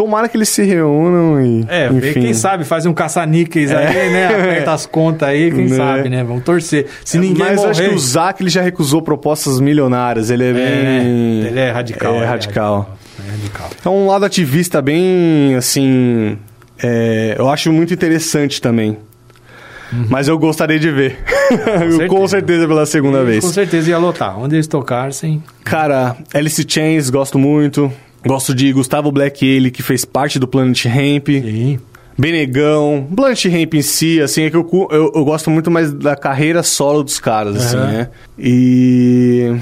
Tomara 0.00 0.30
que 0.30 0.36
eles 0.38 0.48
se 0.48 0.62
reúnam 0.62 1.38
e. 1.44 1.62
É, 1.68 1.88
enfim. 1.92 2.22
quem 2.22 2.32
sabe 2.32 2.64
faz 2.64 2.86
um 2.86 2.94
caça-níqueis 2.94 3.70
aí, 3.70 3.84
É. 3.84 4.10
né? 4.10 4.26
Aperta 4.28 4.72
as 4.72 4.86
contas 4.86 5.28
aí, 5.28 5.50
quem 5.52 5.66
Né? 5.68 5.76
sabe, 5.76 6.08
né? 6.08 6.24
Vamos 6.24 6.42
torcer. 6.42 6.86
Se 7.04 7.18
ninguém 7.18 7.44
Mas 7.44 7.56
morrer... 7.56 7.66
eu 7.66 7.70
acho 7.70 7.82
que 7.82 7.94
o 7.94 7.98
Zac 7.98 8.42
ele 8.42 8.48
já 8.48 8.62
recusou 8.62 9.02
propostas 9.02 9.60
milionárias. 9.60 10.30
Ele 10.30 10.44
é, 10.44 10.52
bem. 10.54 11.46
ele 11.48 11.58
é 11.60 11.70
radical, 11.70 12.14
É, 12.14 12.18
é 12.20 12.24
radical. 12.24 12.96
É 13.18 13.30
radical. 13.30 13.70
É 13.84 13.88
um 13.90 14.06
lado 14.06 14.24
ativista 14.24 14.80
bem, 14.80 15.54
assim. 15.54 16.38
é, 16.82 17.34
eu 17.38 17.50
acho 17.50 17.70
muito 17.70 17.92
interessante 17.92 18.58
também. 18.58 18.96
Mas 20.08 20.28
eu 20.28 20.38
gostaria 20.38 20.78
de 20.78 20.90
ver. 20.90 21.18
Com 22.08 22.24
certeza, 22.28 22.66
pela 22.66 22.86
segunda 22.86 23.18
E 23.20 23.24
vez. 23.26 23.44
Com 23.44 23.50
certeza 23.52 23.90
ia 23.90 23.98
lotar. 23.98 24.38
Onde 24.40 24.54
eles 24.56 24.66
tocassem. 24.66 25.42
Cara, 25.62 26.16
Alice 26.32 26.64
Chains, 26.66 27.10
gosto 27.10 27.38
muito. 27.38 27.92
Gosto 28.26 28.54
de 28.54 28.72
Gustavo 28.72 29.10
Black, 29.10 29.44
ele 29.44 29.70
que 29.70 29.82
fez 29.82 30.04
parte 30.04 30.38
do 30.38 30.46
Planet 30.46 30.84
Ramp. 30.86 31.28
Benegão, 32.18 33.08
Planet 33.16 33.46
Ramp 33.46 33.74
em 33.74 33.82
si, 33.82 34.20
assim, 34.20 34.42
é 34.42 34.50
que 34.50 34.56
eu, 34.56 34.68
eu, 34.90 35.12
eu 35.14 35.24
gosto 35.24 35.48
muito 35.50 35.70
mais 35.70 35.90
da 35.92 36.14
carreira 36.14 36.62
solo 36.62 37.02
dos 37.02 37.18
caras, 37.18 37.56
assim, 37.56 37.76
Aham. 37.76 37.86
né? 37.86 38.08
E. 38.38 39.56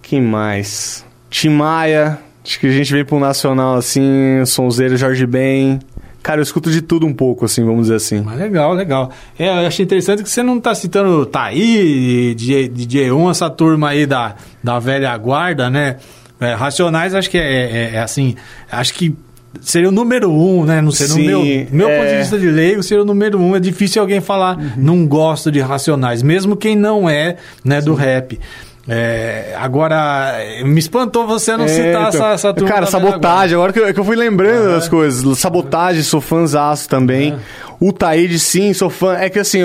Quem 0.00 0.22
mais? 0.22 1.04
Tim 1.28 1.50
Maia, 1.50 2.18
acho 2.42 2.58
que 2.58 2.66
a 2.66 2.70
gente 2.70 2.90
vem 2.92 3.04
pro 3.04 3.18
nacional, 3.18 3.74
assim, 3.74 4.42
Sonzeiro, 4.46 4.96
Jorge 4.96 5.26
Ben. 5.26 5.78
Cara, 6.22 6.38
eu 6.40 6.42
escuto 6.42 6.70
de 6.70 6.80
tudo 6.80 7.06
um 7.06 7.12
pouco, 7.12 7.44
assim, 7.44 7.62
vamos 7.62 7.82
dizer 7.82 7.96
assim. 7.96 8.22
Mas 8.22 8.38
legal, 8.38 8.72
legal. 8.72 9.10
É, 9.38 9.48
eu 9.48 9.66
achei 9.66 9.84
interessante 9.84 10.22
que 10.22 10.30
você 10.30 10.42
não 10.42 10.58
tá 10.58 10.74
citando 10.74 11.26
Taí, 11.26 12.34
DJ, 12.34 12.66
DJ1, 12.70 13.30
essa 13.30 13.50
turma 13.50 13.90
aí 13.90 14.06
da, 14.06 14.36
da 14.62 14.78
velha 14.78 15.14
guarda, 15.18 15.68
né? 15.68 15.96
É, 16.40 16.54
Racionais, 16.54 17.14
acho 17.14 17.30
que 17.30 17.38
é, 17.38 17.42
é- 17.42 17.90
é 17.94 18.00
assim, 18.00 18.34
acho 18.70 18.94
que 18.94 19.14
seria 19.60 19.88
o 19.88 19.92
número 19.92 20.30
um, 20.30 20.64
né? 20.64 20.80
Não 20.80 20.90
sei, 20.90 21.06
no 21.06 21.14
Sim, 21.14 21.26
meu, 21.26 21.42
meu 21.70 21.88
é. 21.88 21.98
ponto 21.98 22.08
de 22.08 22.16
vista 22.16 22.38
de 22.38 22.46
leigo, 22.50 22.82
seria 22.82 23.02
o 23.02 23.06
número 23.06 23.38
um. 23.40 23.54
É 23.54 23.60
difícil 23.60 24.02
alguém 24.02 24.20
falar, 24.20 24.58
não 24.76 25.06
gosto 25.06 25.50
de 25.50 25.60
Racionais, 25.60 26.22
mesmo 26.22 26.56
quem 26.56 26.74
não 26.76 27.08
é, 27.08 27.36
né, 27.64 27.80
do 27.80 27.94
rap. 27.94 28.38
É, 28.86 29.54
agora, 29.58 30.34
me 30.62 30.78
espantou 30.78 31.26
você 31.26 31.56
não 31.56 31.64
É, 31.64 31.68
citar 31.68 31.88
então, 31.88 32.06
essa, 32.08 32.26
essa 32.32 32.52
turma. 32.52 32.68
Cara, 32.68 32.84
sabotagem, 32.84 33.54
agora 33.54 33.72
que 33.72 33.80
eu, 33.80 33.94
que 33.94 33.98
eu 33.98 34.04
fui 34.04 34.14
lembrando 34.14 34.72
das 34.72 34.88
coisas. 34.88 35.38
Sabotagem, 35.38 36.02
sou 36.02 36.20
fãzaço 36.20 36.86
também. 36.86 37.34
O 37.80 37.92
Taíde, 37.92 38.38
sim, 38.38 38.72
sou 38.72 38.88
fã. 38.88 39.14
É 39.14 39.28
que 39.28 39.38
assim, 39.38 39.60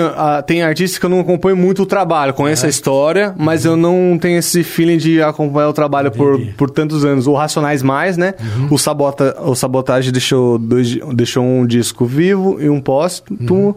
tem 0.46 0.62
artistas 0.62 0.98
que 0.98 1.06
eu 1.06 1.10
não 1.10 1.20
acompanho 1.20 1.56
muito 1.56 1.82
o 1.82 1.86
trabalho, 1.86 2.34
conheço 2.34 2.66
a 2.66 2.68
história, 2.68 3.34
mas 3.38 3.64
eu 3.64 3.76
não 3.76 4.18
tenho 4.20 4.38
esse 4.38 4.62
feeling 4.62 4.96
de 4.96 5.22
acompanhar 5.22 5.68
o 5.68 5.72
trabalho 5.72 6.10
por, 6.10 6.40
por 6.56 6.70
tantos 6.70 7.04
anos. 7.04 7.26
O 7.26 7.34
Racionais 7.34 7.82
mais, 7.82 8.16
né? 8.16 8.34
O, 8.70 8.78
Sabota, 8.78 9.36
o 9.42 9.54
Sabotagem 9.54 10.12
deixou, 10.12 10.58
dois, 10.58 10.98
deixou 11.14 11.44
um 11.44 11.66
disco 11.66 12.04
vivo 12.04 12.60
e 12.60 12.68
um 12.68 12.80
póstumo. 12.80 13.76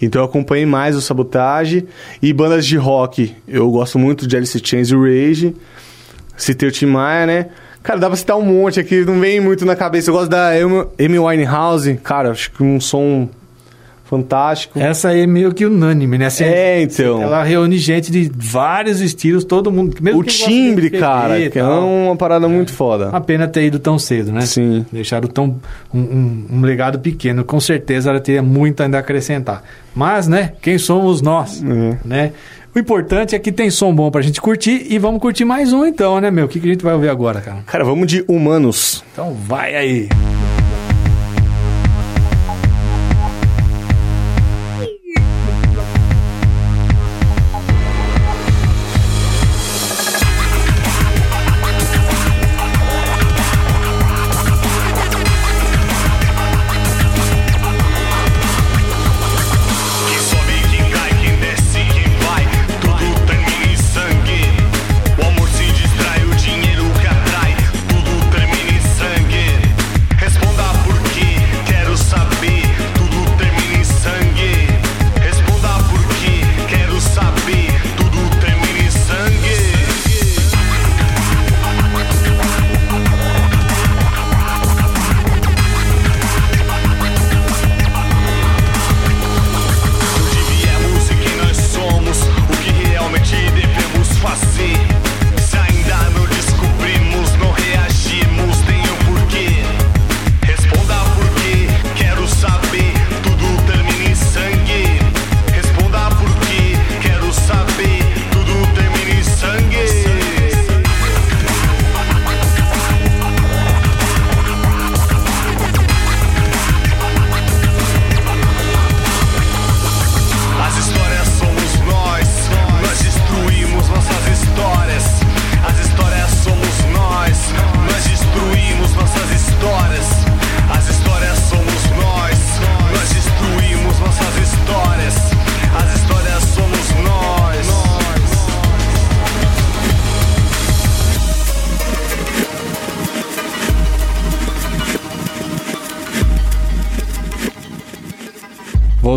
Então 0.00 0.22
eu 0.22 0.26
acompanhei 0.26 0.66
mais 0.66 0.96
o 0.96 1.00
Sabotage. 1.00 1.86
E 2.20 2.32
bandas 2.32 2.66
de 2.66 2.76
rock, 2.76 3.34
eu 3.46 3.70
gosto 3.70 3.98
muito 3.98 4.26
de 4.26 4.36
Alice 4.36 4.60
Chains 4.62 4.90
e 4.90 4.96
Rage. 4.96 5.54
Citei 6.36 6.68
o 6.68 6.72
Tim 6.72 6.86
Maia, 6.86 7.26
né? 7.26 7.46
Cara, 7.82 7.98
dá 7.98 8.06
pra 8.06 8.16
citar 8.16 8.36
um 8.36 8.42
monte 8.42 8.78
aqui, 8.78 9.04
não 9.04 9.18
vem 9.18 9.40
muito 9.40 9.64
na 9.64 9.74
cabeça. 9.74 10.10
Eu 10.10 10.14
gosto 10.14 10.28
da 10.28 10.50
Amy 10.50 11.18
Winehouse. 11.18 11.94
Cara, 12.02 12.30
acho 12.30 12.50
que 12.52 12.62
um 12.62 12.80
som 12.80 13.28
fantástico. 14.12 14.78
Essa 14.78 15.08
aí 15.08 15.22
é 15.22 15.26
meio 15.26 15.54
que 15.54 15.64
unânime, 15.64 16.18
né? 16.18 16.26
Assim, 16.26 16.44
É, 16.44 16.82
então. 16.82 17.22
Ela 17.22 17.42
reúne 17.42 17.78
gente 17.78 18.12
de 18.12 18.30
vários 18.34 19.00
estilos, 19.00 19.42
todo 19.42 19.72
mundo. 19.72 19.96
O 20.14 20.22
timbre, 20.22 20.90
cara, 20.90 21.48
que 21.48 21.58
é 21.58 21.64
uma 21.64 22.14
parada 22.14 22.46
muito 22.46 22.72
foda. 22.74 23.08
Uma 23.08 23.22
pena 23.22 23.48
ter 23.48 23.64
ido 23.64 23.78
tão 23.78 23.98
cedo, 23.98 24.30
né? 24.30 24.42
Sim. 24.42 24.84
Deixaram 24.92 25.28
tão, 25.28 25.56
um, 25.94 25.98
um- 26.00 26.46
um 26.52 26.60
legado 26.60 26.98
pequeno. 26.98 27.42
Com 27.42 27.58
certeza 27.58 28.10
ela 28.10 28.20
teria 28.20 28.42
muito 28.42 28.82
ainda 28.82 28.98
a 28.98 29.00
acrescentar. 29.00 29.62
Mas, 29.94 30.28
né? 30.28 30.52
Quem 30.60 30.76
somos 30.76 31.22
nós? 31.22 31.62
Uhum. 31.62 31.96
Né? 32.04 32.32
O 32.74 32.78
importante 32.78 33.34
é 33.34 33.38
que 33.38 33.50
tem 33.52 33.70
som 33.70 33.94
bom 33.94 34.10
pra 34.10 34.20
gente 34.22 34.40
curtir 34.40 34.86
e 34.90 34.98
vamos 34.98 35.20
curtir 35.20 35.44
mais 35.44 35.72
um 35.72 35.86
então, 35.86 36.20
né, 36.20 36.30
meu? 36.30 36.44
O 36.46 36.48
que, 36.48 36.58
que 36.60 36.66
a 36.66 36.72
gente 36.72 36.84
vai 36.84 36.94
ouvir 36.94 37.08
agora, 37.08 37.40
cara? 37.40 37.58
Cara, 37.66 37.84
vamos 37.84 38.06
de 38.06 38.24
humanos. 38.28 39.02
Então 39.12 39.32
vai 39.46 39.74
aí. 39.74 40.08
Quem 40.08 40.41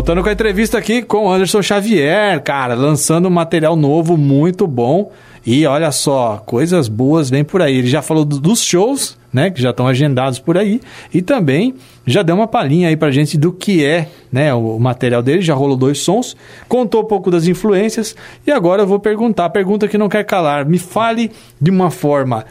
Voltando 0.06 0.22
com 0.22 0.28
a 0.28 0.32
entrevista 0.34 0.78
aqui 0.78 1.02
com 1.02 1.26
o 1.26 1.32
Anderson 1.32 1.60
Xavier, 1.60 2.40
cara, 2.40 2.74
lançando 2.74 3.26
um 3.26 3.30
material 3.30 3.74
novo 3.74 4.16
muito 4.16 4.64
bom. 4.64 5.10
E 5.44 5.66
olha 5.66 5.90
só, 5.90 6.40
coisas 6.46 6.86
boas 6.86 7.28
vêm 7.28 7.42
por 7.42 7.60
aí. 7.60 7.78
Ele 7.78 7.88
já 7.88 8.00
falou 8.00 8.24
do- 8.24 8.38
dos 8.38 8.62
shows, 8.62 9.18
né, 9.32 9.50
que 9.50 9.60
já 9.60 9.70
estão 9.70 9.84
agendados 9.88 10.38
por 10.38 10.56
aí, 10.56 10.80
e 11.12 11.20
também 11.20 11.74
já 12.06 12.22
deu 12.22 12.36
uma 12.36 12.46
palhinha 12.46 12.88
aí 12.88 12.96
pra 12.96 13.10
gente 13.10 13.36
do 13.36 13.50
que 13.52 13.84
é, 13.84 14.06
né, 14.30 14.54
o, 14.54 14.76
o 14.76 14.80
material 14.80 15.24
dele, 15.24 15.42
já 15.42 15.54
rolou 15.54 15.76
dois 15.76 15.98
sons, 15.98 16.36
contou 16.68 17.02
um 17.02 17.06
pouco 17.06 17.28
das 17.28 17.48
influências, 17.48 18.14
e 18.46 18.52
agora 18.52 18.82
eu 18.82 18.86
vou 18.86 19.00
perguntar, 19.00 19.46
a 19.46 19.50
pergunta 19.50 19.88
que 19.88 19.98
não 19.98 20.08
quer 20.08 20.22
calar, 20.22 20.64
me 20.64 20.78
fale 20.78 21.32
de 21.60 21.68
uma 21.72 21.90
forma 21.90 22.44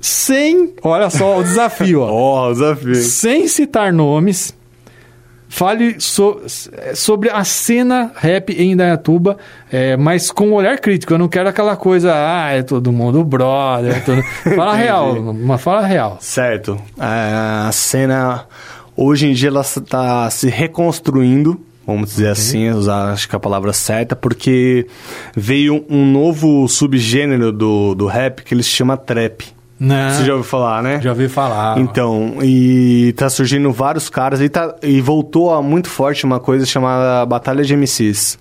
sem, 0.00 0.74
olha 0.82 1.08
só 1.10 1.38
o 1.38 1.44
desafio, 1.44 2.00
ó. 2.00 2.10
Ó, 2.10 2.48
o 2.50 2.52
desafio. 2.52 2.94
Sem 2.96 3.46
citar 3.46 3.92
nomes, 3.92 4.52
fale 5.48 5.96
so- 6.00 6.42
sobre 6.94 7.30
a 7.30 7.44
cena 7.44 8.12
rap 8.16 8.50
em 8.52 8.72
Indaiatuba, 8.72 9.36
é, 9.70 9.96
mas 9.96 10.30
com 10.30 10.48
um 10.48 10.54
olhar 10.54 10.78
crítico. 10.78 11.14
Eu 11.14 11.18
não 11.18 11.28
quero 11.28 11.48
aquela 11.48 11.76
coisa, 11.76 12.12
ah, 12.14 12.50
é 12.52 12.62
todo 12.62 12.92
mundo 12.92 13.22
brother. 13.24 13.96
é 13.96 14.00
todo- 14.00 14.22
Fala 14.56 14.74
real, 14.74 15.12
uma 15.14 15.58
fala 15.58 15.86
real. 15.86 16.18
Certo. 16.20 16.78
É, 16.98 17.66
a 17.68 17.70
cena, 17.72 18.44
hoje 18.96 19.26
em 19.28 19.32
dia, 19.32 19.48
ela 19.48 19.60
está 19.62 20.28
se 20.30 20.48
reconstruindo, 20.48 21.60
vamos 21.86 22.10
dizer 22.10 22.28
assim, 22.28 22.68
usar 22.70 23.12
acho 23.12 23.28
que 23.28 23.36
a 23.36 23.40
palavra 23.40 23.72
certa, 23.72 24.16
porque 24.16 24.86
veio 25.36 25.84
um 25.88 26.04
novo 26.10 26.66
subgênero 26.68 27.52
do, 27.52 27.94
do 27.94 28.06
rap 28.06 28.42
que 28.42 28.52
ele 28.52 28.62
se 28.64 28.70
chama 28.70 28.96
trap. 28.96 29.54
Não. 29.78 30.10
Você 30.10 30.24
já 30.24 30.32
ouviu 30.32 30.48
falar, 30.48 30.82
né? 30.82 31.00
Já 31.02 31.10
ouvi 31.10 31.28
falar. 31.28 31.78
Então, 31.78 32.38
e 32.42 33.12
tá 33.16 33.28
surgindo 33.28 33.70
vários 33.72 34.08
caras 34.08 34.40
e, 34.40 34.48
tá, 34.48 34.74
e 34.82 35.00
voltou 35.00 35.52
a 35.52 35.62
muito 35.62 35.88
forte 35.88 36.24
uma 36.24 36.40
coisa 36.40 36.64
chamada 36.64 37.26
Batalha 37.26 37.62
de 37.62 37.76
MCs. 37.76 38.38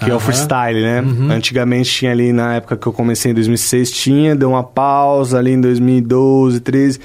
Que 0.00 0.10
é 0.10 0.14
o 0.14 0.20
freestyle, 0.20 0.82
né? 0.82 1.00
Uhum. 1.00 1.30
Antigamente 1.30 1.88
tinha 1.90 2.10
ali, 2.10 2.32
na 2.32 2.56
época 2.56 2.76
que 2.76 2.86
eu 2.86 2.92
comecei 2.92 3.30
em 3.30 3.34
2006, 3.34 3.92
tinha, 3.92 4.34
deu 4.34 4.50
uma 4.50 4.64
pausa 4.64 5.38
ali 5.38 5.52
em 5.52 5.60
2012, 5.60 6.60
13. 6.60 7.00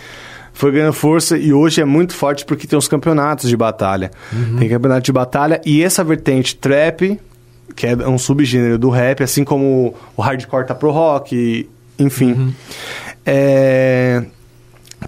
Foi 0.51 0.71
ganhando 0.71 0.91
força 0.91 1.37
e 1.37 1.53
hoje 1.53 1.79
é 1.79 1.85
muito 1.85 2.13
forte 2.13 2.43
porque 2.43 2.67
tem 2.67 2.77
os 2.77 2.87
campeonatos 2.87 3.47
de 3.47 3.55
batalha. 3.55 4.11
Tem 4.57 4.67
campeonato 4.67 5.03
de 5.03 5.11
batalha 5.11 5.61
e 5.65 5.83
essa 5.83 6.03
vertente 6.03 6.55
trap, 6.55 7.17
que 7.75 7.87
é 7.87 7.95
um 7.95 8.17
subgênero 8.17 8.77
do 8.77 8.89
rap, 8.89 9.23
assim 9.23 9.45
como 9.45 9.93
o 10.17 10.21
hardcore 10.21 10.65
tá 10.65 10.75
pro 10.75 10.91
rock, 10.91 11.69
enfim. 11.97 12.53
É, 13.25 14.23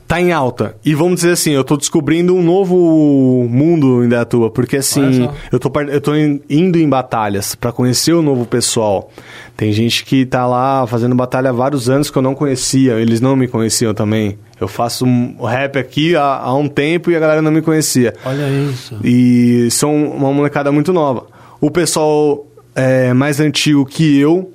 tá 0.07 0.20
em 0.22 0.32
alta. 0.32 0.76
E 0.86 0.93
vamos 0.93 1.16
dizer 1.16 1.32
assim, 1.32 1.51
eu 1.51 1.64
tô 1.64 1.76
descobrindo 1.78 2.36
um 2.36 2.41
novo 2.43 3.47
mundo 3.49 4.03
em 4.03 4.09
Dayatuba, 4.09 4.49
porque 4.49 4.78
assim, 4.78 5.30
eu 5.51 5.59
tô, 5.59 5.72
eu 5.82 6.01
tô 6.01 6.16
in- 6.16 6.39
indo 6.49 6.78
em 6.78 6.88
batalhas 6.88 7.55
pra 7.55 7.72
conhecer 7.72 8.14
o 8.14 8.22
novo 8.22 8.45
pessoal. 8.45 9.09
Tem 9.57 9.72
gente 9.72 10.05
que 10.05 10.26
tá 10.26 10.45
lá 10.47 10.86
fazendo 10.88 11.14
batalha 11.16 11.49
há 11.49 11.53
vários 11.53 11.89
anos 11.89 12.09
que 12.09 12.18
eu 12.18 12.22
não 12.22 12.34
conhecia, 12.36 12.93
eles 12.93 13.20
não 13.22 13.36
me 13.36 13.47
conheciam 13.47 13.93
também. 13.93 14.38
Eu 14.59 14.68
faço 14.68 15.05
um 15.05 15.43
rap 15.43 15.78
aqui 15.80 16.16
há, 16.16 16.38
há 16.38 16.53
um 16.55 16.68
tempo 16.68 17.09
e 17.12 17.16
a 17.16 17.20
galera 17.20 17.41
não 17.41 17.51
me 17.51 17.62
conhecia. 17.62 18.14
Olha 18.24 18.47
isso. 18.49 18.97
E 19.03 19.68
são 19.72 19.93
uma 20.05 20.32
molecada 20.32 20.72
muito 20.72 20.93
nova. 20.93 21.26
O 21.59 21.70
pessoal 21.72 22.45
é, 22.76 23.12
mais 23.14 23.39
antigo 23.39 23.86
que 23.86 24.20
eu 24.20 24.51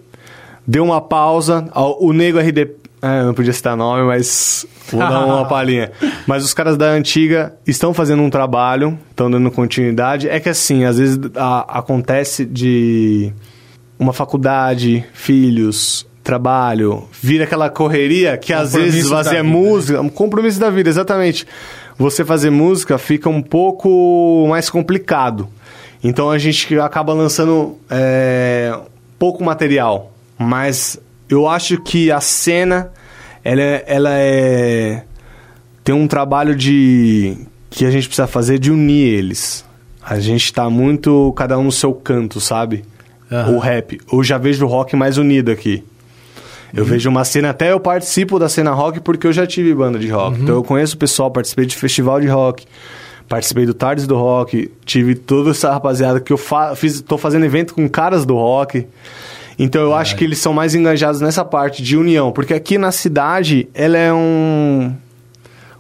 deu 0.66 0.84
uma 0.84 1.00
pausa. 1.00 1.68
O 2.00 2.12
Nego 2.12 2.38
RD. 2.38 2.68
É, 3.06 3.22
não 3.24 3.34
podia 3.34 3.52
citar 3.52 3.76
nome, 3.76 4.02
mas 4.04 4.66
vou 4.90 5.00
dar 5.00 5.24
uma 5.24 5.44
palhinha. 5.48 5.92
Mas 6.26 6.44
os 6.44 6.52
caras 6.54 6.76
da 6.76 6.86
antiga 6.86 7.54
estão 7.66 7.92
fazendo 7.94 8.22
um 8.22 8.30
trabalho, 8.30 8.98
estão 9.10 9.30
dando 9.30 9.50
continuidade. 9.50 10.28
É 10.28 10.40
que 10.40 10.48
assim, 10.48 10.84
às 10.84 10.98
vezes 10.98 11.18
a- 11.36 11.78
acontece 11.78 12.44
de 12.44 13.32
uma 13.98 14.12
faculdade, 14.12 15.04
filhos, 15.12 16.06
trabalho, 16.22 17.04
vira 17.22 17.44
aquela 17.44 17.70
correria 17.70 18.36
que 18.36 18.52
às 18.52 18.72
vezes 18.74 19.04
vida, 19.08 19.22
né? 19.34 19.42
música, 19.42 20.00
um 20.00 20.08
compromisso 20.08 20.58
da 20.58 20.70
vida, 20.70 20.88
exatamente. 20.88 21.46
Você 21.98 22.24
fazer 22.24 22.50
música 22.50 22.98
fica 22.98 23.28
um 23.28 23.40
pouco 23.40 24.46
mais 24.48 24.68
complicado. 24.68 25.48
Então 26.04 26.30
a 26.30 26.36
gente 26.38 26.78
acaba 26.78 27.12
lançando 27.14 27.76
é, 27.88 28.76
pouco 29.18 29.42
material. 29.42 30.12
Mas 30.38 31.00
eu 31.28 31.48
acho 31.48 31.80
que 31.80 32.10
a 32.10 32.20
cena, 32.20 32.90
ela 33.44 33.60
é, 33.62 33.84
ela 33.86 34.10
é- 34.12 35.04
tem 35.84 35.94
um 35.94 36.06
trabalho 36.06 36.54
de 36.56 37.36
que 37.70 37.84
a 37.84 37.90
gente 37.90 38.06
precisa 38.08 38.26
fazer 38.26 38.58
de 38.58 38.70
unir 38.70 39.06
eles. 39.08 39.64
A 40.02 40.18
gente 40.20 40.52
tá 40.52 40.68
muito 40.70 41.32
cada 41.36 41.58
um 41.58 41.64
no 41.64 41.72
seu 41.72 41.92
canto, 41.92 42.40
sabe? 42.40 42.84
Aham. 43.30 43.52
O 43.56 43.58
rap. 43.58 44.00
Eu 44.12 44.22
já 44.22 44.38
vejo 44.38 44.64
o 44.64 44.68
rock 44.68 44.94
mais 44.94 45.18
unido 45.18 45.50
aqui. 45.50 45.82
Eu 46.74 46.84
vejo 46.84 47.08
uma 47.08 47.24
cena, 47.24 47.50
até 47.50 47.72
eu 47.72 47.80
participo 47.80 48.38
da 48.38 48.48
cena 48.48 48.72
rock 48.72 49.00
porque 49.00 49.26
eu 49.26 49.32
já 49.32 49.46
tive 49.46 49.74
banda 49.74 49.98
de 49.98 50.08
rock. 50.08 50.40
Então 50.40 50.54
eu 50.56 50.62
conheço 50.62 50.94
o 50.94 50.98
pessoal, 50.98 51.30
participei 51.30 51.64
de 51.66 51.74
festival 51.76 52.20
de 52.20 52.26
rock. 52.28 52.66
participei 53.28 53.66
do 53.66 53.74
Tardes 53.74 54.06
do 54.06 54.14
Rock, 54.16 54.70
tive 54.84 55.16
toda 55.16 55.50
essa 55.50 55.72
rapaziada 55.72 56.20
que 56.20 56.32
eu 56.32 56.36
fa 56.36 56.76
fiz, 56.76 57.00
tô 57.00 57.18
fazendo 57.18 57.44
evento 57.44 57.74
com 57.74 57.88
caras 57.88 58.24
do 58.24 58.34
rock. 58.36 58.86
Então 59.58 59.80
eu 59.80 59.94
acho 59.94 60.16
que 60.16 60.24
eles 60.24 60.38
são 60.38 60.52
mais 60.52 60.74
engajados 60.74 61.20
nessa 61.20 61.44
parte 61.44 61.82
de 61.82 61.96
união, 61.96 62.30
porque 62.30 62.52
aqui 62.52 62.76
na 62.76 62.92
cidade 62.92 63.68
ela 63.74 63.96
é 63.96 64.12
um 64.12 64.94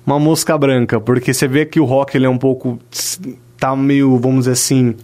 uma 0.06 0.20
mosca 0.20 0.56
branca, 0.56 1.00
porque 1.00 1.34
você 1.34 1.48
vê 1.48 1.66
que 1.66 1.80
o 1.80 1.84
rock 1.84 2.16
ele 2.16 2.26
é 2.26 2.28
um 2.28 2.38
pouco 2.38 2.78
tá 3.58 3.74
meio, 3.74 4.16
vamos 4.18 4.40
dizer 4.40 4.52
assim, 4.52 4.94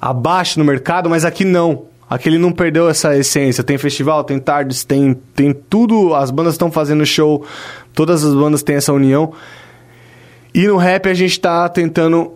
abaixo 0.00 0.58
no 0.58 0.64
mercado, 0.64 1.08
mas 1.08 1.24
aqui 1.24 1.44
não. 1.44 1.84
Aqui 2.08 2.28
ele 2.28 2.38
não 2.38 2.50
perdeu 2.50 2.88
essa 2.88 3.16
essência. 3.16 3.62
Tem 3.62 3.78
festival, 3.78 4.24
tem 4.24 4.40
tardes, 4.40 4.82
tem, 4.82 5.14
tem 5.32 5.52
tudo. 5.52 6.12
As 6.12 6.32
bandas 6.32 6.54
estão 6.54 6.72
fazendo 6.72 7.06
show, 7.06 7.44
todas 7.94 8.24
as 8.24 8.34
bandas 8.34 8.64
têm 8.64 8.76
essa 8.76 8.92
união. 8.92 9.32
E 10.52 10.66
no 10.66 10.76
rap 10.76 11.08
a 11.08 11.14
gente 11.14 11.38
tá 11.38 11.68
tentando 11.68 12.32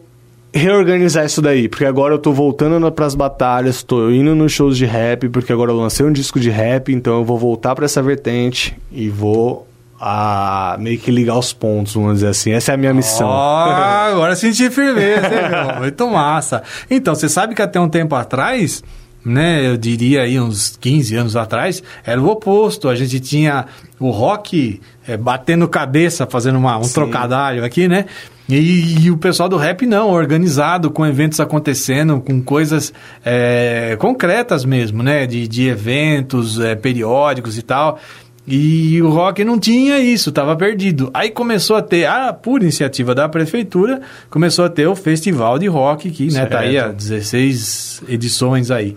reorganizar 0.54 1.26
isso 1.26 1.42
daí, 1.42 1.68
porque 1.68 1.84
agora 1.84 2.14
eu 2.14 2.18
tô 2.18 2.32
voltando 2.32 2.90
para 2.92 3.04
as 3.04 3.14
batalhas, 3.14 3.82
tô 3.82 4.08
indo 4.10 4.34
nos 4.36 4.52
shows 4.52 4.76
de 4.76 4.86
rap, 4.86 5.28
porque 5.28 5.52
agora 5.52 5.72
eu 5.72 5.76
lancei 5.76 6.06
um 6.06 6.12
disco 6.12 6.38
de 6.38 6.48
rap, 6.48 6.92
então 6.92 7.18
eu 7.18 7.24
vou 7.24 7.36
voltar 7.36 7.74
para 7.74 7.84
essa 7.84 8.00
vertente 8.00 8.76
e 8.92 9.08
vou 9.08 9.66
a 10.00 10.76
meio 10.78 10.98
que 10.98 11.10
ligar 11.10 11.38
os 11.38 11.52
pontos, 11.52 11.94
vamos 11.94 12.14
dizer 12.14 12.28
assim. 12.28 12.52
Essa 12.52 12.72
é 12.72 12.74
a 12.74 12.76
minha 12.76 12.94
missão. 12.94 13.28
Oh, 13.28 13.32
agora 14.12 14.36
senti 14.36 14.70
firmeza, 14.70 15.26
hein, 15.26 15.48
meu? 15.50 15.80
Muito 15.80 16.08
massa. 16.08 16.62
Então, 16.90 17.14
você 17.14 17.28
sabe 17.28 17.54
que 17.54 17.62
até 17.62 17.80
um 17.80 17.88
tempo 17.88 18.14
atrás, 18.14 18.82
né, 19.24 19.66
eu 19.66 19.76
diria 19.76 20.22
aí 20.22 20.38
uns 20.38 20.76
15 20.76 21.16
anos 21.16 21.36
atrás, 21.36 21.82
era 22.04 22.20
o 22.20 22.28
oposto. 22.28 22.88
A 22.88 22.94
gente 22.94 23.18
tinha 23.18 23.66
o 23.98 24.10
rock 24.10 24.80
é, 25.08 25.16
batendo 25.16 25.66
cabeça, 25.66 26.26
fazendo 26.26 26.58
uma, 26.58 26.76
um 26.76 26.84
Sim. 26.84 26.94
trocadilho 26.94 27.64
aqui, 27.64 27.88
né? 27.88 28.04
E, 28.48 29.06
e, 29.06 29.10
o 29.10 29.16
pessoal 29.16 29.48
do 29.48 29.56
rap 29.56 29.86
não, 29.86 30.10
organizado, 30.10 30.90
com 30.90 31.06
eventos 31.06 31.40
acontecendo, 31.40 32.20
com 32.20 32.42
coisas 32.42 32.92
é, 33.24 33.96
concretas 33.98 34.64
mesmo, 34.64 35.02
né? 35.02 35.26
De, 35.26 35.48
de 35.48 35.68
eventos 35.68 36.60
é, 36.60 36.74
periódicos 36.74 37.56
e 37.56 37.62
tal. 37.62 37.98
E 38.46 39.00
o 39.00 39.08
rock 39.08 39.42
não 39.42 39.58
tinha 39.58 39.98
isso, 39.98 40.28
estava 40.28 40.54
perdido. 40.54 41.10
Aí 41.14 41.30
começou 41.30 41.76
a 41.76 41.82
ter, 41.82 42.04
ah, 42.04 42.30
por 42.34 42.60
iniciativa 42.60 43.14
da 43.14 43.26
prefeitura, 43.26 44.02
começou 44.28 44.66
a 44.66 44.68
ter 44.68 44.86
o 44.86 44.94
festival 44.94 45.58
de 45.58 45.66
rock, 45.66 46.10
que 46.10 46.30
né, 46.30 46.44
tá 46.44 46.60
aí 46.60 46.78
há 46.78 46.88
16 46.88 48.02
edições 48.06 48.70
aí. 48.70 48.94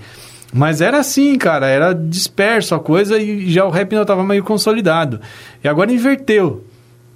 Mas 0.54 0.82
era 0.82 1.00
assim, 1.00 1.38
cara, 1.38 1.68
era 1.68 1.94
disperso 1.94 2.76
a 2.76 2.80
coisa 2.80 3.18
e 3.18 3.50
já 3.50 3.64
o 3.64 3.70
rap 3.70 3.94
não 3.94 4.02
estava 4.02 4.24
meio 4.24 4.44
consolidado. 4.44 5.22
E 5.64 5.68
agora 5.68 5.94
inverteu 5.94 6.66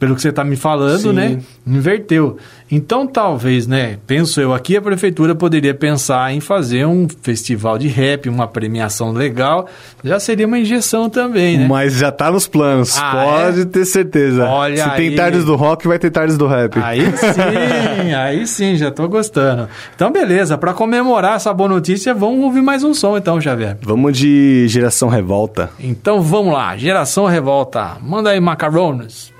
pelo 0.02 0.16
que 0.16 0.22
você 0.24 0.30
está 0.30 0.44
me 0.44 0.56
falando, 0.56 1.00
Sim. 1.00 1.14
né? 1.14 1.38
Inverteu. 1.66 2.36
Então, 2.72 3.06
talvez, 3.06 3.68
né? 3.68 4.00
Penso 4.08 4.42
eu 4.42 4.52
aqui, 4.52 4.76
a 4.76 4.82
prefeitura 4.82 5.36
poderia 5.36 5.76
pensar 5.76 6.34
em 6.34 6.40
fazer 6.40 6.88
um 6.88 7.08
festival 7.22 7.78
de 7.78 7.88
rap, 7.88 8.28
uma 8.28 8.48
premiação 8.48 9.12
legal. 9.12 9.68
Já 10.04 10.20
seria 10.20 10.48
uma 10.48 10.58
injeção 10.58 11.08
também, 11.08 11.60
né? 11.60 11.68
Mas 11.68 11.98
já 11.98 12.10
está 12.10 12.32
nos 12.32 12.48
planos, 12.48 12.98
ah, 12.98 13.12
pode 13.12 13.62
é? 13.62 13.66
ter 13.66 13.86
certeza. 13.86 14.46
Olha 14.46 14.78
Se 14.78 14.90
aí. 14.90 14.98
tem 14.98 15.16
tardes 15.16 15.46
do 15.46 15.56
rock, 15.56 15.88
vai 15.88 16.00
ter 16.00 16.10
tardes 16.10 16.36
do 16.36 16.48
rap. 16.48 16.80
Aí 16.82 17.02
sim, 17.02 18.10
aí 18.18 18.48
sim, 18.48 18.76
já 18.78 18.88
estou 18.88 19.08
gostando. 19.08 19.70
Então, 19.96 20.12
beleza, 20.12 20.58
para 20.58 20.74
comemorar 20.74 21.36
essa 21.36 21.54
boa 21.54 21.70
notícia, 21.70 22.12
vamos 22.12 22.44
ouvir 22.44 22.64
mais 22.64 22.84
um 22.84 22.96
som 22.96 23.18
então, 23.18 23.40
Javier. 23.40 23.78
Vamos 23.84 24.18
de 24.18 24.68
Geração 24.68 25.10
Revolta. 25.10 25.70
Então, 25.80 26.24
vamos 26.24 26.54
lá, 26.54 26.76
Geração 26.76 27.28
Revolta. 27.28 27.98
Manda 28.02 28.32
aí, 28.32 28.40
macarrones. 28.40 29.31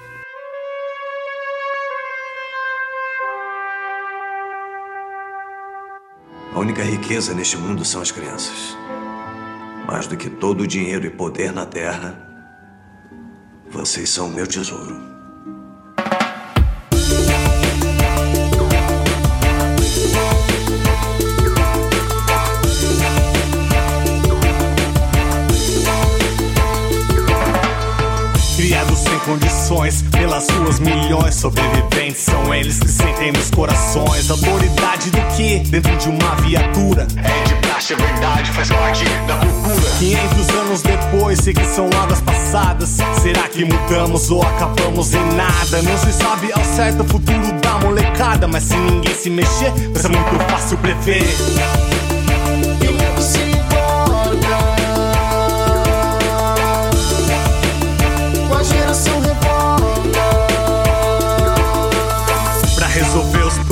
A 6.54 6.60
única 6.60 6.84
riqueza 6.84 7.34
neste 7.34 7.56
mundo 7.56 7.86
são 7.86 8.02
as 8.02 8.12
crianças. 8.12 8.76
Mais 9.88 10.06
do 10.06 10.18
que 10.18 10.30
todo 10.30 10.62
o 10.62 10.68
dinheiro 10.68 11.06
e 11.06 11.10
poder 11.10 11.54
na 11.54 11.66
terra, 11.66 12.28
vocês 13.70 14.10
são 14.10 14.28
o 14.28 14.32
meu 14.32 14.46
tesouro. 14.46 15.11
Pelas 30.12 30.50
ruas 30.50 30.80
milhões 30.80 31.36
sobreviventes. 31.36 32.24
São 32.24 32.54
eles 32.54 32.78
que 32.80 32.90
sentem 32.90 33.32
nos 33.32 33.50
corações. 33.50 34.30
Autoridade 34.30 35.10
do 35.12 35.22
que 35.36 35.60
dentro 35.70 35.96
de 35.96 36.10
uma 36.10 36.36
viatura. 36.42 37.08
É 37.16 37.44
de 37.48 37.56
praxe, 37.56 37.94
é 37.94 37.96
verdade, 37.96 38.52
faz 38.52 38.70
parte 38.70 39.06
da 39.28 39.36
cultura. 39.38 39.92
500 40.00 40.50
anos 40.50 40.82
depois, 40.82 41.40
sei 41.40 41.54
que 41.54 41.66
são 41.66 41.90
águas 42.02 42.20
passadas. 42.22 42.98
Será 43.22 43.48
que 43.48 43.64
mudamos 43.64 44.30
ou 44.30 44.42
acabamos 44.42 45.14
em 45.14 45.26
nada? 45.36 45.82
Não 45.82 45.98
se 45.98 46.12
sabe 46.12 46.52
ao 46.52 46.64
certo 46.76 47.04
o 47.04 47.08
futuro 47.08 47.52
da 47.62 47.80
molecada 47.80 48.48
mas 48.48 48.64
se 48.64 48.76
ninguém 48.76 49.16
se 49.16 49.30
mexer 49.30 49.72
vai 49.94 50.02
ser 50.02 50.10
muito 50.10 50.52
fácil 50.52 50.78
prever 50.80 51.24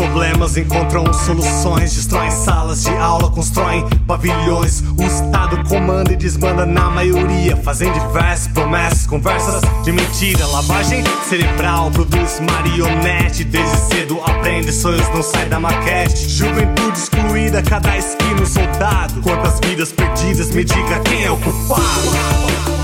problemas 0.09 0.57
encontram 0.57 1.13
soluções, 1.13 1.93
destroem 1.93 2.31
salas 2.31 2.83
de 2.83 2.89
aula, 2.97 3.29
constroem 3.29 3.87
pavilhões. 4.07 4.81
O 4.97 5.03
Estado 5.03 5.63
comanda 5.67 6.13
e 6.13 6.15
desmanda 6.15 6.65
na 6.65 6.89
maioria, 6.89 7.55
fazem 7.57 7.91
diversas 7.91 8.47
promessas, 8.47 9.05
conversas 9.05 9.61
de 9.83 9.91
mentira. 9.91 10.45
Lavagem 10.47 11.03
cerebral 11.27 11.91
produz 11.91 12.39
marionete, 12.39 13.43
desde 13.43 13.77
cedo 13.87 14.19
aprende, 14.25 14.71
sonhos 14.71 15.07
não 15.09 15.21
saem 15.21 15.49
da 15.49 15.59
maquete. 15.59 16.27
Juventude 16.29 16.97
excluída, 16.97 17.61
cada 17.61 17.97
esquina 17.97 18.41
um 18.41 18.45
soldado. 18.45 19.21
Quantas 19.21 19.59
vidas 19.59 19.91
perdidas, 19.91 20.49
me 20.51 20.63
diga 20.63 20.99
quem 21.01 21.23
é 21.23 21.31
o 21.31 21.37
culpado. 21.37 22.78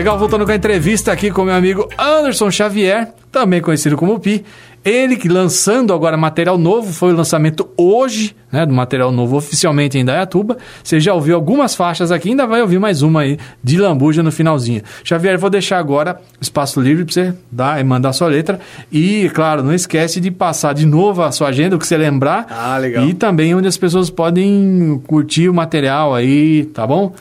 Legal, 0.00 0.18
voltando 0.18 0.46
com 0.46 0.50
a 0.50 0.54
entrevista 0.54 1.12
aqui 1.12 1.30
com 1.30 1.44
meu 1.44 1.52
amigo 1.52 1.86
Anderson 1.98 2.50
Xavier, 2.50 3.12
também 3.30 3.60
conhecido 3.60 3.98
como 3.98 4.18
Pi. 4.18 4.42
Ele 4.82 5.14
que 5.14 5.28
lançando 5.28 5.92
agora 5.92 6.16
material 6.16 6.56
novo, 6.56 6.90
foi 6.90 7.12
o 7.12 7.14
lançamento 7.14 7.68
hoje, 7.76 8.34
né, 8.50 8.64
do 8.64 8.72
material 8.72 9.12
novo 9.12 9.36
oficialmente 9.36 9.98
em 9.98 10.04
Dayatuba. 10.06 10.56
Você 10.82 10.98
já 10.98 11.12
ouviu 11.12 11.34
algumas 11.34 11.74
faixas 11.74 12.10
aqui, 12.10 12.30
ainda 12.30 12.46
vai 12.46 12.62
ouvir 12.62 12.78
mais 12.78 13.02
uma 13.02 13.20
aí 13.20 13.36
de 13.62 13.76
Lambuja 13.76 14.22
no 14.22 14.32
finalzinho. 14.32 14.80
Xavier, 15.04 15.38
vou 15.38 15.50
deixar 15.50 15.76
agora 15.76 16.18
espaço 16.40 16.80
livre 16.80 17.04
para 17.04 17.12
você 17.12 17.34
dar 17.52 17.78
e 17.78 17.84
mandar 17.84 18.08
a 18.08 18.14
sua 18.14 18.28
letra. 18.28 18.58
E, 18.90 19.30
claro, 19.34 19.62
não 19.62 19.74
esquece 19.74 20.18
de 20.18 20.30
passar 20.30 20.72
de 20.72 20.86
novo 20.86 21.22
a 21.22 21.30
sua 21.30 21.48
agenda, 21.48 21.76
o 21.76 21.78
que 21.78 21.86
você 21.86 21.98
lembrar. 21.98 22.46
Ah, 22.48 22.78
legal. 22.78 23.04
E 23.04 23.12
também 23.12 23.54
onde 23.54 23.68
as 23.68 23.76
pessoas 23.76 24.08
podem 24.08 24.98
curtir 25.06 25.50
o 25.50 25.52
material 25.52 26.14
aí, 26.14 26.64
tá 26.72 26.86
bom? 26.86 27.12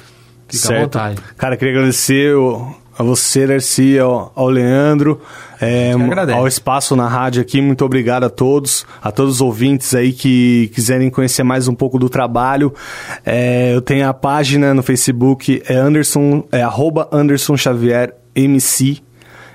Fica 0.50 0.66
à 0.66 0.68
Certo. 0.68 0.82
vontade. 0.84 1.22
Cara, 1.38 1.56
queria 1.58 1.76
agradecer 1.76 2.34
a 2.98 3.04
você, 3.04 3.48
Darcy, 3.48 3.98
ao, 3.98 4.32
ao 4.36 4.50
Leandro, 4.50 5.22
é, 5.62 5.94
ao 6.34 6.46
espaço 6.48 6.98
na 6.98 7.08
rádio 7.08 7.42
aqui. 7.42 7.62
Muito 7.62 7.86
obrigado 7.86 8.26
a 8.26 8.30
todos, 8.30 8.86
a 9.02 9.10
todos 9.10 9.36
os 9.36 9.42
ouvintes 9.42 9.96
aí 9.96 10.12
que 10.12 10.70
quiserem 10.74 11.10
conhecer 11.10 11.44
mais 11.44 11.70
um 11.70 11.74
pouco 11.74 11.98
do 11.98 12.10
trabalho. 12.10 12.74
É, 13.26 13.74
eu 13.74 13.82
tenho 13.82 14.08
a 14.08 14.14
página 14.14 14.74
no 14.74 14.84
Facebook, 14.84 15.64
é 15.66 15.76
Anderson, 15.76 16.44
é 16.52 16.62
arroba 16.62 17.08
Anderson 17.12 17.56
Xavier 17.56 18.14
MC. 18.36 18.98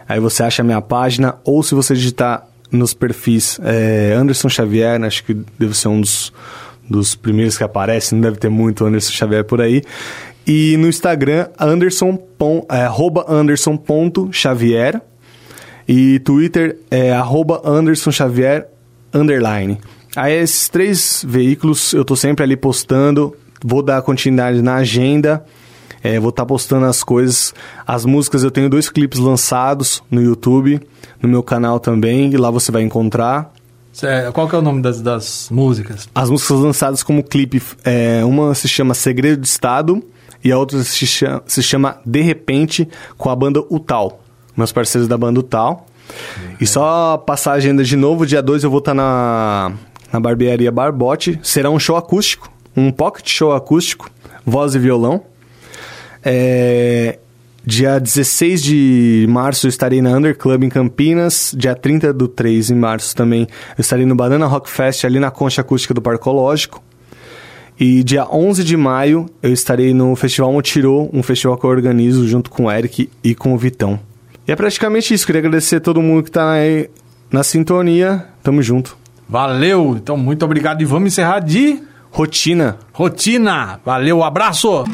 Aí 0.09 0.21
você 0.21 0.43
acha 0.43 0.63
a 0.63 0.65
minha 0.65 0.81
página, 0.81 1.37
ou 1.45 1.63
se 1.63 1.75
você 1.75 1.95
digitar 1.95 2.47
nos 2.71 2.95
perfis 2.95 3.59
é, 3.63 4.15
Anderson 4.17 4.49
Xavier, 4.49 4.99
né, 4.99 5.07
acho 5.07 5.23
que 5.23 5.35
deve 5.59 5.77
ser 5.77 5.89
um 5.89 6.01
dos, 6.01 6.33
dos 6.89 7.15
primeiros 7.15 7.57
que 7.57 7.65
aparece, 7.65 8.15
não 8.15 8.23
deve 8.23 8.37
ter 8.37 8.49
muito 8.49 8.85
Anderson 8.87 9.13
Xavier 9.13 9.45
por 9.45 9.61
aí. 9.61 9.83
E 10.47 10.77
no 10.77 10.89
Instagram, 10.89 11.49
Anderson, 11.59 12.17
pon- 12.17 12.67
é, 12.71 12.83
arroba 12.83 13.25
Anderson.xavier. 13.29 15.01
E 15.87 16.19
Twitter 16.21 16.79
é 16.91 17.13
arroba 17.13 17.61
Anderson 17.65 18.11
Xavier 18.11 18.69
underline. 19.13 19.79
Aí 20.17 20.33
esses 20.33 20.69
três 20.69 21.25
veículos 21.27 21.93
eu 21.93 22.05
tô 22.05 22.17
sempre 22.17 22.43
ali 22.43 22.57
postando, 22.57 23.37
vou 23.63 23.83
dar 23.83 24.01
continuidade 24.01 24.63
na 24.63 24.77
agenda, 24.77 25.45
é, 26.03 26.19
vou 26.19 26.31
estar 26.31 26.47
postando 26.47 26.87
as 26.87 27.03
coisas. 27.03 27.53
As 27.87 28.05
músicas 28.07 28.43
eu 28.43 28.51
tenho 28.51 28.71
dois 28.71 28.89
clipes 28.89 29.19
lançados 29.19 30.03
no 30.11 30.23
YouTube, 30.23 30.81
no 31.21 31.29
meu 31.29 31.43
canal 31.43 31.79
também, 31.79 32.31
e 32.33 32.37
lá 32.39 32.51
você 32.51 32.73
vai 32.73 32.83
encontrar. 32.83 33.53
Cê- 33.93 34.31
Qual 34.33 34.49
que 34.49 34.55
é 34.55 34.59
o 34.59 34.63
nome 34.63 34.81
das, 34.81 35.03
das 35.03 35.49
músicas? 35.51 36.09
As 36.15 36.31
músicas 36.31 36.59
lançadas 36.61 37.03
como 37.03 37.23
clipe, 37.23 37.61
é, 37.85 38.25
uma 38.25 38.55
se 38.55 38.69
chama 38.69 38.95
Segredo 38.95 39.41
de 39.43 39.47
Estado 39.49 40.03
e 40.45 40.53
a 40.53 40.59
outra 40.59 40.85
se 40.85 41.07
chama, 41.07 41.43
se 41.47 41.63
chama 41.63 41.99
De 42.05 42.21
Repente 42.21 42.87
com 43.17 43.31
a 43.31 43.35
banda 43.35 43.61
Utal. 43.71 44.21
Meus 44.55 44.71
parceiros 44.71 45.09
da 45.09 45.17
banda 45.17 45.41
Utal. 45.41 45.87
E 46.61 46.67
só 46.67 47.17
passar 47.17 47.53
a 47.53 47.55
agenda 47.55 47.83
de 47.83 47.97
novo, 47.97 48.27
dia 48.27 48.43
2 48.43 48.63
eu 48.63 48.71
vou 48.71 48.81
estar 48.81 48.93
na, 48.93 49.73
na 50.13 50.21
barbearia 50.21 50.71
Barbote. 50.71 51.41
Será 51.43 51.71
um 51.71 51.79
show 51.79 51.97
acústico, 51.97 52.51
um 52.77 52.93
pocket 52.93 53.29
show 53.29 53.53
acústico, 53.53 54.11
voz 54.45 54.75
e 54.75 54.79
violão. 54.79 55.23
É, 56.23 57.19
dia 57.65 57.99
16 57.99 58.63
de 58.63 59.27
março 59.29 59.67
eu 59.67 59.69
estarei 59.71 60.03
na 60.03 60.11
Under 60.11 60.37
Club 60.37 60.65
em 60.65 60.69
Campinas. 60.69 61.55
Dia 61.57 61.75
30 61.75 62.13
do 62.13 62.29
3 62.29 62.71
em 62.71 62.77
março 62.77 63.17
também 63.17 63.49
eu 63.77 63.81
estarei 63.81 64.05
no 64.05 64.15
Banana 64.15 64.47
Rock 64.47 64.69
Fest 64.69 65.05
ali 65.05 65.19
na 65.19 65.31
Concha 65.31 65.63
Acústica 65.63 65.95
do 65.95 66.03
Parcológico. 66.03 66.83
E 67.79 68.05
dia 68.05 68.27
11 68.31 68.63
de 68.63 68.77
maio 68.77 69.29
eu 69.43 69.53
estarei 69.53 69.93
no 69.93 70.15
Festival 70.15 70.53
Motirô, 70.53 71.11
um 71.13 71.23
festival 71.23 71.57
que 71.57 71.65
eu 71.65 71.71
organizo 71.71 72.27
junto 72.29 72.51
com 72.51 72.65
o 72.65 72.71
Eric 72.71 73.11
e 73.23 73.35
com 73.35 73.53
o 73.53 73.59
Vitão. 73.59 73.99
E 74.47 74.53
é 74.53 74.57
praticamente 74.57 75.13
isso. 75.13 75.27
Queria 75.27 75.41
agradecer 75.41 75.77
a 75.77 75.81
todo 75.81 76.03
mundo 76.03 76.23
que 76.23 76.31
tá 76.31 76.53
aí 76.53 76.89
na 77.31 77.43
sintonia. 77.43 78.27
Tamo 78.43 78.63
junto. 78.63 78.97
Valeu! 79.29 79.97
Então, 79.97 80.17
muito 80.17 80.45
obrigado 80.45 80.83
e 80.83 80.85
vamos 80.85 81.09
encerrar 81.09 81.41
de... 81.41 81.83
Rotina. 82.11 82.79
Rotina. 82.93 83.81
Valeu, 83.85 84.23
abraço! 84.23 84.85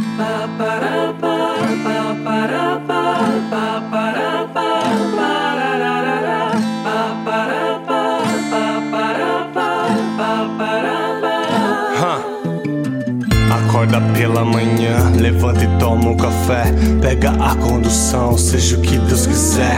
Acorda 13.71 14.01
pela 14.01 14.45
manhã, 14.45 15.13
levanta 15.17 15.63
e 15.63 15.79
toma 15.79 16.11
um 16.11 16.17
café. 16.17 16.65
Pega 17.01 17.31
a 17.31 17.55
condução, 17.55 18.37
seja 18.37 18.77
o 18.77 18.81
que 18.81 18.99
Deus 18.99 19.29
quiser. 19.29 19.77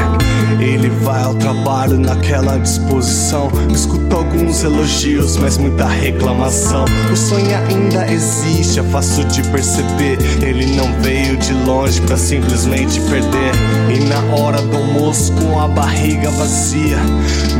Ele 0.59 0.89
vai 0.89 1.23
ao 1.23 1.35
trabalho 1.35 1.99
naquela 1.99 2.57
disposição. 2.57 3.51
Escuta 3.71 4.17
alguns 4.17 4.65
elogios, 4.65 5.37
mas 5.37 5.59
muita 5.59 5.87
reclamação. 5.87 6.87
O 7.13 7.15
sonho 7.15 7.55
ainda 7.55 8.11
existe, 8.11 8.81
é 8.81 8.83
fácil 8.83 9.25
de 9.25 9.43
perceber. 9.51 10.17
Ele 10.41 10.75
não 10.75 10.91
veio 11.03 11.37
de 11.37 11.53
longe 11.53 12.01
pra 12.01 12.17
simplesmente 12.17 12.99
perder. 13.03 13.53
E 13.95 14.01
na 14.09 14.35
hora 14.35 14.63
do 14.63 14.75
almoço, 14.75 15.35
com 15.35 15.61
a 15.61 15.69
barriga 15.69 16.31
vazia, 16.31 16.97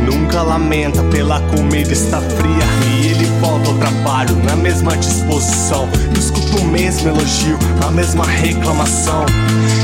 nunca 0.03 0.41
lamenta 0.41 1.03
pela 1.03 1.39
comida 1.41 1.93
está 1.93 2.19
fria. 2.19 2.65
E 2.89 3.07
ele 3.09 3.25
volta 3.39 3.69
ao 3.69 3.77
trabalho 3.77 4.35
na 4.37 4.55
mesma 4.55 4.97
disposição. 4.97 5.87
Escuta 6.23 6.61
o 6.61 6.63
mesmo 6.63 7.09
elogio, 7.09 7.59
a 7.85 7.91
mesma 7.91 8.25
reclamação. 8.25 9.25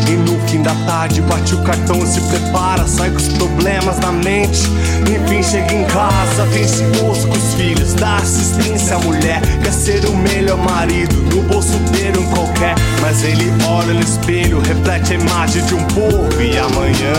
E 0.07 0.11
no 0.11 0.39
fim 0.47 0.61
da 0.61 0.73
tarde 0.85 1.21
bate 1.23 1.53
o 1.53 1.61
cartão, 1.63 1.99
se 2.05 2.21
prepara, 2.21 2.87
sai 2.87 3.09
com 3.09 3.17
os 3.17 3.27
problemas 3.27 3.99
na 3.99 4.13
mente. 4.13 4.61
Enfim, 5.01 5.43
chega 5.43 5.73
em 5.73 5.83
casa, 5.83 6.43
atencioso 6.43 7.27
com 7.27 7.33
os 7.33 7.53
filhos, 7.55 7.93
dá 7.93 8.15
assistência 8.15 8.95
à 8.95 8.99
mulher. 8.99 9.41
Quer 9.61 9.73
ser 9.73 10.05
o 10.05 10.15
melhor 10.15 10.57
marido, 10.59 11.13
no 11.35 11.41
bolso 11.43 11.77
ter 11.91 12.17
um 12.17 12.25
qualquer. 12.27 12.75
Mas 13.01 13.21
ele 13.21 13.51
olha 13.67 13.93
no 13.93 13.99
espelho, 13.99 14.61
reflete 14.61 15.15
a 15.15 15.15
imagem 15.17 15.61
de 15.65 15.75
um 15.75 15.83
povo. 15.87 16.41
E 16.41 16.57
amanhã 16.57 17.13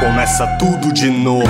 começa 0.00 0.44
tudo 0.58 0.92
de 0.92 1.08
novo. 1.08 1.44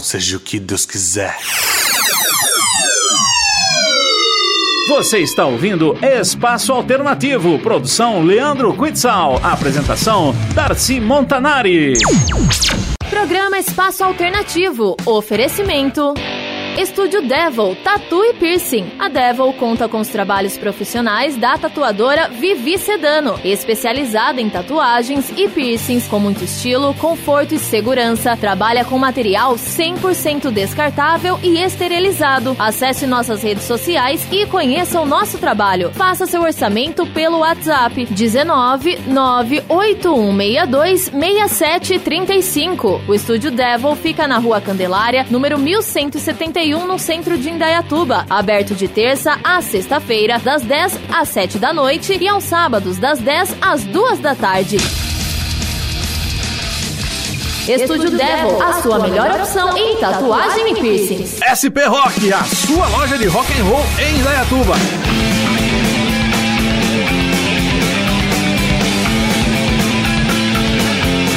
Seja 0.00 0.36
o 0.38 0.40
que 0.40 0.58
Deus 0.58 0.86
quiser. 0.86 1.36
Você 4.88 5.18
está 5.18 5.44
ouvindo 5.44 5.96
Espaço 6.02 6.72
Alternativo, 6.72 7.58
produção 7.58 8.22
Leandro 8.22 8.76
Quitzal, 8.76 9.38
apresentação 9.42 10.34
Darcy 10.54 10.98
Montanari. 10.98 11.92
Programa 13.08 13.58
Espaço 13.58 14.02
Alternativo. 14.02 14.96
Oferecimento. 15.04 16.14
Estúdio 16.78 17.20
Devil, 17.20 17.76
Tatu 17.82 18.24
e 18.24 18.32
Piercing. 18.34 18.92
A 18.98 19.08
Devil 19.08 19.52
conta 19.54 19.88
com 19.88 19.98
os 19.98 20.08
trabalhos 20.08 20.56
profissionais 20.56 21.36
da 21.36 21.58
tatuadora 21.58 22.28
Vivi 22.28 22.78
Sedano, 22.78 23.38
especializada 23.44 24.40
em 24.40 24.48
tatuagens 24.48 25.30
e 25.36 25.48
piercings 25.48 26.06
com 26.06 26.20
muito 26.20 26.44
estilo, 26.44 26.94
conforto 26.94 27.54
e 27.54 27.58
segurança. 27.58 28.36
Trabalha 28.36 28.84
com 28.84 28.96
material 28.96 29.56
100% 29.56 30.50
descartável 30.50 31.38
e 31.42 31.58
esterilizado. 31.58 32.56
Acesse 32.58 33.06
nossas 33.06 33.42
redes 33.42 33.64
sociais 33.64 34.26
e 34.30 34.46
conheça 34.46 35.00
o 35.00 35.06
nosso 35.06 35.38
trabalho. 35.38 35.90
Faça 35.90 36.24
seu 36.24 36.40
orçamento 36.40 37.04
pelo 37.06 37.40
WhatsApp 37.40 38.06
19 38.06 38.96
98162 39.08 41.10
6735. 41.10 43.02
O 43.08 43.14
Estúdio 43.14 43.50
Devil 43.50 43.96
fica 43.96 44.28
na 44.28 44.38
Rua 44.38 44.60
Candelária, 44.60 45.26
número 45.28 45.58
1171, 46.60 46.86
no 46.86 46.98
centro 46.98 47.38
de 47.38 47.50
Indaiatuba. 47.50 48.26
Aberto 48.28 48.74
de 48.74 48.86
terça 48.86 49.38
a 49.42 49.62
sexta-feira, 49.62 50.38
das 50.38 50.62
10 50.62 50.98
às 51.12 51.28
7 51.28 51.58
da 51.58 51.72
noite 51.72 52.16
e 52.20 52.28
aos 52.28 52.44
sábados, 52.44 52.98
das 52.98 53.18
10 53.18 53.56
às 53.60 53.84
2 53.84 54.18
da 54.18 54.34
tarde. 54.34 54.76
Estúdio 57.68 58.10
Devil, 58.10 58.60
a 58.62 58.82
sua 58.82 58.98
melhor 58.98 59.30
opção 59.30 59.76
em 59.76 59.96
tatuagem 59.96 60.72
e 60.72 60.80
piercings. 60.80 61.38
SP 61.38 61.86
Rock, 61.86 62.32
a 62.32 62.42
sua 62.44 62.88
loja 62.88 63.16
de 63.16 63.26
rock 63.26 63.52
and 63.52 63.64
roll 63.64 63.84
em 63.98 64.18
Indaiatuba. 64.18 64.74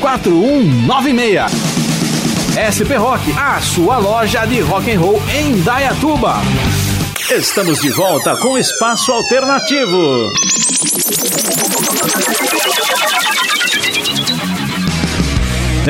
4196. 0.00 1.50
SP 2.56 2.96
Rock, 2.96 3.32
a 3.38 3.60
sua 3.60 3.98
loja 3.98 4.44
de 4.46 4.60
rock 4.60 4.90
and 4.90 4.98
roll 4.98 5.22
em 5.32 5.60
Dayatuba. 5.60 6.36
Estamos 7.30 7.80
de 7.80 7.90
volta 7.90 8.36
com 8.36 8.58
Espaço 8.58 9.12
Alternativo. 9.12 10.32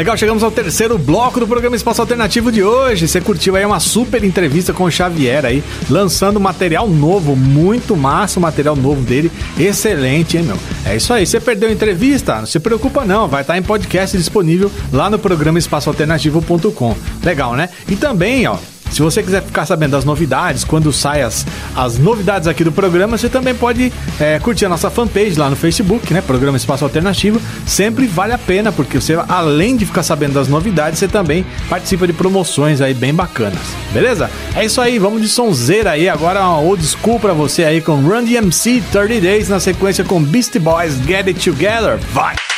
Legal, 0.00 0.16
chegamos 0.16 0.42
ao 0.42 0.50
terceiro 0.50 0.96
bloco 0.96 1.38
do 1.38 1.46
programa 1.46 1.76
Espaço 1.76 2.00
Alternativo 2.00 2.50
de 2.50 2.62
hoje. 2.62 3.06
Você 3.06 3.20
curtiu 3.20 3.54
aí 3.54 3.66
uma 3.66 3.78
super 3.78 4.24
entrevista 4.24 4.72
com 4.72 4.84
o 4.84 4.90
Xavier 4.90 5.44
aí, 5.44 5.62
lançando 5.90 6.40
material 6.40 6.88
novo, 6.88 7.36
muito 7.36 7.94
massa 7.94 8.38
o 8.38 8.42
material 8.42 8.74
novo 8.74 9.02
dele, 9.02 9.30
excelente, 9.58 10.38
hein, 10.38 10.44
meu? 10.44 10.56
É 10.86 10.96
isso 10.96 11.12
aí, 11.12 11.26
você 11.26 11.38
perdeu 11.38 11.68
a 11.68 11.72
entrevista? 11.72 12.36
Não 12.36 12.46
se 12.46 12.58
preocupa 12.58 13.04
não, 13.04 13.28
vai 13.28 13.42
estar 13.42 13.58
em 13.58 13.62
podcast 13.62 14.16
disponível 14.16 14.72
lá 14.90 15.10
no 15.10 15.18
programa 15.18 15.58
espaçoalternativo.com. 15.58 16.96
Legal, 17.22 17.54
né? 17.54 17.68
E 17.86 17.94
também, 17.94 18.46
ó, 18.46 18.56
se 18.90 19.02
você 19.02 19.22
quiser 19.22 19.42
ficar 19.42 19.66
sabendo 19.66 19.92
das 19.92 20.04
novidades, 20.04 20.64
quando 20.64 20.92
saem 20.92 21.22
as, 21.22 21.46
as 21.74 21.98
novidades 21.98 22.48
aqui 22.48 22.64
do 22.64 22.72
programa, 22.72 23.16
você 23.16 23.28
também 23.28 23.54
pode 23.54 23.92
é, 24.18 24.38
curtir 24.38 24.66
a 24.66 24.68
nossa 24.68 24.90
fanpage 24.90 25.36
lá 25.36 25.48
no 25.48 25.56
Facebook, 25.56 26.12
né? 26.12 26.20
Programa 26.20 26.56
Espaço 26.56 26.84
Alternativo. 26.84 27.40
Sempre 27.66 28.06
vale 28.06 28.32
a 28.32 28.38
pena, 28.38 28.72
porque 28.72 29.00
você, 29.00 29.18
além 29.28 29.76
de 29.76 29.86
ficar 29.86 30.02
sabendo 30.02 30.34
das 30.34 30.48
novidades, 30.48 30.98
você 30.98 31.08
também 31.08 31.44
participa 31.68 32.06
de 32.06 32.12
promoções 32.12 32.80
aí 32.80 32.94
bem 32.94 33.14
bacanas. 33.14 33.60
Beleza? 33.92 34.30
É 34.54 34.64
isso 34.64 34.80
aí, 34.80 34.98
vamos 34.98 35.22
de 35.22 35.28
sonzeira 35.28 35.92
aí. 35.92 36.08
Agora 36.08 36.40
uma 36.40 36.60
old 36.60 36.84
school 36.84 37.20
pra 37.20 37.32
você 37.32 37.64
aí 37.64 37.80
com 37.80 37.96
Run 37.96 38.24
DMC 38.24 38.82
30 38.90 39.20
Days 39.20 39.48
na 39.48 39.60
sequência 39.60 40.04
com 40.04 40.22
Beastie 40.22 40.60
Boys 40.60 40.94
Get 41.06 41.26
It 41.26 41.50
Together. 41.50 41.98
Vai! 42.12 42.49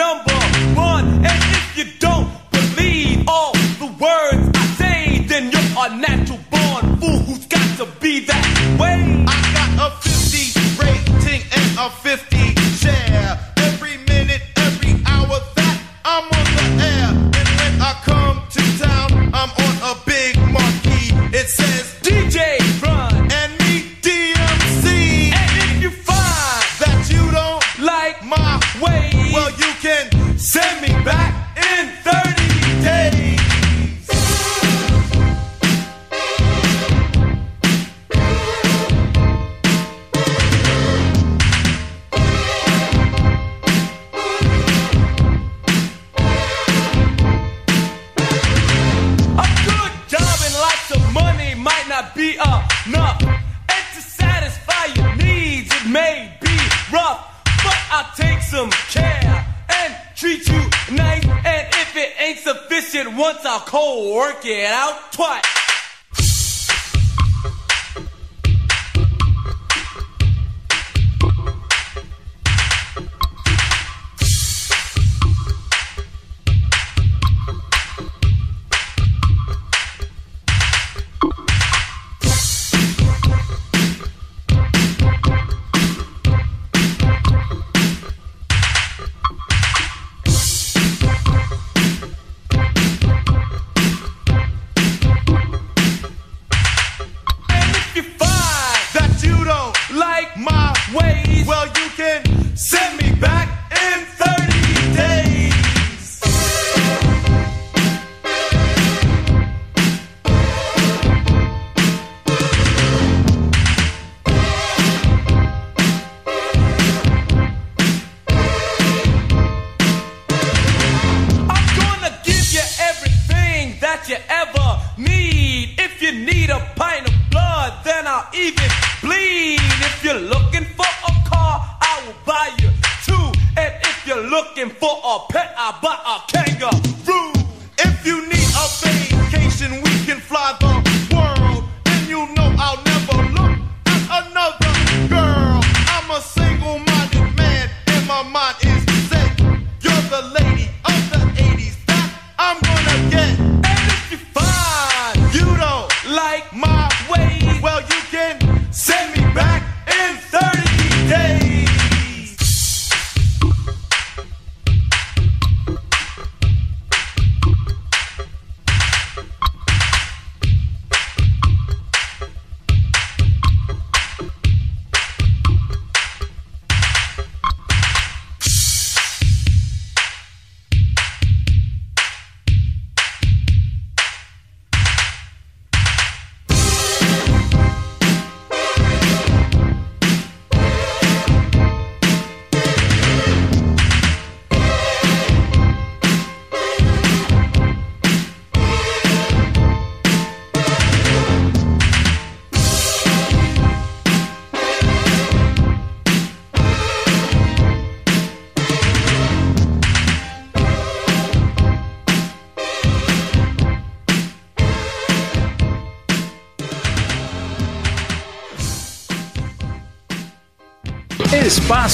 Number 0.00 0.39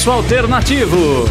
Alternativo. 0.07 1.29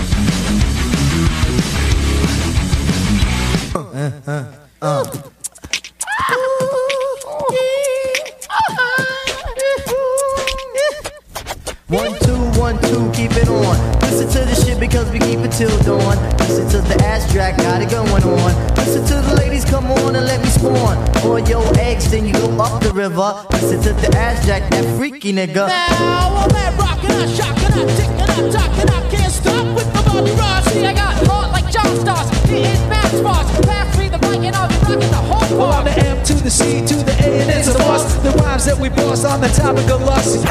One, 11.87 12.19
two, 12.19 12.59
one, 12.59 12.77
two, 12.81 13.11
keep 13.13 13.31
it 13.31 13.47
on. 13.47 13.94
Listen 14.05 14.27
to 14.29 14.39
the 14.45 14.55
shit 14.55 14.79
because 14.79 15.09
we 15.11 15.19
keep 15.19 15.39
it 15.39 15.51
till 15.51 15.75
dawn. 15.83 16.17
Listen 16.39 16.69
to 16.69 16.79
the 16.87 16.95
ass 17.03 17.31
track, 17.31 17.57
got 17.57 17.81
it 17.81 17.89
going 17.89 18.23
on. 18.23 18.75
Listen 18.75 19.03
to 19.05 19.15
the 19.27 19.35
ladies, 19.35 19.65
come 19.65 19.85
on 19.91 20.15
and 20.15 20.25
let 20.25 20.41
me 20.41 20.47
spawn. 20.47 20.97
On 21.25 21.45
your 21.47 21.65
eggs, 21.79 22.09
then 22.11 22.25
you 22.25 22.33
go 22.33 22.49
up 22.61 22.81
the 22.81 22.91
river. 22.93 23.33
Listen 23.51 23.81
to 23.81 23.93
the 23.93 24.15
ass 24.17 24.45
jack, 24.45 24.69
that 24.71 24.85
freaky 24.97 25.33
nigga. 25.33 25.67
Now 25.67 26.45
I'm 26.45 26.55
at 26.55 26.77
rockin', 26.77 27.11
I 27.11 27.25
shockin', 27.27 27.73
I 27.73 27.85
tickin', 27.97 28.29
I 28.29 28.51
talkin', 28.51 28.89
I 28.89 29.09
can't 29.09 29.31
stop 29.33 29.65
with 29.75 29.89
the 29.93 30.01
body 30.09 30.31
rock. 30.31 30.63
See, 30.65 30.85
I 30.85 30.93
got 30.93 31.13
heart 31.27 31.51
like 31.51 31.67
John 31.71 31.91
Stars, 31.99 32.29
hitting 32.45 32.89
fast 32.89 33.23
bars. 33.23 33.47
Pass 33.65 33.97
me 33.97 34.09
the 34.09 34.19
mic 34.19 34.45
and 34.45 34.55
I'll 34.55 34.69
be 34.69 34.75
rockin' 34.85 34.99
the 34.99 35.23
whole 35.29 35.57
Well, 35.57 35.71
part. 35.71 35.87
I'm 35.87 35.93
the 35.93 36.07
M 36.07 36.23
to 36.23 36.33
the 36.35 36.51
C 36.51 36.85
to 36.85 36.95
the 37.03 37.15
A 37.25 37.41
and 37.41 37.49
it's 37.49 37.67
a 37.73 37.79
must. 37.79 38.21
The 38.23 38.31
rhymes 38.31 38.65
that 38.65 38.77
we 38.77 38.89
boss 38.89 39.25
on 39.25 39.41
the 39.41 39.49
topic 39.49 39.89
of 39.89 40.01
lust. 40.01 40.45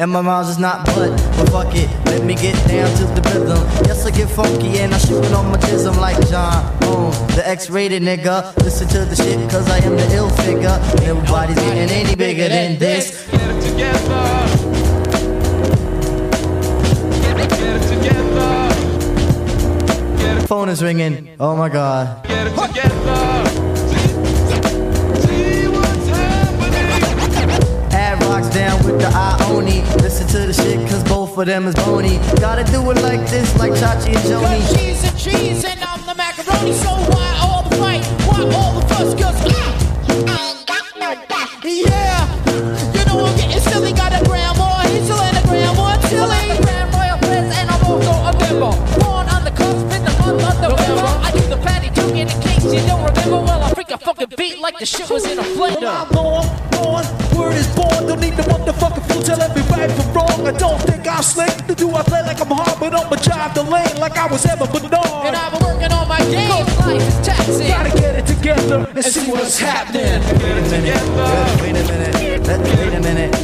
And 0.00 0.12
my 0.12 0.20
rhymes 0.20 0.48
is 0.48 0.60
not 0.60 0.86
but, 0.86 1.10
but 1.36 1.50
fuck 1.50 1.74
it, 1.74 1.90
let 2.06 2.24
me 2.24 2.36
get 2.36 2.54
down 2.68 2.88
to 2.98 3.04
the 3.04 3.20
rhythm. 3.34 3.58
Yes, 3.84 4.06
I 4.06 4.12
get 4.12 4.30
funky 4.30 4.78
and 4.78 4.94
I 4.94 4.98
shoot 4.98 5.24
on 5.32 5.50
my 5.50 5.56
jism 5.58 5.98
like 5.98 6.16
John 6.28 6.78
Boom, 6.78 7.10
the 7.34 7.42
X-rated 7.44 8.00
nigga. 8.00 8.56
Listen 8.58 8.86
to 8.90 9.04
the 9.04 9.16
shit 9.16 9.50
cause 9.50 9.68
I 9.68 9.78
am 9.78 9.96
the 9.96 10.14
ill 10.14 10.30
figure. 10.30 10.78
Nobody's 11.04 11.56
getting 11.56 11.90
any 11.90 12.14
bigger 12.14 12.48
than 12.48 12.78
this. 12.78 13.26
Phone 20.46 20.68
is 20.68 20.80
ringing. 20.80 21.34
Oh 21.40 21.56
my 21.56 21.68
god. 21.68 22.24
Ad 22.30 22.87
with 28.90 29.00
the 29.00 29.08
Ioni. 29.08 29.84
Listen 30.02 30.26
to 30.28 30.46
the 30.46 30.52
shit, 30.52 30.78
cause 30.88 31.04
both 31.04 31.36
of 31.36 31.46
them 31.46 31.66
is 31.66 31.74
bony. 31.74 32.18
Gotta 32.40 32.64
do 32.64 32.90
it 32.90 33.00
like 33.02 33.20
this, 33.28 33.56
like 33.58 33.72
Chachi 33.72 34.16
and 34.16 34.24
Joni. 34.28 34.60
Cause 34.60 34.76
cheese 34.76 35.04
and 35.04 35.18
cheese 35.18 35.64
and 35.64 35.80
I'm 35.84 36.00
the 36.06 36.14
macaroni, 36.14 36.72
so 36.72 36.90
why 37.12 37.28
all 37.42 37.62
the 37.68 37.76
fight? 37.76 38.04
Why 38.26 38.40
all 38.56 38.80
the 38.80 38.86
fuss? 38.88 39.14
Cause 39.14 39.38
I, 40.26 40.64
I 40.68 40.77
Well, 53.98 54.10
I 54.10 54.14
freak 54.14 54.28
a 54.28 54.36
fucking 54.36 54.36
beat 54.36 54.58
like 54.60 54.78
the 54.78 54.86
shit 54.86 55.10
was 55.10 55.24
in 55.26 55.38
a 55.38 55.42
blender. 55.42 55.88
I'm 55.88 56.10
on, 56.16 56.46
on, 56.78 57.04
word 57.36 57.54
is 57.54 57.66
born. 57.74 58.06
Don't 58.06 58.20
need 58.20 58.36
the 58.36 58.42
motherfucking 58.42 59.04
fool 59.10 59.22
telling 59.22 59.52
me 59.54 59.62
right 59.70 59.90
from 59.90 60.12
wrong. 60.14 60.46
I 60.46 60.52
don't 60.52 60.80
think 60.82 61.06
I'm 61.06 61.22
slick. 61.22 61.50
Do 61.76 61.90
I 61.94 62.02
play 62.02 62.22
like 62.22 62.40
I'm 62.40 62.50
hard, 62.50 62.78
but 62.80 62.94
I'ma 62.94 63.16
the 63.54 63.62
lane 63.62 63.96
like 63.98 64.16
I 64.16 64.26
was 64.26 64.44
ever 64.46 64.66
Bernard. 64.66 64.92
And 65.26 65.36
I've 65.36 65.52
been 65.52 65.62
working 65.62 65.92
on 65.92 66.08
my 66.08 66.18
game. 66.30 66.50
Life 66.50 67.02
is 67.02 67.26
taxing. 67.26 67.68
Gotta 67.68 67.90
get 67.98 68.14
it 68.16 68.26
together 68.26 68.86
and 68.94 69.04
see 69.04 69.30
what's 69.30 69.58
happening. 69.58 70.02
Wait 70.02 70.58
a 70.58 70.62
minute. 70.70 70.94
Wait 71.60 71.74
a 71.74 71.82
minute. 71.90 72.46
Let- 72.46 72.60
Wait 72.78 72.94
a 72.94 73.00
minute. 73.00 73.34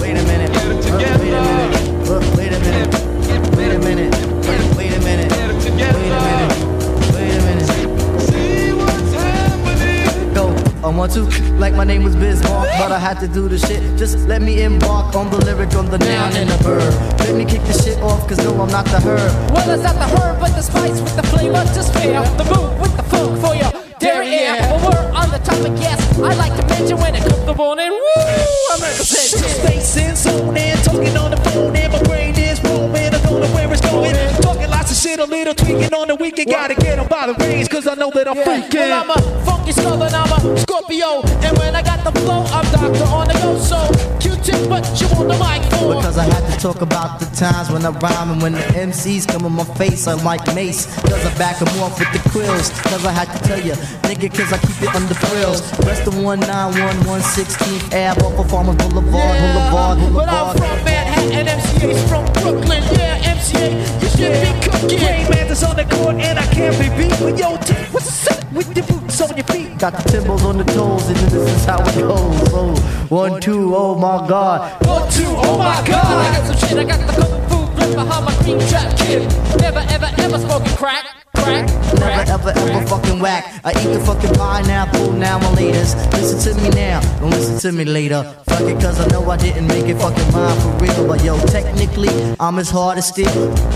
Wait 0.00 0.16
a 0.16 0.22
minute. 0.24 0.50
Uh, 0.52 0.70
Wait 0.76 1.12
a 1.12 1.42
minute. 1.42 1.74
Uh, 2.08 2.20
Wait 2.36 2.52
a 2.52 2.58
minute. 2.60 2.92
Wait 3.56 3.72
a 3.72 3.78
minute. 3.78 4.14
Wait 4.46 4.76
wait 4.76 4.92
a 4.92 5.00
minute. 5.00 5.32
Wait 5.32 5.66
a 5.66 5.80
minute. 5.80 6.51
I 10.84 10.88
want 10.88 11.12
to, 11.12 11.22
like 11.62 11.74
my 11.74 11.84
name 11.84 12.02
was 12.02 12.16
Bismarck, 12.16 12.68
but 12.76 12.90
I 12.90 12.98
had 12.98 13.20
to 13.20 13.28
do 13.28 13.48
the 13.48 13.56
shit. 13.56 13.96
Just 13.96 14.18
let 14.26 14.42
me 14.42 14.62
embark 14.62 15.14
on 15.14 15.30
the 15.30 15.38
lyric, 15.38 15.74
on 15.76 15.86
the 15.88 15.98
noun 15.98 16.34
and 16.34 16.50
the 16.50 16.56
verb. 16.58 16.92
Let 17.20 17.36
me 17.36 17.44
kick 17.44 17.62
the 17.62 17.72
shit 17.72 17.98
off, 18.02 18.26
cause 18.28 18.38
no, 18.38 18.60
I'm 18.60 18.68
not 18.68 18.86
the 18.86 18.98
herb. 18.98 19.52
Well, 19.52 19.70
it's 19.70 19.84
not 19.84 19.94
the 19.94 20.10
herb, 20.16 20.40
but 20.40 20.50
the 20.56 20.62
spice 20.62 21.00
with 21.00 21.14
the 21.14 21.22
flavor. 21.22 21.62
Just 21.72 21.92
fair. 21.94 22.22
The 22.36 22.44
move 22.50 22.80
with 22.80 22.96
the 22.96 23.04
funk 23.04 23.38
for 23.40 23.54
your 23.54 23.70
derriere. 24.00 24.58
Well, 24.58 24.90
we're 24.90 25.12
on 25.14 25.30
the 25.30 25.38
topic, 25.38 25.72
yes. 25.78 26.18
I 26.18 26.34
like 26.34 26.56
to 26.58 26.66
mention 26.66 26.98
when 26.98 27.14
it 27.14 27.22
comes 27.22 27.44
to 27.44 27.54
morning. 27.54 27.90
Woo! 27.90 28.22
I'm 28.74 28.80
representing. 28.82 29.54
Space 29.62 29.96
in, 29.96 30.16
zone 30.16 30.56
in, 30.56 30.76
talking 30.78 31.16
on 31.16 31.30
the 31.30 31.36
phone, 31.46 31.76
and 31.76 31.92
my 31.92 32.02
brain 32.02 32.34
is 32.34 32.60
roaming. 32.64 33.14
I 33.14 33.22
don't 33.22 33.40
know 33.40 33.54
where 33.54 33.70
it's 33.72 33.80
going. 33.82 34.31
Talking 34.82 34.94
lots 34.94 35.04
of 35.04 35.10
shit, 35.10 35.20
a 35.20 35.24
little 35.24 35.54
tweaking 35.54 35.94
on 35.94 36.08
the 36.08 36.16
weekend. 36.16 36.50
Gotta 36.50 36.74
get 36.74 36.98
'em 36.98 37.06
by 37.06 37.28
the 37.28 37.34
reins, 37.34 37.68
cause 37.68 37.86
I 37.86 37.94
know 37.94 38.10
that 38.14 38.26
I'm 38.26 38.34
freaking. 38.34 38.74
Well, 38.74 39.02
I'm 39.02 39.10
a 39.10 39.44
funky 39.44 39.70
skull 39.70 40.02
and 40.02 40.14
I'm 40.14 40.32
a 40.32 40.58
Scorpio. 40.58 41.22
And 41.46 41.56
when 41.58 41.76
I 41.76 41.82
got 41.82 42.02
the 42.02 42.10
flow, 42.20 42.44
I'm 42.50 42.64
Doctor 42.72 43.04
on 43.14 43.28
the 43.28 43.34
go. 43.34 43.58
So, 43.58 43.78
Q-tip, 44.18 44.68
what 44.68 44.82
you 45.00 45.06
on 45.18 45.28
the 45.28 45.38
mic 45.38 45.62
for? 45.78 45.94
Because 45.94 46.18
I 46.18 46.24
had 46.24 46.50
to 46.50 46.58
talk 46.58 46.80
about 46.82 47.20
the 47.20 47.26
times 47.36 47.70
when 47.70 47.86
I 47.86 47.90
rhyme 47.90 48.32
and 48.32 48.42
when 48.42 48.52
the 48.54 48.66
MCs 48.76 49.24
come 49.24 49.44
in 49.46 49.52
my 49.52 49.64
face, 49.78 50.08
I'm 50.08 50.24
like 50.24 50.42
Mace. 50.52 50.86
Cause 51.06 51.24
I 51.24 51.30
back 51.38 51.60
back 51.60 51.62
'em 51.62 51.80
off 51.80 51.96
with 52.00 52.10
the 52.12 52.28
quills. 52.30 52.70
Cause 52.90 53.04
I 53.06 53.12
had 53.12 53.28
to 53.34 53.38
tell 53.48 53.60
you, 53.60 53.74
nigga, 54.08 54.34
cause 54.34 54.52
I 54.52 54.58
keep 54.58 54.82
it 54.82 54.94
under 54.96 55.14
frills. 55.14 55.62
Rest 55.86 56.06
of 56.08 56.18
191, 56.18 56.96
116th 57.06 57.86
Ave 57.94 58.20
off 58.26 58.38
of 58.38 58.50
Farmers 58.50 58.76
Boulevard, 58.76 59.38
Boulevard, 59.38 59.98
But 60.12 60.28
I'm 60.28 60.56
Boulevard. 60.56 60.58
from 60.58 60.91
Manhattan, 61.22 61.58
MCA's 61.58 62.08
from 62.08 62.24
Brooklyn. 62.42 62.82
Yeah, 62.98 63.34
MCA, 63.34 63.70
you 64.02 64.08
should 64.10 64.34
be 64.42 64.50
cooking. 64.66 65.06
Rain 65.06 65.30
man 65.30 65.46
is 65.50 65.62
on 65.62 65.76
the 65.76 65.84
court 65.84 66.16
and 66.16 66.38
I 66.38 66.46
can't 66.46 66.76
be 66.78 66.88
beat. 66.96 67.16
But 67.20 67.38
yo, 67.38 67.56
T, 67.58 67.74
what's 67.92 68.26
up 68.28 68.52
with 68.52 68.74
the 68.74 68.82
boots 68.82 69.20
on 69.20 69.36
your 69.36 69.46
feet? 69.46 69.78
Got 69.78 69.92
the 69.94 70.02
timbals 70.10 70.44
on 70.44 70.58
the 70.58 70.64
toes, 70.64 71.06
and 71.08 71.16
this 71.16 71.34
is 71.34 71.64
how 71.64 71.80
it 71.80 71.94
goes. 71.94 72.52
Oh, 72.52 73.06
one, 73.08 73.40
two, 73.40 73.74
oh 73.74 73.94
my 73.94 74.26
god. 74.28 74.84
One, 74.86 75.10
two, 75.10 75.24
oh 75.26 75.58
my 75.58 75.86
god. 75.86 76.04
Oh 76.04 76.18
I 76.18 76.36
got 76.36 76.46
some 76.46 76.68
shit, 76.68 76.78
I 76.78 76.84
got 76.84 77.06
the 77.06 77.12
kung 77.20 77.48
fu 77.48 77.74
grip 77.76 77.94
behind 77.94 78.24
my 78.24 78.34
green 78.42 78.58
trap 78.68 78.96
kid. 78.98 79.22
Never, 79.60 79.84
ever, 79.90 80.10
ever 80.18 80.38
smoking 80.38 80.76
crack. 80.76 81.06
Crack. 81.42 81.66
Never 81.98 82.30
ever 82.30 82.50
ever 82.50 82.86
fucking 82.86 83.18
whack. 83.20 83.60
I 83.64 83.70
eat 83.70 83.92
the 83.92 84.00
fucking 84.00 84.34
pineapple 84.34 85.12
now 85.12 85.38
my 85.38 85.46
laters. 85.56 85.94
Listen 86.12 86.38
to 86.54 86.62
me 86.62 86.70
now, 86.70 87.00
don't 87.20 87.30
listen 87.30 87.58
to 87.58 87.72
me 87.76 87.84
later. 87.84 88.22
Fuck 88.46 88.62
it, 88.62 88.80
cause 88.80 89.00
I 89.00 89.06
know 89.08 89.28
I 89.30 89.36
didn't 89.36 89.66
make 89.66 89.86
it 89.86 89.98
fucking 89.98 90.32
mine 90.32 90.58
for 90.60 90.72
real. 90.84 91.06
But 91.06 91.24
yo, 91.24 91.38
technically, 91.46 92.10
I'm 92.38 92.58
as 92.58 92.70
hard 92.70 92.98
as 92.98 93.08
steel. 93.08 93.32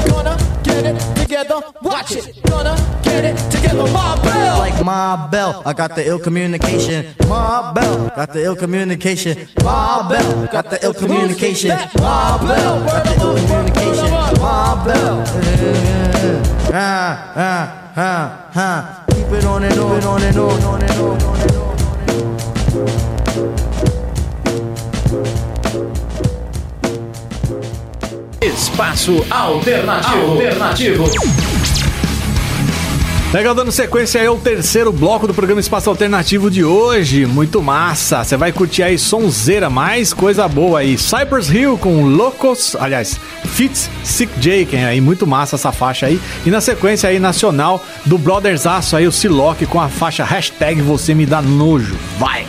Gonna 0.08 0.36
get 0.64 0.86
it 0.86 1.15
together, 1.36 1.60
watch 1.82 2.12
it. 2.12 2.42
Gonna 2.44 2.74
get 3.02 3.24
it 3.24 3.36
together, 3.50 3.86
my 3.92 4.18
bell. 4.22 4.58
Like 4.58 4.84
my 4.84 5.28
bell, 5.30 5.62
I 5.66 5.72
got 5.72 5.94
the 5.94 6.06
ill 6.06 6.18
communication. 6.18 7.14
My 7.28 7.72
bell, 7.74 8.08
got 8.16 8.32
the 8.32 8.42
ill 8.44 8.56
communication. 8.56 9.46
My 9.62 10.06
bell, 10.08 10.46
got 10.46 10.70
the 10.70 10.78
ill 10.82 10.94
communication. 10.94 11.70
My 11.98 12.38
bell, 12.40 12.84
got 12.84 13.04
the 13.04 13.14
ill 13.20 13.36
communication. 13.36 14.10
My 14.40 14.84
bell. 14.84 15.24
Ah, 16.72 17.32
ah, 17.36 17.92
ah, 17.96 18.50
ah. 18.54 19.04
Keep 19.10 19.32
it 19.32 19.44
on 19.44 19.64
and 19.64 19.78
on 19.78 19.96
and 19.96 20.04
on 20.04 20.22
and 20.22 20.36
on, 20.36 20.62
on 20.62 20.82
and 20.82 20.90
on, 20.90 20.90
on 20.90 20.90
and 20.90 21.00
on, 21.00 21.22
on 21.22 21.40
and 21.40 21.56
on. 21.56 21.65
Espaço 28.56 29.22
Alternativo. 29.28 30.32
Alternativo. 30.32 31.04
Legal, 33.34 33.54
dando 33.54 33.70
sequência 33.70 34.18
aí 34.18 34.26
ao 34.26 34.38
terceiro 34.38 34.90
bloco 34.90 35.26
do 35.26 35.34
programa 35.34 35.60
Espaço 35.60 35.90
Alternativo 35.90 36.50
de 36.50 36.64
hoje. 36.64 37.26
Muito 37.26 37.62
massa. 37.62 38.24
Você 38.24 38.34
vai 38.34 38.52
curtir 38.52 38.82
aí 38.82 38.98
sonzeira, 38.98 39.68
mais 39.68 40.14
coisa 40.14 40.48
boa 40.48 40.78
aí. 40.78 40.96
Cypress 40.96 41.50
Hill 41.50 41.76
com 41.76 42.06
Locos, 42.06 42.74
aliás, 42.80 43.20
Fitz 43.44 43.90
Sick 44.02 44.32
Jaken 44.40 44.86
aí. 44.86 45.02
Muito 45.02 45.26
massa 45.26 45.56
essa 45.56 45.70
faixa 45.70 46.06
aí. 46.06 46.18
E 46.46 46.50
na 46.50 46.62
sequência 46.62 47.10
aí, 47.10 47.18
nacional 47.18 47.84
do 48.06 48.16
Brothers 48.16 48.66
Aço 48.66 48.96
aí, 48.96 49.06
o 49.06 49.12
Siloc 49.12 49.60
com 49.66 49.78
a 49.78 49.90
faixa 49.90 50.24
hashtag 50.24 50.80
Você 50.80 51.14
Me 51.14 51.26
Dá 51.26 51.42
Nojo. 51.42 51.94
Vai! 52.18 52.46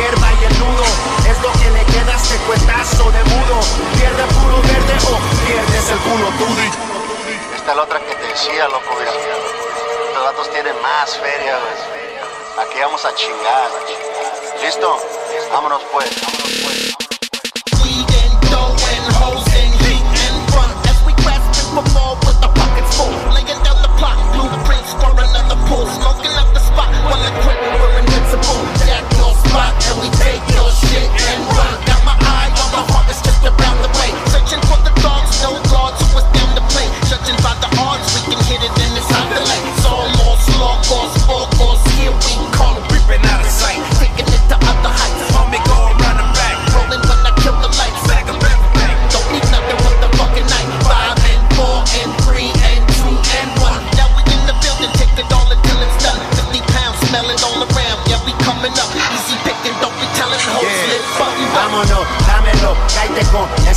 Hierba 0.00 0.28
y 0.40 0.44
el 0.44 0.58
nudo. 0.58 0.84
Es 1.28 1.38
lo 1.42 1.52
que 1.60 1.70
le 1.70 1.84
queda 1.84 2.12
a 2.12 2.16
este 2.16 2.36
cuetazo 2.46 3.10
de 3.12 3.22
mudo. 3.24 3.56
Pierde 3.98 4.24
puro 4.40 4.56
verde 4.62 4.94
o 5.12 5.16
pierdes 5.46 5.90
el 5.90 5.98
culo. 5.98 6.28
Esta 7.54 7.70
es 7.70 7.76
la 7.76 7.82
otra 7.82 8.00
que 8.00 8.14
te 8.14 8.26
decía, 8.26 8.68
loco, 8.68 8.90
mira. 8.98 9.12
Estos 9.12 10.24
datos 10.24 10.50
tienen 10.50 10.74
más 10.82 11.16
feria, 11.18 11.58
güey. 11.58 12.66
Aquí 12.66 12.80
vamos 12.80 13.04
a 13.04 13.14
chingar. 13.14 13.68
¿Listo? 14.62 14.96
Vámonos 15.52 15.82
pues. 15.92 16.08
Weed 17.82 18.08
and 18.22 18.50
dough 18.50 18.76
and 18.92 19.06
hoes 19.20 19.46
and 19.54 19.72
heat 19.84 20.04
and 20.26 20.36
run 20.54 20.70
as 20.88 20.98
we 21.06 21.12
grasping 21.22 21.70
for 21.74 21.84
more 21.94 22.16
with 22.26 22.38
the 22.40 22.48
pockets 22.48 22.96
full. 22.96 23.12
Laying 23.32 23.62
down 23.64 23.80
the 23.82 23.92
plot, 23.98 24.16
blueprints 24.32 24.92
for 25.00 25.12
another 25.12 25.58
pull. 25.68 25.86
Smoking 25.86 26.34
up 26.36 26.52
the 26.52 26.60
spot 26.60 26.90
while 27.08 27.22
the 27.24 27.32
grip 27.42 27.59
we 30.00 30.08
take 30.16 30.40
your 30.56 30.70
shit 30.72 31.10
and 31.28 31.40
run. 31.52 31.76
Got 31.84 32.04
my 32.04 32.16
eye 32.16 32.48
on 32.48 32.68
the 32.72 32.92
harvest 32.92 33.24
just 33.24 33.59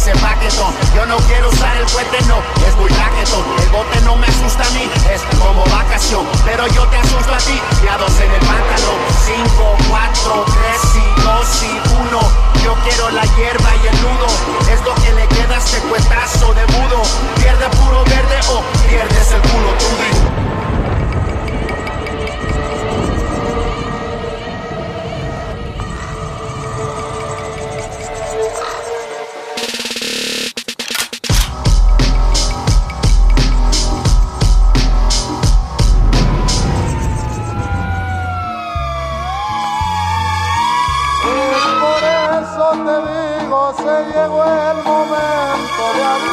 ese 0.03 0.11
paquetón. 0.19 0.73
Yo 0.93 1.05
no 1.05 1.15
quiero 1.27 1.49
usar 1.49 1.77
el 1.77 1.85
cohete, 1.85 2.21
no, 2.27 2.37
es 2.67 2.75
muy 2.75 2.89
raquetón. 2.89 3.43
El 3.59 3.69
bote 3.69 4.01
no 4.01 4.17
me 4.17 4.27
asusta 4.27 4.63
a 4.67 4.69
mí, 4.71 4.89
es 5.09 5.21
como 5.39 5.63
vacación. 5.65 6.25
Pero 6.43 6.67
yo 6.67 6.85
te 6.87 6.97
asusto 6.97 7.33
a 7.33 7.37
ti, 7.37 7.61
miados 7.81 8.11
en 8.19 8.31
el 8.31 8.39
pantalón. 8.39 8.99
5, 9.25 9.77
4, 9.89 10.45
3 10.45 10.95
y 10.95 11.21
2 11.21 11.63
y 11.63 11.81
1. 12.11 12.19
Yo 12.63 12.75
quiero 12.83 13.09
la 13.11 13.23
hierba 13.23 13.69
y 13.81 13.87
el 13.87 14.01
nudo. 14.01 14.27
Es 14.69 14.81
lo 14.83 14.93
que 14.95 15.13
le 15.13 15.27
queda 15.27 15.55
a 15.55 15.59
este 15.59 15.79
cuetazo 15.87 16.53
de 16.53 16.65
mudo. 16.67 17.01
Pierde 17.37 17.69
puro 17.69 18.03
verde 18.03 18.39
o 18.49 18.61
pierdes 18.85 19.31
el 19.31 19.41
culo 19.41 19.71
tú. 19.79 20.62
llegó 44.01 44.43
el 44.43 44.77
momento 44.83 45.83
de 45.95 46.03
abrir. 46.03 46.32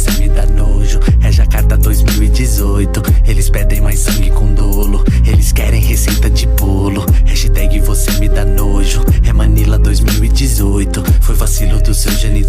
Você 0.00 0.22
me 0.22 0.28
dá 0.30 0.46
nojo. 0.46 0.98
É 1.22 1.30
Jacarta 1.30 1.76
2018. 1.76 3.02
Eles 3.26 3.50
pedem 3.50 3.80
mais 3.80 4.00
sangue 4.00 4.30
com 4.30 4.52
dolo. 4.54 5.04
Eles 5.26 5.52
querem 5.52 5.80
receita 5.80 6.30
de 6.30 6.46
bolo. 6.46 7.04
Hashtag 7.26 7.80
você 7.80 8.10
me 8.18 8.28
dá 8.28 8.44
nojo. 8.44 9.04
É 9.26 9.32
Manila 9.32 9.78
2018. 9.78 11.02
Foi 11.20 11.34
vacilo 11.34 11.80
dos 11.82 11.98
seus 11.98 12.18
genitores. 12.18 12.39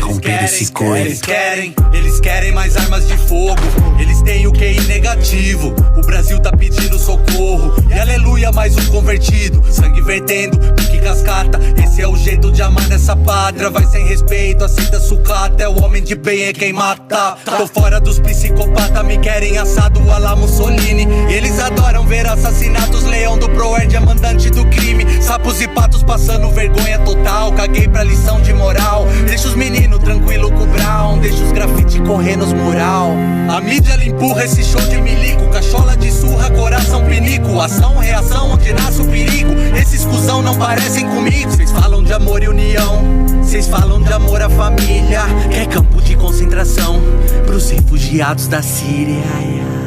Interromper 0.00 0.44
esse 0.44 0.72
coito. 0.72 0.96
Eles 0.96 1.20
querem, 1.20 1.74
eles 1.92 2.20
querem 2.20 2.52
mais 2.52 2.74
armas 2.74 3.06
de 3.06 3.16
fogo. 3.18 3.60
Eles 3.98 4.22
têm 4.22 4.46
o 4.46 4.52
QI 4.52 4.80
negativo. 4.86 5.74
O 5.96 6.00
Brasil 6.00 6.40
tá 6.40 6.50
pedindo 6.52 6.98
socorro. 6.98 7.74
E 7.88 7.98
aleluia, 7.98 8.50
mais 8.50 8.74
um 8.76 8.86
convertido. 8.90 9.62
Sangue 9.70 10.00
vertendo, 10.00 10.58
pique 10.74 10.98
cascata. 11.00 11.60
Esse 11.84 12.00
é 12.00 12.08
o 12.08 12.16
jeito 12.16 12.50
de 12.50 12.62
amar 12.62 12.88
nessa 12.88 13.14
pátria. 13.14 13.68
Vai 13.68 13.84
sem 13.86 14.06
respeito, 14.06 14.64
aceita 14.64 14.98
sucata. 14.98 15.62
É 15.62 15.68
o 15.68 15.84
homem 15.84 16.02
de 16.02 16.14
bem, 16.14 16.44
é 16.44 16.52
quem 16.54 16.72
mata. 16.72 17.36
Tô 17.44 17.66
fora 17.66 18.00
dos 18.00 18.18
psicopatas, 18.18 19.04
me 19.04 19.18
querem 19.18 19.58
assado 19.58 20.00
a 20.10 20.18
la 20.18 20.34
Mussolini. 20.34 21.06
Eles 21.30 21.58
adoram 21.58 22.06
ver 22.06 22.26
assassinatos. 22.26 23.04
Leão 23.04 23.38
do 23.38 23.50
Proerd 23.50 23.94
é 23.94 24.00
mandante 24.00 24.48
do 24.48 24.64
crime. 24.66 25.04
Sapos 25.22 25.60
e 25.60 25.68
patos 25.68 26.02
passando 26.02 26.50
vergonha 26.50 26.98
total. 27.00 27.52
Caguei 27.52 27.86
pra 27.86 28.02
lição 28.02 28.40
de 28.40 28.54
moral. 28.54 29.06
Deixa 29.26 29.48
os 29.48 29.54
meninos 29.54 29.89
tranquilo 29.98 30.50
com 30.52 30.64
o 30.64 30.66
Brown. 30.66 31.18
Deixa 31.18 31.42
os 31.42 31.52
grafite 31.52 32.00
correr 32.00 32.36
nos 32.36 32.52
mural. 32.52 33.12
A 33.48 33.60
mídia 33.60 33.92
ela 33.92 34.04
empurra 34.04 34.44
esse 34.44 34.62
show 34.64 34.80
de 34.82 35.00
milico. 35.00 35.48
Cachola 35.50 35.96
de 35.96 36.10
surra, 36.10 36.50
coração 36.50 37.04
pinico. 37.06 37.60
Ação, 37.60 37.98
reação, 37.98 38.52
onde 38.52 38.72
nasce 38.72 39.02
o 39.02 39.06
perigo. 39.06 39.52
Esses 39.76 40.04
cuzão 40.04 40.42
não 40.42 40.56
parecem 40.56 41.08
comigo. 41.08 41.50
Vocês 41.50 41.70
falam 41.70 42.02
de 42.02 42.12
amor 42.12 42.42
e 42.42 42.48
união. 42.48 43.02
Vocês 43.42 43.66
falam 43.66 44.00
de 44.00 44.12
amor 44.12 44.42
à 44.42 44.48
família. 44.48 45.22
Quer 45.50 45.66
campo 45.66 46.00
de 46.00 46.14
concentração 46.16 47.00
pros 47.46 47.70
refugiados 47.70 48.46
da 48.46 48.62
Síria. 48.62 49.79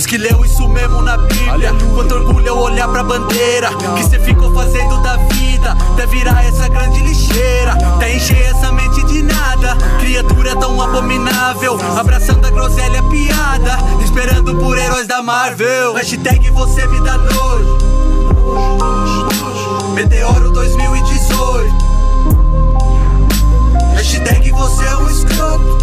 Diz 0.00 0.06
que 0.06 0.16
leu 0.16 0.42
isso 0.42 0.66
mesmo 0.66 1.02
na 1.02 1.18
Bíblia. 1.18 1.74
Quanto 1.94 2.14
orgulho 2.14 2.46
eu 2.46 2.56
olhar 2.56 2.88
pra 2.88 3.02
bandeira. 3.02 3.68
Que 3.94 4.02
cê 4.04 4.18
ficou 4.18 4.50
fazendo 4.54 4.96
da 5.02 5.16
vida. 5.34 5.72
Até 5.92 6.06
virar 6.06 6.42
essa 6.42 6.66
grande 6.68 7.02
lixeira. 7.02 7.72
Até 7.72 8.16
encher 8.16 8.40
essa 8.46 8.72
mente 8.72 9.04
de 9.04 9.22
nada. 9.22 9.76
Criatura 10.00 10.56
tão 10.56 10.80
abominável. 10.80 11.78
Abraçando 11.98 12.46
a 12.46 12.50
groselha 12.50 13.02
piada. 13.10 13.76
Esperando 14.02 14.56
por 14.56 14.78
heróis 14.78 15.06
da 15.06 15.22
Marvel. 15.22 15.92
Hashtag 15.92 16.48
você 16.48 16.86
me 16.86 16.98
dá 17.02 17.18
nojo. 17.18 17.78
Meteoro 19.92 20.50
2018. 20.50 21.99
Hashtag 24.20 24.50
você 24.50 24.84
é 24.84 24.96
um 24.96 25.10
escroto. 25.10 25.78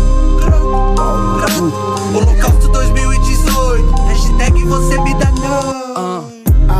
Holocausto 2.13 2.67
2018. 2.67 4.01
Hashtag 4.03 4.63
você 4.65 5.01
me 5.01 5.13
dá 5.15 5.31
nojo. 5.31 6.36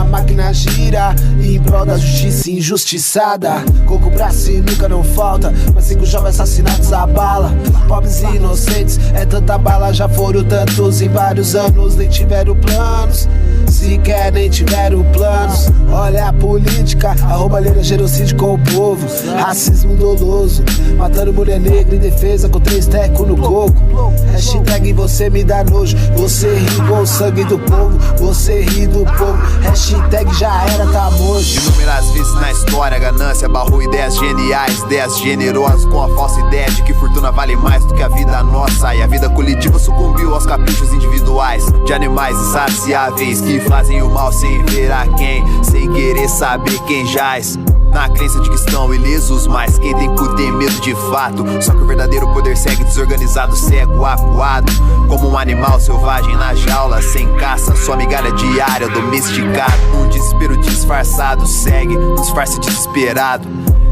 Máquina 0.08 0.54
gira 0.54 1.14
em 1.42 1.60
prol 1.60 1.86
da 1.86 1.98
justiça 1.98 2.50
injustiçada. 2.50 3.64
Coco 3.86 4.10
pra 4.12 4.30
sinuca 4.32 4.88
não 4.88 5.04
falta, 5.04 5.54
mas 5.74 5.86
cinco 5.86 6.06
jovens 6.06 6.40
assassinatos 6.40 6.92
a 6.94 7.06
bala. 7.06 7.54
Pobres 7.88 8.22
e 8.22 8.36
inocentes, 8.36 9.00
é 9.14 9.26
tanta 9.26 9.58
bala, 9.58 9.94
já 9.94 10.08
foram 10.08 10.44
tantos 10.44 11.02
em 11.02 11.10
vários 11.10 11.56
anos, 11.56 11.96
nem 11.96 12.08
tiveram 12.08 12.56
planos. 12.56 13.28
Sequer 13.68 14.32
nem 14.32 14.50
tiveram 14.50 15.04
planos. 15.12 15.68
Olha 15.92 16.30
a 16.30 16.34
política, 16.34 17.16
a 17.24 17.34
roubalheira 17.34 17.84
genocídio 17.84 18.38
com 18.38 18.54
o 18.54 18.60
povo. 18.60 19.06
Racismo 19.38 19.96
doloso, 19.96 20.64
matando 20.98 21.34
mulher 21.34 21.60
negra 21.60 21.96
em 21.96 22.00
defesa 22.00 22.48
com 22.50 22.60
três 22.60 22.88
tecos 22.88 23.28
no 23.28 23.36
coco. 23.36 24.14
Hashtag 24.32 24.94
você 24.94 25.30
me 25.30 25.44
dá 25.44 25.64
nojo, 25.64 25.98
você 26.16 26.54
ri 26.56 26.88
com 26.88 27.02
o 27.02 27.06
sangue 27.06 27.44
do 27.44 27.60
povo, 27.60 27.98
você 28.18 28.62
ri 28.62 28.88
do 28.88 29.06
povo. 29.18 29.38
Hashtag 29.62 29.97
já 30.38 30.64
era, 30.65 30.86
tá 30.88 31.10
morto. 31.11 31.44
Inúmeras 31.44 32.11
vezes 32.11 32.34
na 32.36 32.52
história, 32.52 32.99
ganância 32.99 33.49
barrou 33.49 33.82
ideias 33.82 34.15
geniais, 34.15 34.80
ideias 34.80 35.18
generosas 35.19 35.86
com 35.86 36.02
a 36.02 36.10
falsa 36.10 36.40
ideia 36.41 36.69
de 36.69 36.84
que 36.84 36.94
fortuna 36.94 37.32
vale 37.32 37.56
mais 37.56 37.84
do 37.86 37.94
que 37.94 38.03
a 38.03 38.07
vida 38.07 38.44
nossa. 38.44 38.94
E 38.95 39.02
a 39.02 39.07
vida 39.07 39.30
coletiva 39.30 39.80
sucumbiu 39.80 40.34
aos 40.34 40.45
caprichos 40.45 40.94
individuais 40.94 41.65
de 41.86 41.94
animais 41.94 42.38
insaciáveis 42.38 43.41
que 43.41 43.60
fazem 43.61 44.02
o 44.02 44.10
mal 44.10 44.32
sem 44.32 44.64
ver 44.65 44.91
a 44.91 45.07
quem, 45.07 45.44
sem 45.64 45.91
querer 45.91 46.30
saber 46.30 46.80
quem 46.88 47.06
jaz. 47.06 47.57
Na 47.92 48.10
crença 48.10 48.40
de 48.42 48.50
que 48.50 48.56
estão 48.56 48.94
ilesos, 48.94 49.48
mas 49.48 49.78
quem 49.80 49.96
tem 49.96 50.16
cu 50.16 50.36
tem 50.36 50.52
medo 50.52 50.80
de 50.82 50.94
fato. 51.12 51.44
Só 51.62 51.74
que 51.74 51.84
o 51.84 51.88
verdadeiro 51.88 52.28
poder 52.34 52.56
segue 52.56 52.84
desorganizado, 52.84 53.56
cego, 53.56 54.06
acuado. 54.06 54.72
Como 55.08 55.30
um 55.30 55.38
animal 55.38 55.80
selvagem 55.80 56.36
na 56.36 56.54
jaula, 56.54 57.02
sem 57.02 57.28
caça, 57.36 57.76
sua 57.76 57.96
migalha 57.96 58.32
diária, 58.34 58.88
domesticado. 58.90 59.74
Um 59.96 60.08
desespero 60.10 60.58
disfarçado, 60.58 61.46
segue, 61.48 61.98
um 61.98 62.16
disfarce 62.16 62.60
desesperado. 62.60 63.48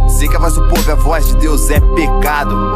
Dizer 0.05 0.27
que 0.27 0.35
a 0.35 0.39
voz 0.39 0.53
do 0.53 0.67
povo 0.67 0.89
é 0.89 0.93
a 0.93 0.95
voz 0.95 1.25
de 1.25 1.35
Deus 1.37 1.69
é 1.69 1.79
pecado. 1.79 2.73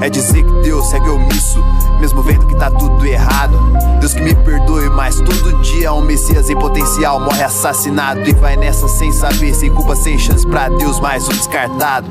É 0.00 0.08
dizer 0.08 0.42
que 0.42 0.52
Deus 0.62 0.88
segue 0.88 1.08
omisso, 1.08 1.62
mesmo 1.98 2.22
vendo 2.22 2.46
que 2.46 2.56
tá 2.56 2.70
tudo 2.70 3.04
errado. 3.06 3.58
Deus 4.00 4.14
que 4.14 4.22
me 4.22 4.34
perdoe, 4.34 4.88
mas 4.88 5.16
todo 5.16 5.60
dia 5.62 5.92
um 5.92 6.02
Messias 6.02 6.48
em 6.50 6.56
potencial 6.56 7.20
morre 7.20 7.42
assassinado 7.42 8.20
e 8.28 8.34
vai 8.34 8.56
nessa 8.56 8.88
sem 8.88 9.12
saber, 9.12 9.54
sem 9.54 9.70
culpa, 9.70 9.94
sem 9.94 10.18
chance 10.18 10.46
pra 10.46 10.68
Deus, 10.68 11.00
mais 11.00 11.26
um 11.28 11.32
descartado. 11.32 12.08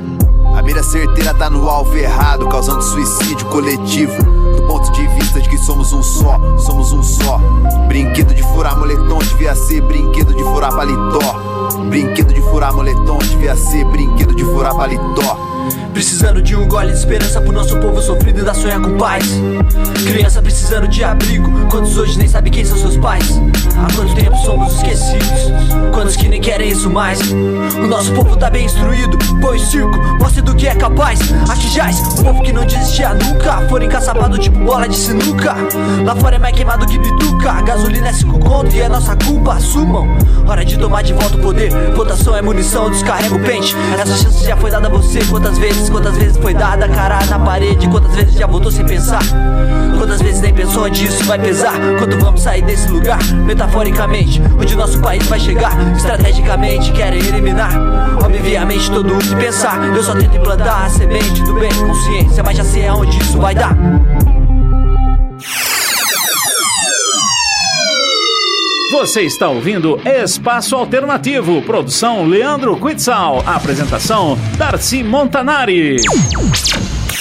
A 0.56 0.62
mira 0.62 0.82
certeira 0.82 1.32
tá 1.32 1.48
no 1.48 1.68
alvo 1.68 1.96
errado, 1.96 2.48
causando 2.48 2.82
suicídio 2.82 3.46
coletivo. 3.46 4.22
Do 4.56 4.62
ponto 4.66 4.90
de 4.92 5.06
vista 5.08 5.40
de 5.40 5.48
que 5.48 5.58
somos 5.58 5.92
um 5.92 6.02
só, 6.02 6.38
somos 6.58 6.92
um 6.92 7.02
só. 7.02 7.38
Brinquedo 7.88 8.34
de 8.34 8.42
furar 8.42 8.76
moletom 8.76 9.18
devia 9.18 9.54
ser 9.54 9.80
brinquedo 9.82 10.34
de 10.34 10.42
furar 10.42 10.74
paletó. 10.74 11.68
Brinquedo 11.88 12.34
de 12.34 12.42
furar 12.42 12.74
moletom 12.74 13.18
devia 13.18 13.56
ser 13.56 13.84
brinquedo 13.86 14.34
de 14.34 14.39
furar 14.44 14.74
paletó. 14.74 15.59
Precisando 15.92 16.40
de 16.40 16.56
um 16.56 16.66
gole 16.66 16.92
de 16.92 16.98
esperança 16.98 17.40
pro 17.40 17.52
nosso 17.52 17.76
povo 17.78 18.00
sofrido 18.00 18.40
e 18.40 18.42
da 18.42 18.54
sonha 18.54 18.80
com 18.80 18.96
paz. 18.96 19.24
Criança 20.06 20.40
precisando 20.40 20.88
de 20.88 21.04
abrigo, 21.04 21.50
quantos 21.68 21.96
hoje 21.96 22.18
nem 22.18 22.28
sabem 22.28 22.52
quem 22.52 22.64
são 22.64 22.78
seus 22.78 22.96
pais? 22.96 23.40
Há 23.76 23.94
quanto 23.94 24.14
tempo 24.14 24.36
somos 24.38 24.74
esquecidos? 24.76 25.50
Quantos 25.92 26.16
que 26.16 26.28
nem 26.28 26.40
querem 26.40 26.70
isso 26.70 26.88
mais? 26.88 27.20
O 27.30 27.86
nosso 27.86 28.12
povo 28.12 28.36
tá 28.36 28.48
bem 28.48 28.64
instruído, 28.64 29.18
põe 29.40 29.58
circo, 29.58 29.98
mostre 30.20 30.42
do 30.42 30.54
que 30.54 30.66
é 30.66 30.74
capaz. 30.74 31.20
Aqui 31.48 31.68
jaz, 31.68 32.00
o 32.18 32.24
povo 32.24 32.42
que 32.42 32.52
não 32.52 32.64
desistia 32.64 33.14
nunca, 33.14 33.68
foram 33.68 33.86
encaçapados 33.86 34.38
tipo 34.38 34.58
bola 34.58 34.88
de 34.88 34.96
sinuca. 34.96 35.54
Lá 36.04 36.16
fora 36.16 36.36
é 36.36 36.38
mais 36.38 36.54
queimado 36.54 36.86
que 36.86 36.98
bituca, 36.98 37.60
gasolina 37.62 38.08
é 38.08 38.12
cinco 38.12 38.38
conto 38.38 38.74
e 38.74 38.80
é 38.80 38.88
nossa 38.88 39.16
culpa, 39.16 39.54
assumam. 39.54 40.08
Hora 40.46 40.64
de 40.64 40.78
tomar 40.78 41.02
de 41.02 41.12
volta 41.12 41.36
o 41.36 41.40
poder, 41.40 41.70
votação 41.94 42.36
é 42.36 42.42
munição, 42.42 42.90
descarrega 42.90 43.34
o 43.34 43.40
pente. 43.40 43.76
Essa 43.98 44.16
chance 44.16 44.44
já 44.44 44.56
foi 44.56 44.70
dada 44.70 44.88
a 44.88 44.90
você, 44.90 45.20
quantas 45.26 45.49
vezes, 45.58 45.88
quantas 45.88 46.16
vezes 46.16 46.36
foi 46.36 46.54
dada, 46.54 46.88
cara 46.88 47.18
na 47.26 47.38
parede, 47.38 47.88
quantas 47.88 48.14
vezes 48.14 48.34
já 48.34 48.46
voltou 48.46 48.70
sem 48.70 48.84
pensar. 48.84 49.22
Quantas 49.98 50.22
vezes 50.22 50.40
nem 50.40 50.52
pensou 50.52 50.84
onde 50.84 51.04
isso 51.04 51.24
vai 51.24 51.38
pesar? 51.38 51.74
Quando 51.98 52.18
vamos 52.18 52.42
sair 52.42 52.62
desse 52.62 52.88
lugar? 52.88 53.22
Metaforicamente, 53.44 54.40
onde 54.58 54.74
nosso 54.74 54.98
país 55.00 55.26
vai 55.26 55.38
chegar? 55.38 55.72
Estrategicamente 55.94 56.90
querem 56.92 57.20
eliminar. 57.20 57.72
Obviamente, 58.24 58.90
todo 58.90 59.12
mundo 59.12 59.36
pensar. 59.36 59.78
Eu 59.94 60.02
só 60.02 60.14
tento 60.14 60.36
implantar 60.36 60.86
a 60.86 60.88
semente 60.88 61.42
do 61.42 61.54
bem, 61.54 61.70
consciência, 61.74 62.42
mas 62.42 62.56
já 62.56 62.64
sei 62.64 62.88
aonde 62.88 63.18
isso 63.18 63.38
vai 63.38 63.54
dar. 63.54 63.76
Você 68.90 69.22
está 69.22 69.48
ouvindo 69.48 70.00
Espaço 70.04 70.74
Alternativo, 70.74 71.62
produção 71.62 72.26
Leandro 72.26 72.76
Quitzal, 72.76 73.40
apresentação 73.46 74.36
Darcy 74.56 75.04
Montanari. 75.04 75.96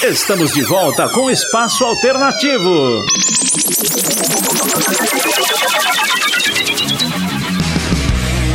Estamos 0.03 0.51
de 0.53 0.63
volta 0.63 1.07
com 1.09 1.29
Espaço 1.29 1.85
Alternativo. 1.85 3.05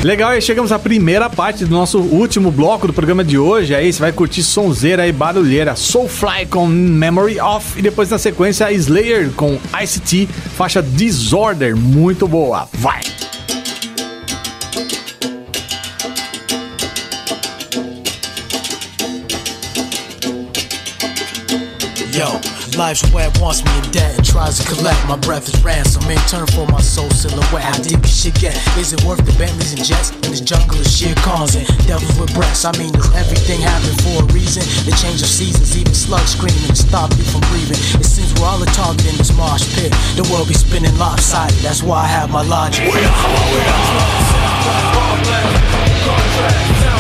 Legal, 0.05 0.37
e 0.37 0.41
chegamos 0.43 0.71
à 0.71 0.79
primeira 0.79 1.31
parte 1.31 1.65
do 1.65 1.71
nosso 1.71 1.99
último 1.99 2.51
bloco 2.51 2.87
do 2.87 2.93
programa 2.93 3.25
de 3.25 3.39
hoje. 3.39 3.75
Aí 3.75 3.91
você 3.91 4.01
vai 4.01 4.13
curtir 4.13 4.43
sonzeira 4.43 5.09
e 5.09 5.13
barulheira. 5.13 5.75
Soulfly 5.75 6.45
com 6.45 6.67
Memory 6.67 7.41
Off. 7.41 7.79
E 7.79 7.81
depois 7.81 8.11
na 8.11 8.19
sequência, 8.19 8.71
Slayer 8.71 9.31
com 9.31 9.59
ICT, 9.83 10.29
faixa 10.57 10.83
Disorder. 10.83 11.75
Muito 11.75 12.29
boa. 12.29 12.69
Vai! 12.75 13.01
Life's 22.77 23.03
it 23.05 23.41
wants 23.41 23.65
me 23.65 23.71
in 23.79 23.91
debt 23.91 24.17
and 24.17 24.25
tries 24.25 24.59
to 24.59 24.65
collect. 24.67 24.99
My 25.07 25.17
breath 25.17 25.47
is 25.49 25.63
ransom 25.63 26.11
in 26.11 26.19
turn 26.27 26.47
for 26.49 26.67
my 26.67 26.81
soul 26.81 27.11
silhouette. 27.11 27.63
How 27.63 27.79
deep 27.83 28.03
can 28.03 28.11
shit 28.11 28.35
get? 28.35 28.57
Is 28.77 28.93
it 28.93 29.03
worth 29.05 29.25
the 29.25 29.33
Bentleys 29.39 29.73
and 29.75 29.85
jets? 29.85 30.11
In 30.11 30.31
this 30.33 30.41
jungle 30.41 30.79
of 30.79 30.87
shit 30.87 31.17
cons 31.19 31.55
and 31.55 31.67
devils 31.87 32.19
with 32.19 32.35
breasts. 32.35 32.65
I 32.65 32.73
mean, 32.79 32.93
does 32.93 33.13
everything 33.15 33.61
happen 33.61 33.95
for 34.03 34.23
a 34.23 34.27
reason? 34.33 34.63
The 34.87 34.97
change 34.99 35.23
of 35.23 35.29
seasons, 35.29 35.77
even 35.79 35.95
slugs 35.95 36.33
screaming 36.33 36.69
to 36.69 36.77
stop 36.77 37.11
you 37.17 37.25
from 37.25 37.43
breathing. 37.53 37.79
It 38.01 38.07
seems 38.07 38.35
we're 38.41 38.47
all 38.47 38.63
a 38.63 38.67
target 38.67 39.07
in 39.07 39.17
this 39.19 39.35
marsh 39.37 39.67
pit. 39.75 39.93
The 40.17 40.27
world 40.33 40.49
be 40.49 40.55
spinning 40.55 40.97
lopsided. 40.99 41.59
That's 41.63 41.83
why 41.83 42.03
I 42.03 42.07
have 42.07 42.31
my 42.31 42.43
logic. 42.43 42.91
We 42.91 43.05
are 43.05 43.15
we 43.55 43.61
My 46.85 46.94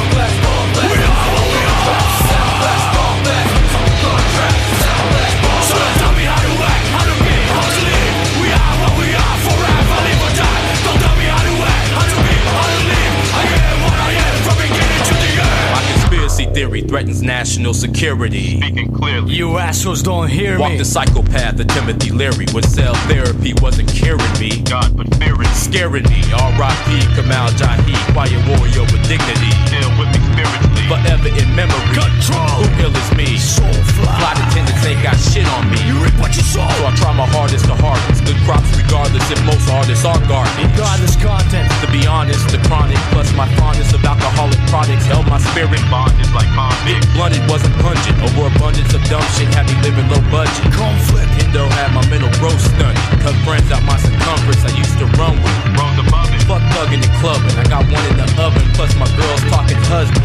theory 16.54 16.82
threatens 16.82 17.20
national 17.22 17.74
security. 17.74 18.60
Speaking 18.60 18.92
clearly. 18.92 19.34
You 19.34 19.58
assholes 19.58 20.02
don't 20.02 20.28
hear 20.28 20.58
Walk 20.58 20.72
me. 20.72 20.78
the 20.78 20.84
psychopath 20.84 21.58
of 21.58 21.66
Timothy 21.68 22.10
Leary. 22.10 22.46
Would 22.54 22.64
sell 22.64 22.94
therapy, 23.10 23.52
wasn't 23.60 23.88
curing 23.90 24.32
me. 24.38 24.62
God, 24.62 24.96
but 24.96 25.12
fearing. 25.16 25.48
Scaring 25.54 26.04
me. 26.04 26.22
R.I.P. 26.32 27.14
Kamal 27.16 27.50
Jahi. 27.58 27.94
Quiet 28.14 28.40
warrior 28.48 28.82
with 28.82 29.02
dignity. 29.08 29.50
Still 29.66 29.90
with 29.98 30.08
me 30.14 30.23
spiritually. 30.34 30.84
Forever 30.90 31.30
in 31.30 31.48
memory. 31.54 31.80
Control. 31.94 32.60
Who 32.60 32.66
ill 32.82 32.94
is 32.94 33.10
me? 33.14 33.38
Soulfly. 33.38 34.10
Flight 34.18 34.38
attendants 34.42 34.84
ain't 34.84 35.02
got 35.02 35.16
shit 35.16 35.46
on 35.54 35.70
me. 35.70 35.78
You 35.86 35.96
reap 36.02 36.14
what 36.18 36.34
you 36.34 36.42
sow. 36.42 36.66
So 36.66 36.82
I 36.84 36.92
try 36.98 37.14
my 37.14 37.26
hardest 37.30 37.64
to 37.70 37.76
harvest. 37.78 38.26
Good 38.26 38.38
crops 38.44 38.68
regardless 38.74 39.24
if 39.30 39.40
most 39.46 39.64
artists 39.70 40.04
are 40.04 40.18
garbage. 40.26 40.68
Regardless 40.74 41.14
content. 41.16 41.70
To 41.80 41.86
be 41.94 42.04
honest, 42.06 42.50
the 42.50 42.58
chronic 42.66 42.98
plus 43.14 43.30
my 43.38 43.48
fondness 43.56 43.94
of 43.94 44.04
alcoholic 44.04 44.58
products 44.68 45.06
held 45.06 45.26
my 45.30 45.38
spirit 45.38 45.80
bonded 45.88 46.28
like 46.34 46.50
convict. 46.52 47.06
Blunted 47.14 47.44
wasn't 47.48 47.74
pungent. 47.80 48.16
Overabundance 48.20 48.92
of 48.92 49.02
dumb 49.06 49.24
shit 49.38 49.48
had 49.54 49.70
me 49.70 49.76
living 49.86 50.10
low 50.10 50.20
budget. 50.28 50.68
Conflict. 50.74 51.30
Indo 51.40 51.64
had 51.78 51.94
my 51.94 52.04
mental 52.10 52.32
growth 52.42 52.60
stunted. 52.60 53.00
Cut 53.22 53.36
friends 53.46 53.70
out 53.70 53.82
my 53.86 53.96
circumference 53.96 54.62
I 54.66 54.72
used 54.76 54.98
to 54.98 55.06
run 55.16 55.38
with. 55.40 55.56
Rose 55.78 55.98
above 56.02 56.28
it. 56.34 56.42
Fuck 56.44 56.60
thugging 56.76 57.00
and 57.00 57.14
clubbing. 57.22 57.56
I 57.56 57.64
got 57.72 57.88
one 57.88 58.04
in 58.12 58.16
the 58.20 58.28
oven 58.36 58.66
plus 58.76 58.92
my 59.00 59.08
girls 59.16 59.40
talking 59.48 59.80
husband. 59.88 60.23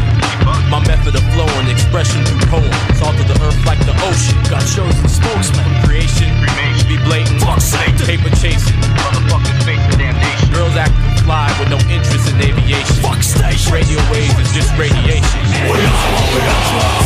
My 0.70 0.78
method 0.86 1.18
of 1.18 1.24
flow 1.34 1.50
and 1.58 1.68
expression 1.68 2.24
through 2.24 2.46
poems. 2.46 2.70
Salt 2.98 3.18
of 3.18 3.26
the 3.26 3.34
earth 3.42 3.58
like 3.66 3.82
the 3.84 3.90
ocean. 4.06 4.38
Got 4.46 4.62
chosen 4.62 5.08
spokesman. 5.10 5.66
From 5.66 5.82
creation, 5.82 6.30
cremation. 6.38 6.86
Be 6.86 6.96
blatant. 7.02 7.42
Fuck 7.42 7.60
sake. 7.60 7.90
Paper 8.06 8.30
chasing. 8.38 8.78
Motherfuckers 9.02 9.58
facing 9.66 9.98
damnation. 9.98 10.46
Girls 10.54 10.78
acting 10.78 11.10
fly 11.26 11.50
with 11.58 11.70
no 11.74 11.78
interest 11.90 12.30
in 12.30 12.38
aviation. 12.38 13.02
Fuck 13.02 13.18
station. 13.22 13.74
Radio 13.74 13.98
waves 14.14 14.38
is 14.38 14.54
just 14.54 14.70
radiation. 14.78 15.42
We 15.66 15.74
are 15.74 16.06
what 16.14 16.34
we 16.34 16.40
Cutthroat 16.40 17.00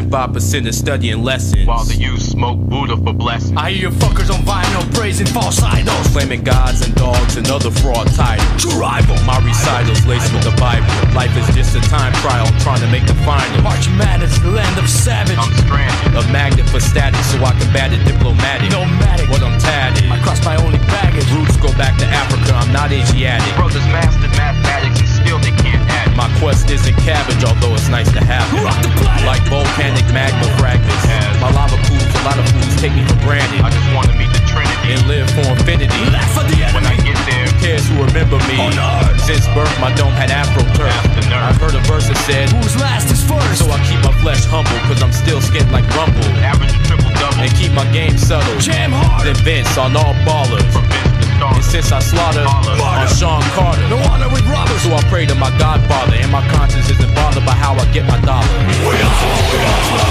and 0.00 0.10
5% 0.10 0.66
is 0.66 0.78
studying 0.78 1.22
lessons. 1.22 1.66
While 1.66 1.84
the 1.84 1.94
youth 1.94 2.22
smoke 2.22 2.58
Buddha 2.58 2.96
for 2.96 3.12
blessings. 3.12 3.56
I 3.56 3.70
hear 3.70 3.90
you 3.90 3.96
fuckers 4.00 4.32
on 4.32 4.40
vinyl 4.48 4.82
praising 4.94 5.26
false 5.26 5.60
idols. 5.62 6.08
Claiming 6.08 6.42
gods 6.42 6.80
and 6.80 6.94
dogs 6.94 7.36
and 7.36 7.46
other 7.50 7.70
fraud 7.70 8.08
titles. 8.16 8.48
True 8.56 8.80
rival. 8.80 9.16
My 9.28 9.36
recitals 9.44 10.00
laced 10.06 10.32
with 10.32 10.44
the 10.44 10.56
Bible. 10.56 10.88
Life 11.12 11.36
is 11.36 11.46
just 11.54 11.76
a 11.76 11.82
time 11.92 12.12
trial, 12.24 12.46
I'm 12.48 12.58
trying 12.60 12.80
to 12.80 12.88
make 12.88 13.06
the 13.06 13.14
final. 13.28 13.62
March 13.62 13.88
Madness, 14.00 14.38
the 14.40 14.50
land 14.50 14.78
of 14.80 14.88
savage. 14.88 15.36
I'm 15.36 15.52
stranded. 15.68 16.16
A 16.16 16.24
magnet 16.32 16.68
for 16.70 16.80
status, 16.80 17.20
so 17.30 17.36
I 17.44 17.52
combat 17.60 17.92
it 17.92 18.00
diplomatic. 18.08 18.72
Nomadic. 18.72 19.28
What 19.28 19.42
I'm 19.42 19.58
tatted. 19.60 20.08
I 20.08 20.16
cross 20.24 20.42
my 20.44 20.56
only 20.56 20.78
baggage. 20.88 21.28
Roots 21.36 21.56
go 21.60 21.68
back 21.76 21.98
to 22.00 22.06
Africa, 22.06 22.56
I'm 22.56 22.72
not 22.72 22.90
Asiatic. 22.90 23.54
Brothers 23.56 23.84
mastered 23.92 24.32
mathematics 24.32 25.00
and 25.00 25.08
still 25.08 25.38
they 25.38 25.52
can't 25.60 25.84
add. 25.84 25.89
My 26.20 26.28
quest 26.36 26.68
isn't 26.68 27.00
cabbage, 27.00 27.40
although 27.48 27.72
it's 27.72 27.88
nice 27.88 28.12
to 28.12 28.20
have 28.20 28.44
it. 28.52 28.60
Like 29.24 29.40
volcanic 29.48 30.04
magma 30.12 30.44
fragments. 30.60 31.00
My 31.40 31.48
lava 31.48 31.80
pools, 31.88 32.04
a 32.04 32.20
lot 32.28 32.36
of 32.36 32.44
fools 32.52 32.76
take 32.76 32.92
me 32.92 33.08
for 33.08 33.16
granted. 33.24 33.64
I 33.64 33.72
just 33.72 33.88
want 33.96 34.12
to 34.12 34.14
meet 34.20 34.28
the 34.28 34.44
Trinity 34.44 35.00
and 35.00 35.02
live 35.08 35.32
for 35.32 35.48
infinity. 35.48 35.96
Laugh 36.12 36.36
at 36.36 36.44
the 36.52 36.60
enemy. 36.60 36.76
When 36.76 36.84
I 36.84 36.96
get 37.00 37.16
there, 37.24 37.48
who 37.48 37.56
cares 37.64 37.88
who 37.88 38.04
remember 38.04 38.36
me? 38.52 38.60
Since 39.24 39.48
birth, 39.56 39.72
my 39.80 39.96
dome 39.96 40.12
had 40.12 40.28
afro 40.28 40.60
turf. 40.76 40.92
I've 41.32 41.56
heard 41.56 41.72
a 41.72 41.80
verse 41.88 42.04
that 42.12 42.20
said, 42.28 42.52
Who's 42.52 42.76
last 42.76 43.08
is 43.08 43.24
first. 43.24 43.64
So 43.64 43.72
I 43.72 43.80
keep 43.88 44.04
my 44.04 44.12
flesh 44.20 44.44
humble, 44.44 44.76
cause 44.92 45.00
I'm 45.00 45.16
still 45.16 45.40
skint 45.40 45.72
like 45.72 45.88
rumble. 45.96 46.20
Average 46.44 46.76
a 46.76 46.80
triple 46.84 47.16
double. 47.16 47.40
And 47.40 47.48
keep 47.56 47.72
my 47.72 47.88
game 47.96 48.20
subtle. 48.20 48.60
Jam 48.60 48.92
hard. 48.92 49.24
Then 49.24 49.40
Vince 49.40 49.72
on 49.80 49.96
all 49.96 50.12
ballers. 50.28 50.68
From 50.68 50.84
Vince 50.84 51.40
to 51.40 51.48
And 51.48 51.64
since 51.64 51.88
I 51.92 52.00
slaughter 52.04 52.44
on 52.90 53.08
Sean 53.08 53.42
Carter. 53.54 53.86
No 53.88 53.98
honor 54.10 54.28
with 54.28 54.44
robbers. 54.46 54.82
So 54.82 54.92
I 54.94 55.02
pray 55.08 55.26
to 55.26 55.34
my 55.34 55.50
Godfather, 55.58 56.16
and 56.16 56.30
my 56.30 56.46
conscience 56.48 56.90
isn't 56.90 57.14
bothered 57.14 57.44
by 57.46 57.54
how 57.54 57.74
I 57.74 57.84
get 57.92 58.06
my 58.06 58.20
dollar. 58.22 58.46
We 58.86 58.96
are 58.98 59.14
what 59.22 59.52
we 59.52 60.10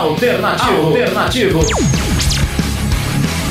Alternativo. 0.00 0.86
Alternativo. 0.86 1.60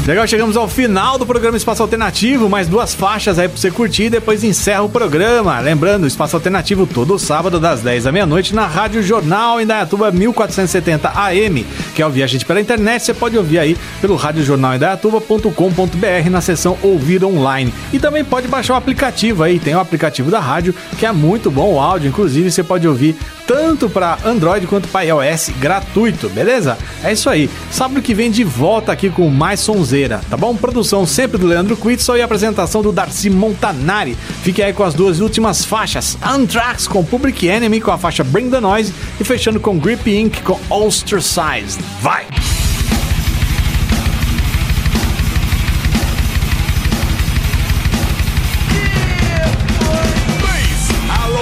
Legal, 0.10 0.28
chegamos 0.28 0.58
ao 0.58 0.68
final 0.68 1.18
do 1.20 1.26
programa 1.28 1.56
Espaço 1.56 1.84
Alternativo, 1.84 2.50
mais 2.50 2.68
duas 2.68 2.96
faixas 2.96 3.38
aí 3.38 3.48
pra 3.48 3.56
você 3.56 3.70
curtir 3.70 4.06
e 4.06 4.10
depois 4.10 4.44
encerra 4.44 4.82
o 4.82 4.90
programa. 4.90 5.60
Lembrando, 5.60 6.08
Espaço 6.08 6.36
Alternativo 6.36 6.88
todo 6.88 7.20
sábado 7.20 7.60
das 7.60 7.82
10 7.82 8.06
da 8.06 8.12
meia-noite 8.12 8.56
na 8.56 8.66
Rádio 8.66 9.04
Jornal 9.04 9.62
em 9.62 9.68
Dayatuba 9.68 10.12
1470 10.12 11.12
AM. 11.14 11.64
Quer 11.94 12.08
ouvir 12.08 12.24
a 12.24 12.28
gente 12.28 12.44
pela 12.44 12.60
internet? 12.60 13.04
Você 13.04 13.14
pode 13.14 13.38
ouvir 13.38 13.60
aí 13.60 13.78
pelo 14.02 14.16
radiojornaldayatuba.com.br 14.16 16.30
na 16.32 16.42
seção 16.42 16.76
Ouvir 16.82 17.24
Online. 17.24 17.72
E 17.94 18.00
também 18.00 18.26
pode 18.26 18.48
baixar 18.48 18.74
o 18.74 18.78
aplicativo 18.78 19.44
aí, 19.44 19.60
tem 19.60 19.76
o 19.76 19.80
aplicativo 19.80 20.32
da 20.32 20.40
rádio 20.40 20.74
que 20.98 21.06
é 21.06 21.12
muito 21.12 21.52
bom 21.52 21.76
o 21.76 21.80
áudio, 21.80 22.10
inclusive 22.10 22.50
você 22.50 22.64
pode 22.64 22.88
ouvir 22.88 23.16
tanto 23.50 23.90
para 23.90 24.20
Android 24.24 24.68
quanto 24.68 24.88
para 24.90 25.06
iOS 25.06 25.50
gratuito, 25.60 26.30
beleza? 26.30 26.78
É 27.04 27.12
isso 27.12 27.28
aí. 27.28 27.50
Sábado 27.72 28.00
que 28.00 28.14
vem 28.14 28.30
de 28.30 28.44
volta 28.44 28.92
aqui 28.92 29.10
com 29.10 29.28
mais 29.28 29.60
sonzeira, 29.60 30.22
tá 30.30 30.38
bom? 30.38 30.56
Produção 30.56 31.04
sempre 31.04 31.40
do 31.40 31.48
Leandro 31.48 31.76
Quitzel 31.76 32.18
e 32.18 32.22
apresentação 32.22 32.84
do 32.84 32.92
Darcy 32.92 33.28
Montanari. 33.28 34.16
Fique 34.44 34.62
aí 34.62 34.72
com 34.72 34.84
as 34.84 34.94
duas 34.94 35.20
últimas 35.20 35.66
faixas: 35.66 36.16
Anthrax 36.24 36.88
com 36.88 37.04
Public 37.04 37.48
Enemy 37.48 37.82
com 37.82 37.90
a 37.90 37.98
faixa 37.98 38.24
Bring 38.24 38.52
the 38.52 38.60
Noise 38.60 38.94
e 39.20 39.24
fechando 39.24 39.60
com 39.60 39.80
Grip 39.80 40.08
Inc 40.08 40.44
com 40.44 40.60
Ostracized. 40.70 41.82
Vai! 42.02 42.28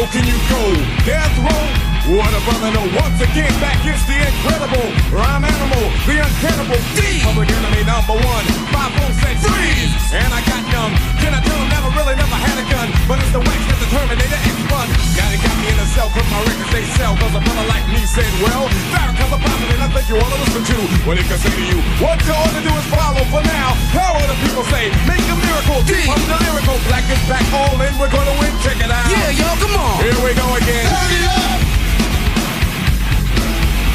Can 0.10 0.26
you 0.26 0.38
go? 0.48 1.04
Death 1.04 1.38
row? 1.40 1.87
What 2.08 2.32
a 2.32 2.40
brother 2.48 2.72
know. 2.72 2.88
Once 2.96 3.20
again, 3.20 3.52
back 3.60 3.84
is 3.84 4.00
the 4.08 4.16
incredible 4.16 4.88
rhyme 5.12 5.44
animal, 5.44 5.92
the 6.08 6.24
uncannibal 6.24 6.80
D. 6.96 7.20
Public 7.20 7.52
enemy 7.52 7.84
number 7.84 8.16
one. 8.16 8.46
Five 8.72 8.96
four 8.96 9.12
freeze, 9.44 9.92
and 10.16 10.32
I 10.32 10.40
got 10.48 10.64
numb. 10.72 10.96
Can 11.20 11.36
I 11.36 11.44
tell 11.44 11.60
him 11.60 11.68
never 11.68 11.92
really 12.00 12.16
never 12.16 12.40
had 12.40 12.64
a 12.64 12.66
gun, 12.72 12.88
but 13.12 13.20
it's 13.20 13.28
the 13.36 13.44
wax 13.44 13.60
that 13.68 13.80
the 13.84 13.92
Terminator 13.92 14.40
X 14.40 14.56
one. 14.72 14.88
Now 15.20 15.28
they 15.28 15.36
got 15.36 15.52
me 15.60 15.68
in 15.68 15.76
a 15.84 15.88
cell, 15.92 16.08
cause 16.16 16.24
my 16.32 16.40
records 16.48 16.72
they 16.72 16.88
sell. 16.96 17.12
Cause 17.20 17.36
a 17.36 17.44
brother 17.44 17.68
like 17.68 17.84
me 17.92 18.00
said, 18.08 18.32
well, 18.40 18.72
Farrakhan's 18.96 19.36
a 19.36 19.40
prophet, 19.44 19.68
and 19.68 19.84
I 19.84 19.92
think 19.92 20.08
you 20.08 20.16
ought 20.16 20.32
to 20.32 20.40
listen 20.48 20.64
to 20.64 20.78
what 21.04 21.20
he 21.20 21.28
can 21.28 21.36
say 21.44 21.52
to 21.52 21.66
you. 21.76 21.84
What 22.00 22.24
you 22.24 22.32
ought 22.32 22.56
to 22.56 22.64
do 22.64 22.72
is 22.72 22.88
follow 22.88 23.28
for 23.28 23.44
now. 23.44 23.76
How 23.92 24.16
the 24.24 24.36
people 24.48 24.64
say? 24.72 24.96
Make 25.04 25.28
a 25.28 25.36
miracle. 25.36 25.84
D. 25.84 26.08
I'm 26.08 26.24
the 26.24 26.40
lyrical. 26.40 26.80
Black 26.88 27.04
is 27.12 27.20
back, 27.28 27.44
all 27.52 27.76
in. 27.84 27.92
We're 28.00 28.08
gonna 28.08 28.32
win. 28.40 28.56
Check 28.64 28.80
it 28.80 28.88
out. 28.88 29.12
Yeah, 29.12 29.44
y'all, 29.44 29.60
come 29.60 29.76
on. 29.76 30.00
Here 30.08 30.16
we 30.24 30.32
go 30.40 30.48
again. 30.56 30.88
It 30.88 31.28
up. 31.36 31.57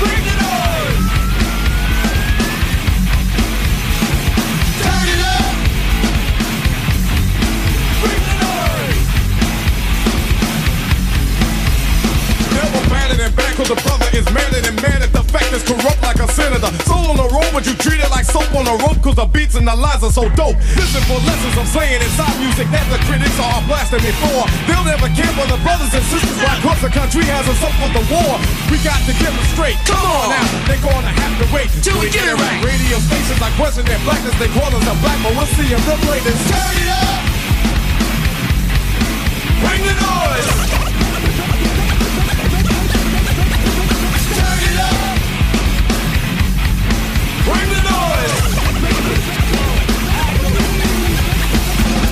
Bring 0.02 0.26
it 0.26 0.42
on. 0.42 0.72
Back 13.34 13.56
cause 13.56 13.68
the 13.68 13.78
brother 13.84 14.09
is 14.12 14.26
madder 14.32 14.60
than 14.60 14.76
mad 14.80 15.00
at 15.02 15.12
the 15.12 15.24
fact 15.32 15.48
is 15.52 15.64
corrupt 15.64 16.00
like 16.02 16.20
a 16.20 16.28
senator. 16.32 16.70
Soul 16.84 17.12
on 17.12 17.16
the 17.16 17.28
road, 17.28 17.50
but 17.52 17.64
you 17.64 17.74
treat 17.76 18.00
it 18.00 18.10
like 18.10 18.24
soap 18.24 18.48
on 18.54 18.68
a 18.68 18.76
rope 18.84 19.00
cause 19.00 19.16
the 19.16 19.26
beats 19.26 19.54
and 19.54 19.66
the 19.66 19.76
lines 19.76 20.02
are 20.04 20.12
so 20.12 20.28
dope. 20.36 20.56
Listen 20.76 21.02
for 21.09 21.18
lessons 21.24 21.54
I'm 21.56 21.68
saying 21.68 22.00
inside 22.02 22.36
music 22.40 22.68
that 22.72 22.84
the 22.92 23.00
critics 23.09 23.36
are 23.40 23.60
blasting 23.68 24.02
me 24.04 24.12
for. 24.20 24.44
They'll 24.68 24.84
never 24.84 25.09
care 25.12 25.32
for 25.36 25.46
the 25.48 25.59
brothers 25.64 25.92
and 25.92 26.04
sisters 26.09 26.38
why 26.40 26.54
cause 26.60 26.80
the 26.84 26.92
country 26.92 27.24
has 27.28 27.44
us 27.48 27.60
up 27.64 27.74
with 27.80 27.94
the 27.96 28.04
war. 28.12 28.36
We 28.68 28.76
got 28.84 29.00
to 29.09 29.12
get 29.16 29.32
them 29.32 29.46
straight. 29.52 29.78
Come 29.88 30.02
on 30.02 30.32
now, 30.32 30.46
they're 30.68 30.84
gonna 30.84 31.12
have 31.12 31.34
to 31.40 31.46
wait 31.54 31.68
Till 31.80 31.98
we 31.98 32.12
get 32.12 32.28
it 32.28 32.36
right. 32.36 32.60
Radio 32.64 32.98
stations 33.00 33.40
like 33.40 33.54
question 33.56 33.84
their 33.84 34.00
blackness, 34.04 34.36
they 34.38 34.48
call 34.52 34.70
us 34.70 34.84
a 34.84 34.94
black, 35.00 35.18
but 35.24 35.32
we'll 35.34 35.50
see 35.56 35.68
them 35.68 35.80
play 36.04 36.20
this. 36.20 36.38
Turn 36.50 36.76
it 36.78 36.90
up! 36.90 37.22
Bring 39.62 39.82
the 39.86 39.94
noise! 39.94 40.81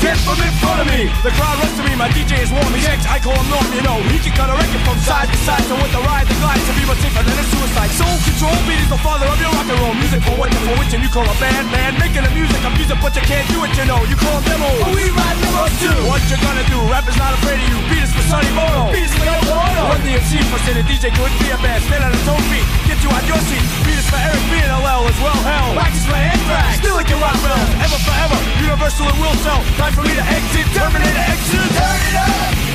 Get 0.00 0.16
from 0.24 0.40
in 0.40 0.48
front 0.64 0.80
of 0.80 0.88
me, 0.88 1.12
the 1.20 1.28
crowd 1.36 1.60
runs 1.60 1.76
to 1.76 1.84
me, 1.84 1.92
my 1.92 2.08
DJ 2.16 2.40
is 2.40 2.48
warm, 2.48 2.72
He 2.72 2.80
X, 2.88 3.04
I 3.04 3.20
call 3.20 3.36
him 3.36 3.52
Norm, 3.52 3.68
you 3.76 3.84
know, 3.84 4.00
he 4.08 4.16
can 4.16 4.32
cut 4.32 4.48
a 4.48 4.56
record 4.56 4.80
from 4.88 4.96
side 5.04 5.28
to 5.28 5.38
side, 5.44 5.60
so 5.68 5.76
with 5.76 5.92
the 5.92 6.00
ride, 6.00 6.24
the 6.24 6.32
glide, 6.40 6.56
to 6.56 6.72
be 6.72 6.88
much 6.88 7.04
safer 7.04 7.20
than 7.20 7.36
a 7.36 7.44
suicide. 7.44 7.92
Soul 7.92 8.16
control, 8.24 8.56
beat 8.64 8.80
is 8.80 8.88
the 8.88 8.96
father 9.04 9.28
of 9.28 9.36
your 9.36 9.52
rock 9.52 9.68
and 9.68 9.76
roll, 9.76 9.92
music. 9.92 10.24
For 10.24 10.32
what 10.40 10.48
for 10.64 10.72
which, 10.80 10.96
and 10.96 11.04
you 11.04 11.12
call 11.12 11.28
a 11.28 11.36
band, 11.36 11.68
man, 11.68 12.00
making 12.00 12.24
the 12.24 12.32
music, 12.32 12.64
I'm 12.64 12.72
music, 12.80 12.96
but 12.96 13.12
you 13.12 13.24
can't 13.28 13.44
do 13.52 13.60
it, 13.60 13.76
you 13.76 13.84
know, 13.84 14.00
you 14.08 14.16
call 14.16 14.40
them 14.40 14.56
demos. 14.56 14.80
But 14.80 14.92
we 14.96 15.04
ride 15.12 15.36
demos 15.36 15.74
too. 15.84 15.98
What 16.08 16.24
you 16.32 16.40
gonna 16.40 16.64
do, 16.72 16.80
rap 16.88 17.04
is 17.04 17.20
not 17.20 17.36
afraid 17.36 17.60
of 17.60 17.68
you, 17.68 17.78
beat 17.92 18.00
is 18.00 18.12
for 18.16 18.24
Sonny 18.24 18.48
Bono, 18.56 18.88
beat 18.96 19.04
is 19.04 19.12
for 19.12 19.28
Yo 19.28 19.36
Bono. 19.52 19.84
Run 19.84 20.00
the 20.00 20.16
MC 20.16 20.40
for 20.48 20.60
the 20.64 20.80
DJ 20.80 21.12
couldn't 21.12 21.36
be 21.44 21.52
a 21.52 21.60
band, 21.60 21.84
stand 21.84 22.08
on 22.08 22.12
his 22.16 22.24
own 22.24 22.40
feet, 22.48 22.64
get 22.88 22.96
you 23.04 23.12
out 23.12 23.24
your 23.28 23.42
seat, 23.52 23.64
beat 23.84 24.00
is 24.00 24.08
for 24.08 24.16
Eric 24.16 24.40
B 24.48 24.64
and 24.64 24.72
LL 24.80 25.04
as 25.04 25.18
well, 25.20 25.40
hell. 25.44 25.76
Is 25.92 26.08
for 26.08 26.16
Anthrax, 26.16 26.80
still 26.80 26.96
like 26.96 27.10
your 27.12 27.20
rock 27.20 27.36
realm, 27.44 27.68
ever 27.84 28.00
forever, 28.00 28.38
universal 28.64 29.04
and 29.12 29.18
will 29.20 29.36
sell, 29.44 29.60
for 29.94 30.02
me 30.02 30.14
to 30.14 30.22
exit, 30.22 30.66
Terminator 30.74 31.18
exit, 31.18 31.68
turn 31.76 32.00
it 32.08 32.16
up! 32.16 32.69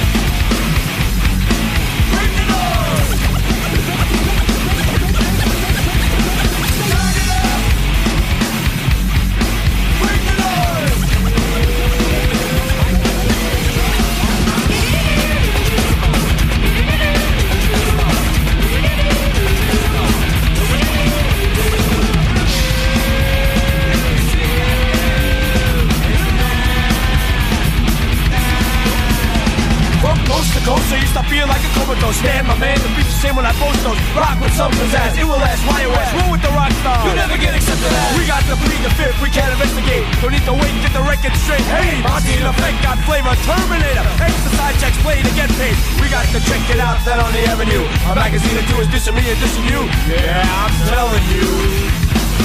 Comatose 32.05 32.21
Man, 32.25 32.45
my 32.45 32.57
man, 32.57 32.77
the 32.81 32.89
beats 32.93 33.09
the 33.09 33.19
same 33.21 33.35
when 33.35 33.45
I 33.45 33.53
post 33.57 33.81
those. 33.81 33.97
Rock 34.13 34.37
with 34.41 34.53
some 34.53 34.71
pizzazz, 34.73 35.17
it 35.17 35.25
will 35.25 35.37
last, 35.37 35.61
why 35.65 35.81
it 35.85 35.89
last? 35.89 36.13
Roll 36.13 36.31
with 36.33 36.41
the 36.41 36.53
rock 36.53 36.71
star, 36.81 37.05
you 37.05 37.13
never 37.15 37.37
get 37.37 37.53
accepted 37.53 37.89
as. 37.89 38.17
We 38.17 38.25
got 38.25 38.41
to 38.45 38.55
plead 38.61 38.81
the 38.81 38.93
fifth, 38.97 39.17
we 39.21 39.29
can't 39.29 39.49
investigate. 39.53 40.05
Don't 40.21 40.33
need 40.33 40.45
to 40.45 40.53
wait, 40.53 40.73
get 40.81 40.93
the 40.93 41.05
record 41.05 41.33
straight. 41.45 41.65
Hey, 41.69 42.01
Monty 42.01 42.33
in 42.37 42.45
effect, 42.45 42.77
got 42.81 42.97
flavor, 43.05 43.33
Terminator. 43.45 44.05
Exercise 44.21 44.75
checks, 44.81 44.97
play 45.01 45.21
to 45.21 45.33
get 45.33 45.49
paid. 45.57 45.77
We 46.01 46.09
got 46.09 46.25
to 46.29 46.39
check 46.45 46.61
it 46.69 46.81
out, 46.81 47.01
that 47.05 47.21
on 47.21 47.31
the 47.33 47.45
avenue. 47.45 47.85
A 48.09 48.13
magazine 48.13 48.57
or 48.57 48.65
two 48.69 48.81
is 48.81 48.89
dissing 48.89 49.15
me 49.17 49.25
and 49.29 49.37
dissing 49.41 49.65
you. 49.69 49.81
Yeah, 50.09 50.45
I'm 50.45 50.73
telling 50.89 51.25
you. 51.29 51.45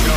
Yo, 0.05 0.17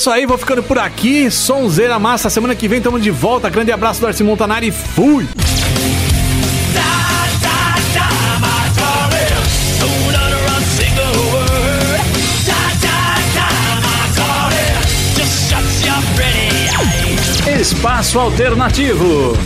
Isso 0.00 0.10
aí, 0.10 0.24
vou 0.24 0.38
ficando 0.38 0.62
por 0.62 0.78
aqui. 0.78 1.30
Sonzeira 1.30 1.98
massa, 1.98 2.30
semana 2.30 2.54
que 2.54 2.66
vem 2.66 2.80
tamo 2.80 2.98
de 2.98 3.10
volta. 3.10 3.50
Grande 3.50 3.70
abraço 3.70 4.00
do 4.00 4.06
Arce 4.06 4.24
Montanari. 4.24 4.70
Fui! 4.70 5.28
Espaço 17.60 18.18
Alternativo. 18.18 19.36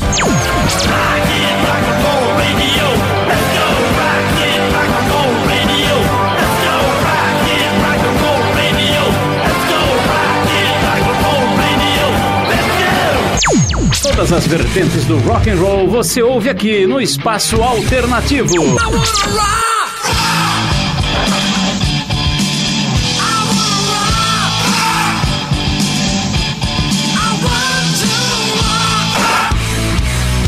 Todas 14.25 14.39
as 14.39 14.47
vertentes 14.47 15.05
do 15.05 15.19
rock 15.19 15.51
and 15.51 15.57
roll 15.57 15.87
você 15.87 16.23
ouve 16.23 16.49
aqui 16.49 16.87
no 16.87 16.99
Espaço 16.99 17.63
Alternativo. 17.63 18.49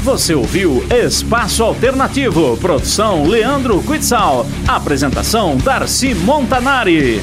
Você 0.02 0.34
ouviu 0.34 0.82
Espaço 0.90 1.62
Alternativo, 1.62 2.56
produção 2.56 3.26
Leandro 3.26 3.82
Quitzal, 3.82 4.46
apresentação 4.66 5.54
Darcy 5.58 6.14
Montanari. 6.14 7.20